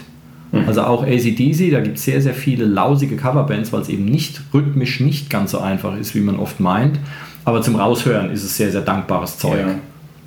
Mhm. 0.52 0.68
Also 0.68 0.82
auch 0.84 1.04
ACDC, 1.04 1.72
da 1.72 1.82
gibt 1.82 1.98
es 1.98 2.04
sehr, 2.04 2.22
sehr 2.22 2.34
viele 2.34 2.66
lausige 2.66 3.16
Coverbands, 3.16 3.72
weil 3.72 3.82
es 3.82 3.90
eben 3.90 4.06
nicht 4.06 4.42
rhythmisch 4.54 5.00
nicht 5.00 5.30
ganz 5.30 5.52
so 5.52 5.60
einfach 5.60 5.98
ist, 5.98 6.16
wie 6.16 6.22
man 6.22 6.38
oft 6.38 6.60
meint. 6.60 7.00
Aber 7.46 7.62
zum 7.62 7.76
Raushören 7.76 8.32
ist 8.32 8.44
es 8.44 8.58
sehr, 8.58 8.72
sehr 8.72 8.82
dankbares 8.82 9.38
Zeug. 9.38 9.60
Ja. 9.60 9.76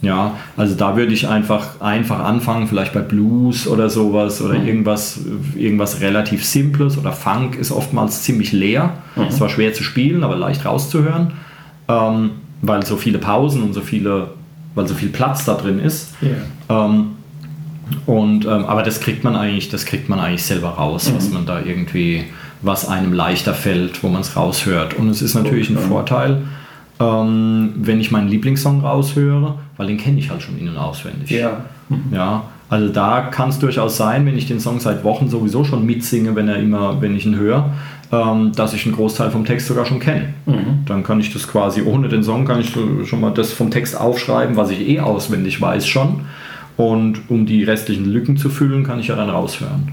Ja, 0.02 0.36
also 0.56 0.74
da 0.74 0.96
würde 0.96 1.14
ich 1.14 1.28
einfach, 1.28 1.80
einfach 1.80 2.20
anfangen, 2.20 2.66
vielleicht 2.68 2.92
bei 2.92 3.00
Blues 3.00 3.66
oder 3.66 3.88
sowas 3.88 4.42
oder 4.42 4.58
mhm. 4.58 4.66
irgendwas, 4.66 5.20
irgendwas 5.56 6.00
relativ 6.00 6.44
Simples 6.44 6.98
oder 6.98 7.12
Funk 7.12 7.56
ist 7.56 7.72
oftmals 7.72 8.22
ziemlich 8.22 8.52
leer. 8.52 8.94
Mhm. 9.16 9.24
Ist 9.24 9.38
zwar 9.38 9.48
schwer 9.48 9.72
zu 9.72 9.82
spielen, 9.82 10.22
aber 10.22 10.36
leicht 10.36 10.66
rauszuhören, 10.66 11.32
ähm, 11.88 12.30
weil 12.60 12.84
so 12.84 12.96
viele 12.96 13.18
Pausen 13.18 13.62
und 13.62 13.72
so 13.72 13.80
viele, 13.80 14.28
weil 14.74 14.86
so 14.86 14.94
viel 14.94 15.08
Platz 15.08 15.44
da 15.46 15.54
drin 15.54 15.78
ist. 15.78 16.14
Yeah. 16.22 16.86
Ähm, 16.86 17.06
und, 18.06 18.44
ähm, 18.44 18.64
aber 18.66 18.82
das 18.82 19.00
kriegt 19.00 19.24
man 19.24 19.36
eigentlich, 19.36 19.68
das 19.68 19.86
kriegt 19.86 20.08
man 20.08 20.20
eigentlich 20.20 20.44
selber 20.44 20.70
raus, 20.70 21.10
mhm. 21.10 21.16
was 21.16 21.30
man 21.30 21.46
da 21.46 21.60
irgendwie, 21.60 22.24
was 22.62 22.88
einem 22.88 23.12
leichter 23.12 23.54
fällt, 23.54 24.02
wo 24.02 24.08
man 24.08 24.20
es 24.20 24.36
raushört. 24.36 24.94
Und 24.94 25.08
es 25.08 25.22
ist 25.22 25.34
natürlich 25.34 25.70
ein 25.70 25.78
Vorteil, 25.78 26.42
ähm, 27.00 27.72
wenn 27.76 28.00
ich 28.00 28.10
meinen 28.10 28.28
Lieblingssong 28.28 28.80
raushöre, 28.80 29.58
weil 29.76 29.86
den 29.86 29.98
kenne 29.98 30.18
ich 30.18 30.30
halt 30.30 30.42
schon 30.42 30.58
in- 30.58 30.68
und 30.68 30.76
auswendig. 30.76 31.30
Ja. 31.30 31.64
Ja, 32.10 32.44
also 32.68 32.88
da 32.88 33.20
kann 33.22 33.50
es 33.50 33.58
durchaus 33.58 33.96
sein, 33.96 34.24
wenn 34.26 34.38
ich 34.38 34.46
den 34.46 34.58
Song 34.58 34.80
seit 34.80 35.04
Wochen 35.04 35.28
sowieso 35.28 35.64
schon 35.64 35.84
mitsinge, 35.84 36.34
wenn 36.34 36.48
er 36.48 36.56
immer, 36.56 37.00
wenn 37.00 37.14
ich 37.14 37.26
ihn 37.26 37.36
höre, 37.36 37.70
ähm, 38.10 38.52
dass 38.56 38.72
ich 38.72 38.86
einen 38.86 38.94
Großteil 38.94 39.30
vom 39.30 39.44
Text 39.44 39.66
sogar 39.66 39.84
schon 39.84 40.00
kenne. 40.00 40.34
Dann 40.86 41.02
kann 41.02 41.20
ich 41.20 41.32
das 41.32 41.46
quasi 41.46 41.82
ohne 41.82 42.08
den 42.08 42.22
Song 42.22 42.44
kann 42.44 42.60
ich 42.60 42.70
schon 42.70 43.20
mal 43.20 43.30
das 43.30 43.52
vom 43.52 43.70
Text 43.70 44.00
aufschreiben, 44.00 44.56
was 44.56 44.70
ich 44.70 44.88
eh 44.88 45.00
auswendig 45.00 45.60
weiß 45.60 45.86
schon. 45.86 46.22
Und 46.76 47.30
um 47.30 47.46
die 47.46 47.62
restlichen 47.62 48.06
Lücken 48.06 48.36
zu 48.36 48.48
füllen, 48.48 48.82
kann 48.82 48.98
ich 48.98 49.08
ja 49.08 49.16
dann 49.16 49.30
raushören. 49.30 49.92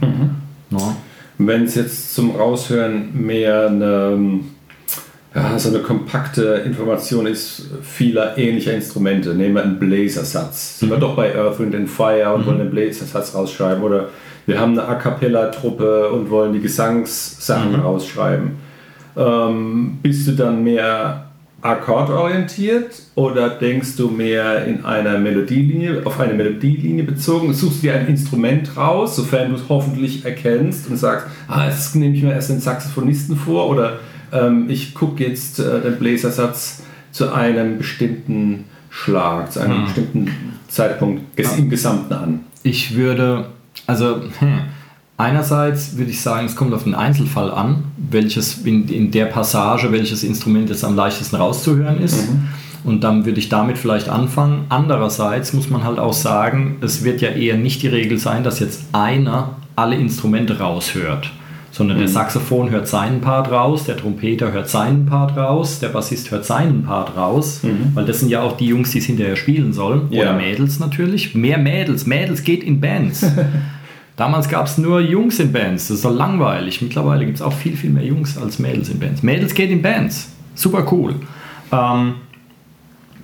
Ja. 0.72 0.96
Wenn 1.38 1.64
es 1.64 1.76
jetzt 1.76 2.14
zum 2.16 2.36
Raushören 2.36 3.10
mehr 3.14 3.68
eine, 3.68 4.40
ja, 5.34 5.58
so 5.58 5.70
eine 5.70 5.80
kompakte 5.80 6.64
Information 6.66 7.26
ist 7.26 7.68
vieler 7.82 8.38
ähnlicher 8.38 8.74
Instrumente, 8.74 9.34
nehmen 9.34 9.56
wir 9.56 9.64
einen 9.64 9.80
Bläsersatz. 9.80 10.80
Sind 10.80 10.90
wir 10.90 10.98
doch 10.98 11.16
bei 11.16 11.34
Earth, 11.36 11.60
Wind 11.60 11.74
and 11.74 11.90
Fire 11.90 12.34
und 12.34 12.46
wollen 12.46 12.60
den 12.60 12.70
Bläsersatz 12.70 13.34
rausschreiben 13.34 13.82
oder 13.82 14.10
wir 14.46 14.60
haben 14.60 14.78
eine 14.78 14.88
A 14.88 14.96
Cappella-Truppe 14.96 16.10
und 16.10 16.30
wollen 16.30 16.52
die 16.52 16.60
Gesangssachen 16.60 17.76
rausschreiben. 17.76 18.52
Ähm, 19.16 20.00
bist 20.02 20.28
du 20.28 20.34
dann 20.34 20.64
mehr 20.64 21.28
akkordorientiert 21.62 23.04
oder 23.16 23.50
denkst 23.50 23.96
du 23.96 24.10
mehr 24.10 24.66
in 24.66 24.84
einer 24.84 25.18
Melodielinie, 25.20 26.02
auf 26.06 26.20
eine 26.20 26.34
Melodielinie 26.34 27.04
bezogen? 27.04 27.54
Suchst 27.54 27.78
du 27.78 27.82
dir 27.84 27.94
ein 27.94 28.08
Instrument 28.08 28.76
raus, 28.76 29.16
sofern 29.16 29.50
du 29.50 29.56
es 29.56 29.64
hoffentlich 29.70 30.26
erkennst 30.26 30.90
und 30.90 30.98
sagst, 30.98 31.28
ah, 31.48 31.68
jetzt 31.68 31.96
nehme 31.96 32.16
ich 32.16 32.24
mir 32.24 32.34
erst 32.34 32.50
den 32.50 32.60
Saxophonisten 32.60 33.38
vor 33.38 33.70
oder 33.70 34.00
ähm, 34.32 34.70
ich 34.70 34.94
gucke 34.94 35.24
jetzt 35.24 35.60
äh, 35.60 35.82
den 35.82 35.98
Bläsersatz 35.98 36.84
zu 37.12 37.34
einem 37.34 37.78
bestimmten 37.78 38.66
Schlag, 38.90 39.52
zu 39.52 39.60
einem 39.60 39.86
bestimmten 39.86 40.32
Zeitpunkt 40.68 41.36
ges 41.36 41.58
im 41.58 41.70
Gesamten 41.70 42.14
an. 42.14 42.40
Ich 42.64 42.96
würde, 42.96 43.48
also 43.88 44.22
hm, 44.40 44.60
einerseits 45.18 45.98
würde 45.98 46.12
ich 46.12 46.22
sagen, 46.22 46.46
es 46.46 46.56
kommt 46.56 46.74
auf 46.74 46.84
den 46.84 46.96
Einzelfall 46.96 47.52
an, 47.52 47.84
welches 47.98 48.60
in, 48.60 48.88
in 48.90 49.12
der 49.12 49.26
Passage, 49.26 49.92
welches 49.92 50.24
Instrument 50.24 50.70
jetzt 50.70 50.84
am 50.84 50.96
leichtesten 50.96 51.38
rauszuhören 51.38 52.00
ist. 52.00 52.30
Und 52.84 53.04
dann 53.04 53.26
würde 53.26 53.40
ich 53.40 53.48
damit 53.48 53.78
vielleicht 53.78 54.10
anfangen. 54.10 54.66
Andererseits 54.70 55.54
muss 55.54 55.70
man 55.70 55.84
halt 55.84 56.00
auch 56.00 56.14
sagen, 56.14 56.78
es 56.82 57.04
wird 57.04 57.22
ja 57.22 57.30
eher 57.30 57.56
nicht 57.58 57.84
die 57.84 57.88
Regel 57.88 58.18
sein, 58.18 58.44
dass 58.44 58.60
jetzt 58.60 58.86
einer 58.92 59.58
alle 59.76 59.96
Instrumente 59.96 60.60
raushört. 60.60 61.32
Sondern 61.72 62.00
der 62.00 62.10
Saxophon 62.10 62.70
hört 62.70 62.88
seinen 62.88 63.22
Part 63.22 63.50
raus, 63.50 63.86
der 63.86 63.96
Trompeter 63.96 64.52
hört 64.52 64.70
seinen 64.70 65.06
Part 65.06 65.38
raus, 65.38 65.80
der 65.80 65.88
Bassist 65.88 66.30
hört 66.30 66.46
seinen 66.46 66.84
Part 66.84 67.16
raus, 67.16 67.62
weil 67.94 68.06
das 68.06 68.20
sind 68.20 68.30
ja 68.30 68.42
auch 68.42 68.58
die 68.58 68.68
Jungs, 68.68 68.92
die 68.92 68.98
es 68.98 69.06
hinterher 69.06 69.38
spielen 69.38 69.72
sollen. 69.72 70.08
Ja. 70.10 70.24
Oder 70.24 70.34
Mädels 70.34 70.80
natürlich. 70.80 71.34
Mehr 71.34 71.58
Mädels. 71.58 72.06
Mädels 72.06 72.44
geht 72.44 72.64
in 72.64 72.82
Bands. 72.82 73.26
Damals 74.18 74.50
gab 74.50 74.68
es 74.68 74.78
nur 74.78 75.00
Jungs 75.00 75.40
in 75.40 75.52
Bands. 75.52 75.88
Das 75.88 75.98
ist 75.98 76.06
doch 76.06 76.14
langweilig. 76.14 76.82
Mittlerweile 76.82 77.26
gibt 77.26 77.38
es 77.38 77.42
auch 77.42 77.54
viel, 77.54 77.76
viel 77.78 77.90
mehr 77.90 78.06
Jungs 78.06 78.38
als 78.38 78.60
Mädels 78.60 78.90
in 78.90 79.00
Bands. 79.00 79.24
Mädels 79.24 79.54
geht 79.54 79.72
in 79.72 79.82
Bands. 79.82 80.32
Super 80.54 80.86
cool. 80.92 81.16
Ähm, 81.72 82.16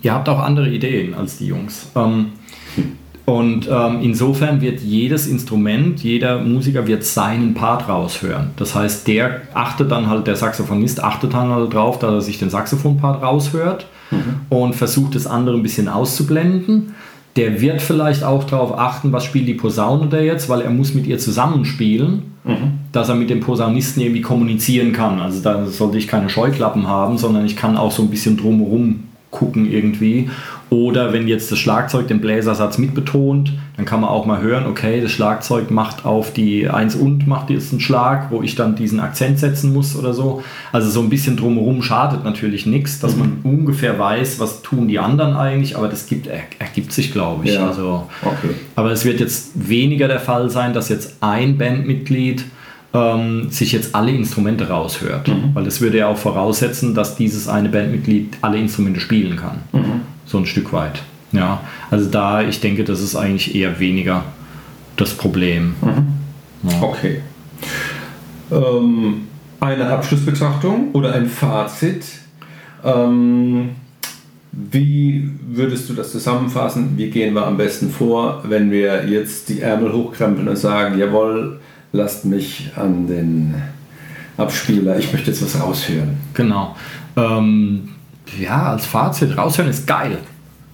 ihr 0.02 0.14
habt 0.14 0.30
auch 0.30 0.40
andere 0.40 0.70
Ideen 0.70 1.14
als 1.14 1.38
die 1.38 1.48
Jungs. 1.48 1.92
Ähm, 1.96 2.28
und 3.30 3.68
ähm, 3.70 4.00
insofern 4.02 4.62
wird 4.62 4.80
jedes 4.80 5.28
Instrument, 5.28 6.02
jeder 6.02 6.40
Musiker 6.40 6.88
wird 6.88 7.04
seinen 7.04 7.54
Part 7.56 7.90
raushören. 7.90 8.52
Das 8.56 8.74
heißt, 8.74 9.06
der 9.06 9.42
achtet 9.54 9.92
dann 9.92 10.10
halt, 10.10 10.28
der 10.28 10.38
Saxophonist 10.38 11.04
achtet 11.04 11.34
dann 11.34 11.50
halt 11.50 11.74
drauf, 11.74 12.00
dass 12.00 12.12
er 12.14 12.22
sich 12.22 12.40
den 12.40 12.50
Saxophonpart 12.50 13.22
raushört 13.22 13.88
und 14.48 14.76
versucht 14.76 15.16
das 15.16 15.28
andere 15.28 15.58
ein 15.58 15.64
bisschen 15.64 15.90
auszublenden. 15.90 16.96
Der 17.36 17.60
wird 17.60 17.82
vielleicht 17.82 18.24
auch 18.24 18.46
darauf 18.46 18.80
achten, 18.80 19.12
was 19.12 19.26
spielt 19.26 19.50
die 19.50 19.56
Posaune 19.56 20.08
da 20.08 20.22
jetzt, 20.22 20.48
weil 20.48 20.62
er 20.62 20.70
muss 20.70 20.94
mit 20.94 21.06
ihr 21.06 21.20
zusammenspielen, 21.20 22.32
dass 22.94 23.10
er 23.10 23.16
mit 23.16 23.30
dem 23.30 23.42
Posaunisten 23.42 24.02
irgendwie 24.02 24.22
kommunizieren 24.22 24.94
kann. 24.94 25.20
Also 25.20 25.42
da 25.42 25.66
sollte 25.66 25.98
ich 25.98 26.08
keine 26.08 26.30
Scheuklappen 26.30 26.88
haben, 26.88 27.18
sondern 27.18 27.46
ich 27.46 27.58
kann 27.58 27.76
auch 27.76 27.92
so 27.92 28.04
ein 28.04 28.10
bisschen 28.10 28.38
drumherum 28.38 29.04
gucken 29.32 29.72
irgendwie. 29.72 30.30
Oder 30.70 31.14
wenn 31.14 31.28
jetzt 31.28 31.52
das 31.52 31.60
Schlagzeug 31.60 32.08
den 32.08 32.20
Bläsersatz 32.20 32.78
mitbetont, 32.78 33.54
dann 33.78 33.86
kann 33.86 34.02
man 34.02 34.10
auch 34.10 34.26
mal 34.26 34.42
hören, 34.42 34.66
okay, 34.66 35.00
das 35.02 35.12
Schlagzeug 35.12 35.72
macht 35.72 36.06
auf 36.06 36.34
die 36.34 36.70
1 36.70 36.96
und 36.96 37.26
macht 37.28 37.50
jetzt 37.50 37.72
einen 37.72 37.80
Schlag, 37.80 38.32
wo 38.32 38.42
ich 38.42 38.56
dann 38.56 38.76
diesen 38.76 39.00
Akzent 39.00 39.40
setzen 39.40 39.72
muss 39.74 39.96
oder 39.96 40.14
so. 40.14 40.44
Also 40.74 40.90
so 40.90 41.00
ein 41.02 41.10
bisschen 41.10 41.38
drumherum 41.38 41.82
schadet 41.84 42.24
natürlich 42.26 42.66
nichts, 42.66 43.00
dass 43.00 43.16
man 43.16 43.40
ungefähr 43.44 43.98
weiß, 43.98 44.40
was 44.40 44.62
tun 44.62 44.88
die 44.88 45.00
anderen 45.00 45.36
eigentlich, 45.36 45.78
aber 45.78 45.88
das 45.88 46.06
gibt, 46.08 46.28
er, 46.28 46.40
ergibt 46.60 46.92
sich, 46.92 47.14
glaube 47.14 47.46
ich. 47.46 47.54
Ja. 47.54 47.68
Also, 47.68 48.08
Okay. 48.22 48.54
aber 48.76 48.92
es 48.92 49.06
wird 49.06 49.20
jetzt 49.20 49.52
weniger 49.70 50.08
der 50.08 50.20
Fall 50.20 50.50
sein, 50.50 50.74
dass 50.74 50.90
jetzt 50.90 51.18
ein 51.22 51.58
Bandmitglied 51.58 52.44
ähm, 52.98 53.50
sich 53.50 53.72
jetzt 53.72 53.94
alle 53.96 54.12
Instrumente 54.12 54.70
raushört. 54.70 55.32
Weil 55.54 55.64
das 55.64 55.82
würde 55.82 55.98
ja 55.98 56.08
auch 56.08 56.18
voraussetzen, 56.18 56.96
dass 56.96 57.16
dieses 57.16 57.48
eine 57.48 57.70
Bandmitglied 57.70 58.38
alle 58.42 58.58
Instrumente 58.58 59.00
spielen 59.00 59.36
kann. 59.36 59.62
So 60.26 60.38
ein 60.38 60.46
Stück 60.46 60.74
weit. 60.74 61.02
Ja, 61.32 61.62
also 61.92 62.10
da, 62.10 62.42
ich 62.42 62.60
denke, 62.60 62.84
das 62.84 63.02
ist 63.02 63.16
eigentlich 63.16 63.54
eher 63.54 63.80
weniger 63.80 64.24
das 64.96 65.14
Problem. 65.14 65.76
Ja. 66.64 66.82
Okay. 66.82 67.22
Ähm, 68.52 69.28
eine 69.60 69.88
Abschlussbetrachtung 69.88 70.92
oder 70.94 71.14
ein 71.14 71.28
Fazit. 71.28 72.06
Ähm, 72.84 73.70
wie 74.52 75.30
würdest 75.50 75.90
du 75.90 75.94
das 75.94 76.12
zusammenfassen? 76.12 76.94
Wie 76.96 77.10
gehen 77.10 77.36
wir 77.36 77.46
am 77.46 77.58
besten 77.58 77.92
vor, 77.92 78.44
wenn 78.48 78.72
wir 78.72 79.08
jetzt 79.08 79.50
die 79.50 79.62
Ärmel 79.62 79.94
hochkrempeln 79.94 80.48
und 80.48 80.58
sagen, 80.58 80.98
jawohl, 80.98 81.60
lasst 81.92 82.26
mich 82.26 82.72
an 82.76 83.08
den 83.08 83.56
Abspieler, 84.38 84.98
ich 84.98 85.12
möchte 85.12 85.32
jetzt 85.32 85.44
was 85.44 85.62
raushören. 85.62 86.18
Genau. 86.34 86.76
Ähm, 87.16 87.90
ja, 88.40 88.72
als 88.72 88.86
Fazit, 88.86 89.38
raushören 89.38 89.70
ist 89.70 89.88
geil. 89.88 90.18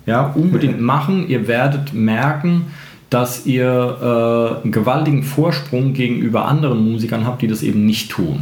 Ja, 0.05 0.33
unbedingt 0.35 0.81
machen. 0.81 1.27
Ihr 1.29 1.47
werdet 1.47 1.93
merken, 1.93 2.65
dass 3.09 3.45
ihr 3.45 4.57
äh, 4.59 4.63
einen 4.63 4.71
gewaltigen 4.71 5.23
Vorsprung 5.23 5.93
gegenüber 5.93 6.45
anderen 6.45 6.91
Musikern 6.91 7.25
habt, 7.25 7.41
die 7.41 7.47
das 7.47 7.61
eben 7.61 7.85
nicht 7.85 8.11
tun. 8.11 8.41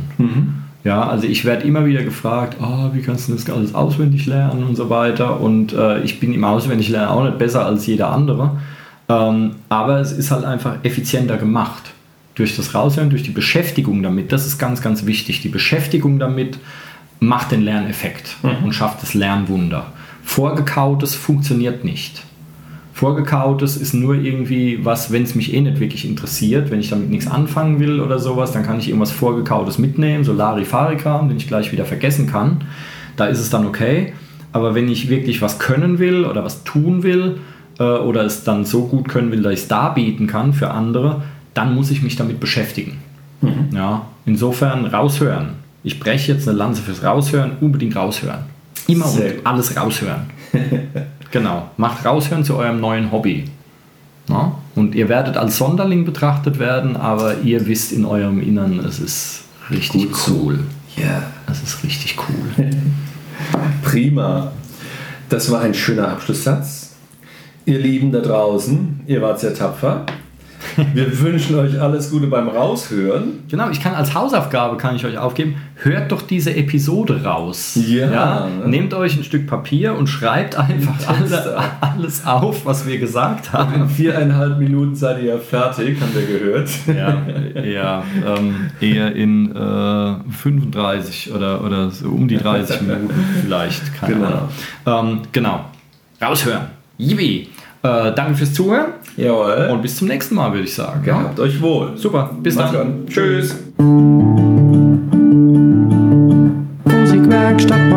Ja, 0.84 1.08
also 1.08 1.28
ich 1.28 1.46
werde 1.46 1.68
immer 1.68 1.86
wieder 1.86 2.04
gefragt, 2.04 2.58
oh, 2.62 2.90
wie 2.94 3.02
kannst 3.02 3.28
du 3.28 3.34
das 3.34 3.48
alles 3.50 3.76
auswendig 3.76 4.26
lernen 4.26 4.64
und 4.64 4.76
so 4.76 4.90
weiter. 4.90 5.40
Und 5.40 5.74
äh, 5.74 6.02
ich 6.02 6.20
bin 6.20 6.34
im 6.34 6.44
Auswendiglernen 6.44 7.10
auch 7.10 7.24
nicht 7.24 7.38
besser 7.38 7.66
als 7.66 7.86
jeder 7.86 8.12
andere. 8.12 8.58
Ähm, 9.10 9.52
aber 9.70 10.00
es 10.00 10.12
ist 10.12 10.32
halt 10.32 10.46
einfach 10.46 10.76
effizienter 10.84 11.38
gemacht. 11.38 11.91
Durch 12.42 12.56
das 12.56 12.74
Raushören, 12.74 13.12
durch 13.12 13.22
die 13.22 13.30
Beschäftigung 13.30 14.02
damit. 14.02 14.32
Das 14.32 14.48
ist 14.48 14.58
ganz, 14.58 14.82
ganz 14.82 15.06
wichtig. 15.06 15.42
Die 15.42 15.50
Beschäftigung 15.50 16.18
damit 16.18 16.58
macht 17.20 17.52
den 17.52 17.62
Lerneffekt 17.62 18.36
und 18.64 18.74
schafft 18.74 19.04
das 19.04 19.14
Lernwunder. 19.14 19.94
Vorgekautes 20.24 21.14
funktioniert 21.14 21.86
nicht. 21.86 22.24
Vorgekautes 22.94 23.78
ist 23.78 23.94
nur 23.94 24.16
irgendwie 24.16 24.84
was, 24.84 25.12
wenn 25.12 25.22
es 25.22 25.36
mich 25.36 25.54
eh 25.54 25.62
nicht 25.62 25.80
wirklich 25.80 26.04
interessiert, 26.04 26.72
wenn 26.72 26.80
ich 26.80 26.90
damit 26.90 27.12
nichts 27.12 27.28
anfangen 27.28 27.80
will 27.80 28.00
oder 28.00 28.18
sowas, 28.18 28.54
dann 28.54 28.64
kann 28.64 28.80
ich 28.80 28.88
irgendwas 28.88 29.12
Vorgekautes 29.12 29.78
mitnehmen, 29.78 30.24
so 30.24 30.34
Larifari-Kram, 30.34 31.28
den 31.28 31.38
ich 31.38 31.48
gleich 31.48 31.72
wieder 31.72 31.86
vergessen 31.86 32.26
kann. 32.26 32.64
Da 33.18 33.26
ist 33.28 33.40
es 33.40 33.52
dann 33.52 33.68
okay. 33.68 34.14
Aber 34.52 34.74
wenn 34.74 34.90
ich 34.90 35.10
wirklich 35.10 35.44
was 35.44 35.60
können 35.60 36.00
will 36.00 36.26
oder 36.26 36.44
was 36.44 36.64
tun 36.64 37.04
will 37.04 37.38
äh, 37.78 37.84
oder 37.84 38.26
es 38.26 38.44
dann 38.44 38.66
so 38.66 38.88
gut 38.88 39.10
können 39.10 39.32
will, 39.32 39.44
dass 39.44 39.54
ich 39.54 39.60
es 39.60 39.68
darbieten 39.68 40.26
kann 40.26 40.54
für 40.54 40.72
andere, 40.72 41.22
dann 41.54 41.76
muss 41.76 41.92
ich 41.92 42.02
mich 42.02 42.16
damit 42.16 42.40
beschäftigen. 42.40 43.00
Ja, 43.72 44.06
insofern 44.26 44.86
raushören. 44.86 45.50
Ich 45.84 46.00
breche 46.00 46.34
jetzt 46.34 46.48
eine 46.48 46.58
Lanze 46.58 46.82
fürs 46.82 47.04
Raushören, 47.04 47.54
unbedingt 47.60 47.96
raushören. 47.96 48.40
Immer 48.88 49.08
Sehr 49.08 49.38
und 49.38 49.48
alles 49.48 49.76
raushören. 49.76 50.30
genau. 51.32 51.70
Macht 51.78 52.06
raushören 52.06 52.44
zu 52.44 52.56
eurem 52.56 52.80
neuen 52.80 53.12
Hobby. 53.12 53.46
Ja? 54.30 54.54
Und 54.76 54.94
ihr 54.96 55.10
werdet 55.10 55.38
als 55.38 55.58
Sonderling 55.58 56.06
betrachtet 56.06 56.60
werden, 56.60 56.96
aber 56.96 57.40
ihr 57.42 57.66
wisst 57.68 57.92
in 57.92 58.06
eurem 58.06 58.42
Innern, 58.42 58.80
es 58.80 59.00
ist 59.00 59.44
richtig 59.70 60.12
Gut 60.12 60.28
cool. 60.28 60.60
Ja. 60.96 61.24
Es 61.50 61.64
ist 61.64 61.84
richtig 61.84 62.18
cool. 62.18 62.70
Prima. 63.84 64.52
Das 65.30 65.50
war 65.52 65.62
ein 65.62 65.74
schöner 65.74 66.10
Abschlusssatz. 66.10 66.96
Ihr 67.66 67.80
Lieben 67.80 68.12
da 68.12 68.20
draußen, 68.20 69.02
ihr 69.08 69.22
wart 69.22 69.40
sehr 69.40 69.54
tapfer. 69.54 70.06
Wir 70.94 71.20
wünschen 71.20 71.56
euch 71.56 71.80
alles 71.80 72.12
Gute 72.12 72.28
beim 72.28 72.48
Raushören. 72.48 73.44
Genau, 73.50 73.70
ich 73.70 73.82
kann 73.82 73.94
als 73.94 74.14
Hausaufgabe 74.14 74.78
kann 74.78 74.96
ich 74.96 75.06
euch 75.06 75.18
aufgeben, 75.18 75.56
hört 75.76 76.12
doch 76.12 76.22
diese 76.22 76.56
Episode 76.56 77.24
raus. 77.24 77.78
Ja, 77.88 78.48
ne? 78.48 78.68
Nehmt 78.68 78.94
euch 78.94 79.18
ein 79.18 79.24
Stück 79.24 79.48
Papier 79.48 79.96
und 79.96 80.08
schreibt 80.08 80.58
einfach 80.58 80.96
alle, 81.08 81.58
alles 81.82 82.26
auf, 82.26 82.66
was 82.66 82.88
wir 82.88 82.98
gesagt 82.98 83.54
haben. 83.54 83.74
In 83.74 83.90
viereinhalb 83.90 84.60
Minuten 84.60 84.96
seid 84.96 85.20
ihr 85.20 85.36
ja 85.36 85.38
fertig, 85.38 86.00
haben 86.02 86.14
wir 86.14 86.26
gehört. 86.26 86.70
Ja, 86.88 87.62
ja 87.62 88.04
ähm, 88.26 88.72
eher 88.80 89.16
in 89.16 89.56
äh, 89.56 90.32
35 90.32 91.34
oder, 91.34 91.64
oder 91.64 91.92
so 91.92 92.10
um 92.10 92.28
die 92.28 92.38
30 92.38 92.82
Minuten 92.84 93.14
vielleicht. 93.44 93.94
Keine 93.96 94.14
Genau. 94.14 94.50
Ähm, 94.86 95.22
genau. 95.32 95.66
Raushören. 96.22 96.68
Yippie. 96.98 97.50
Äh, 97.84 98.14
danke 98.14 98.36
fürs 98.36 98.54
Zuhören 98.54 98.94
Jawohl. 99.18 99.70
und 99.72 99.82
bis 99.82 99.98
zum 99.98 100.08
nächsten 100.08 100.36
Mal, 100.36 100.52
würde 100.52 100.64
ich 100.64 100.74
sagen. 100.74 101.02
Ja? 101.06 101.20
Gehabt 101.20 101.40
euch 101.40 101.62
wohl. 101.62 101.98
Super, 101.98 102.32
bis 102.42 102.56
dann. 102.56 103.06
gut. 103.06 103.10
Tschüss. 103.10 103.56
Musikwerkstatt 106.86 107.91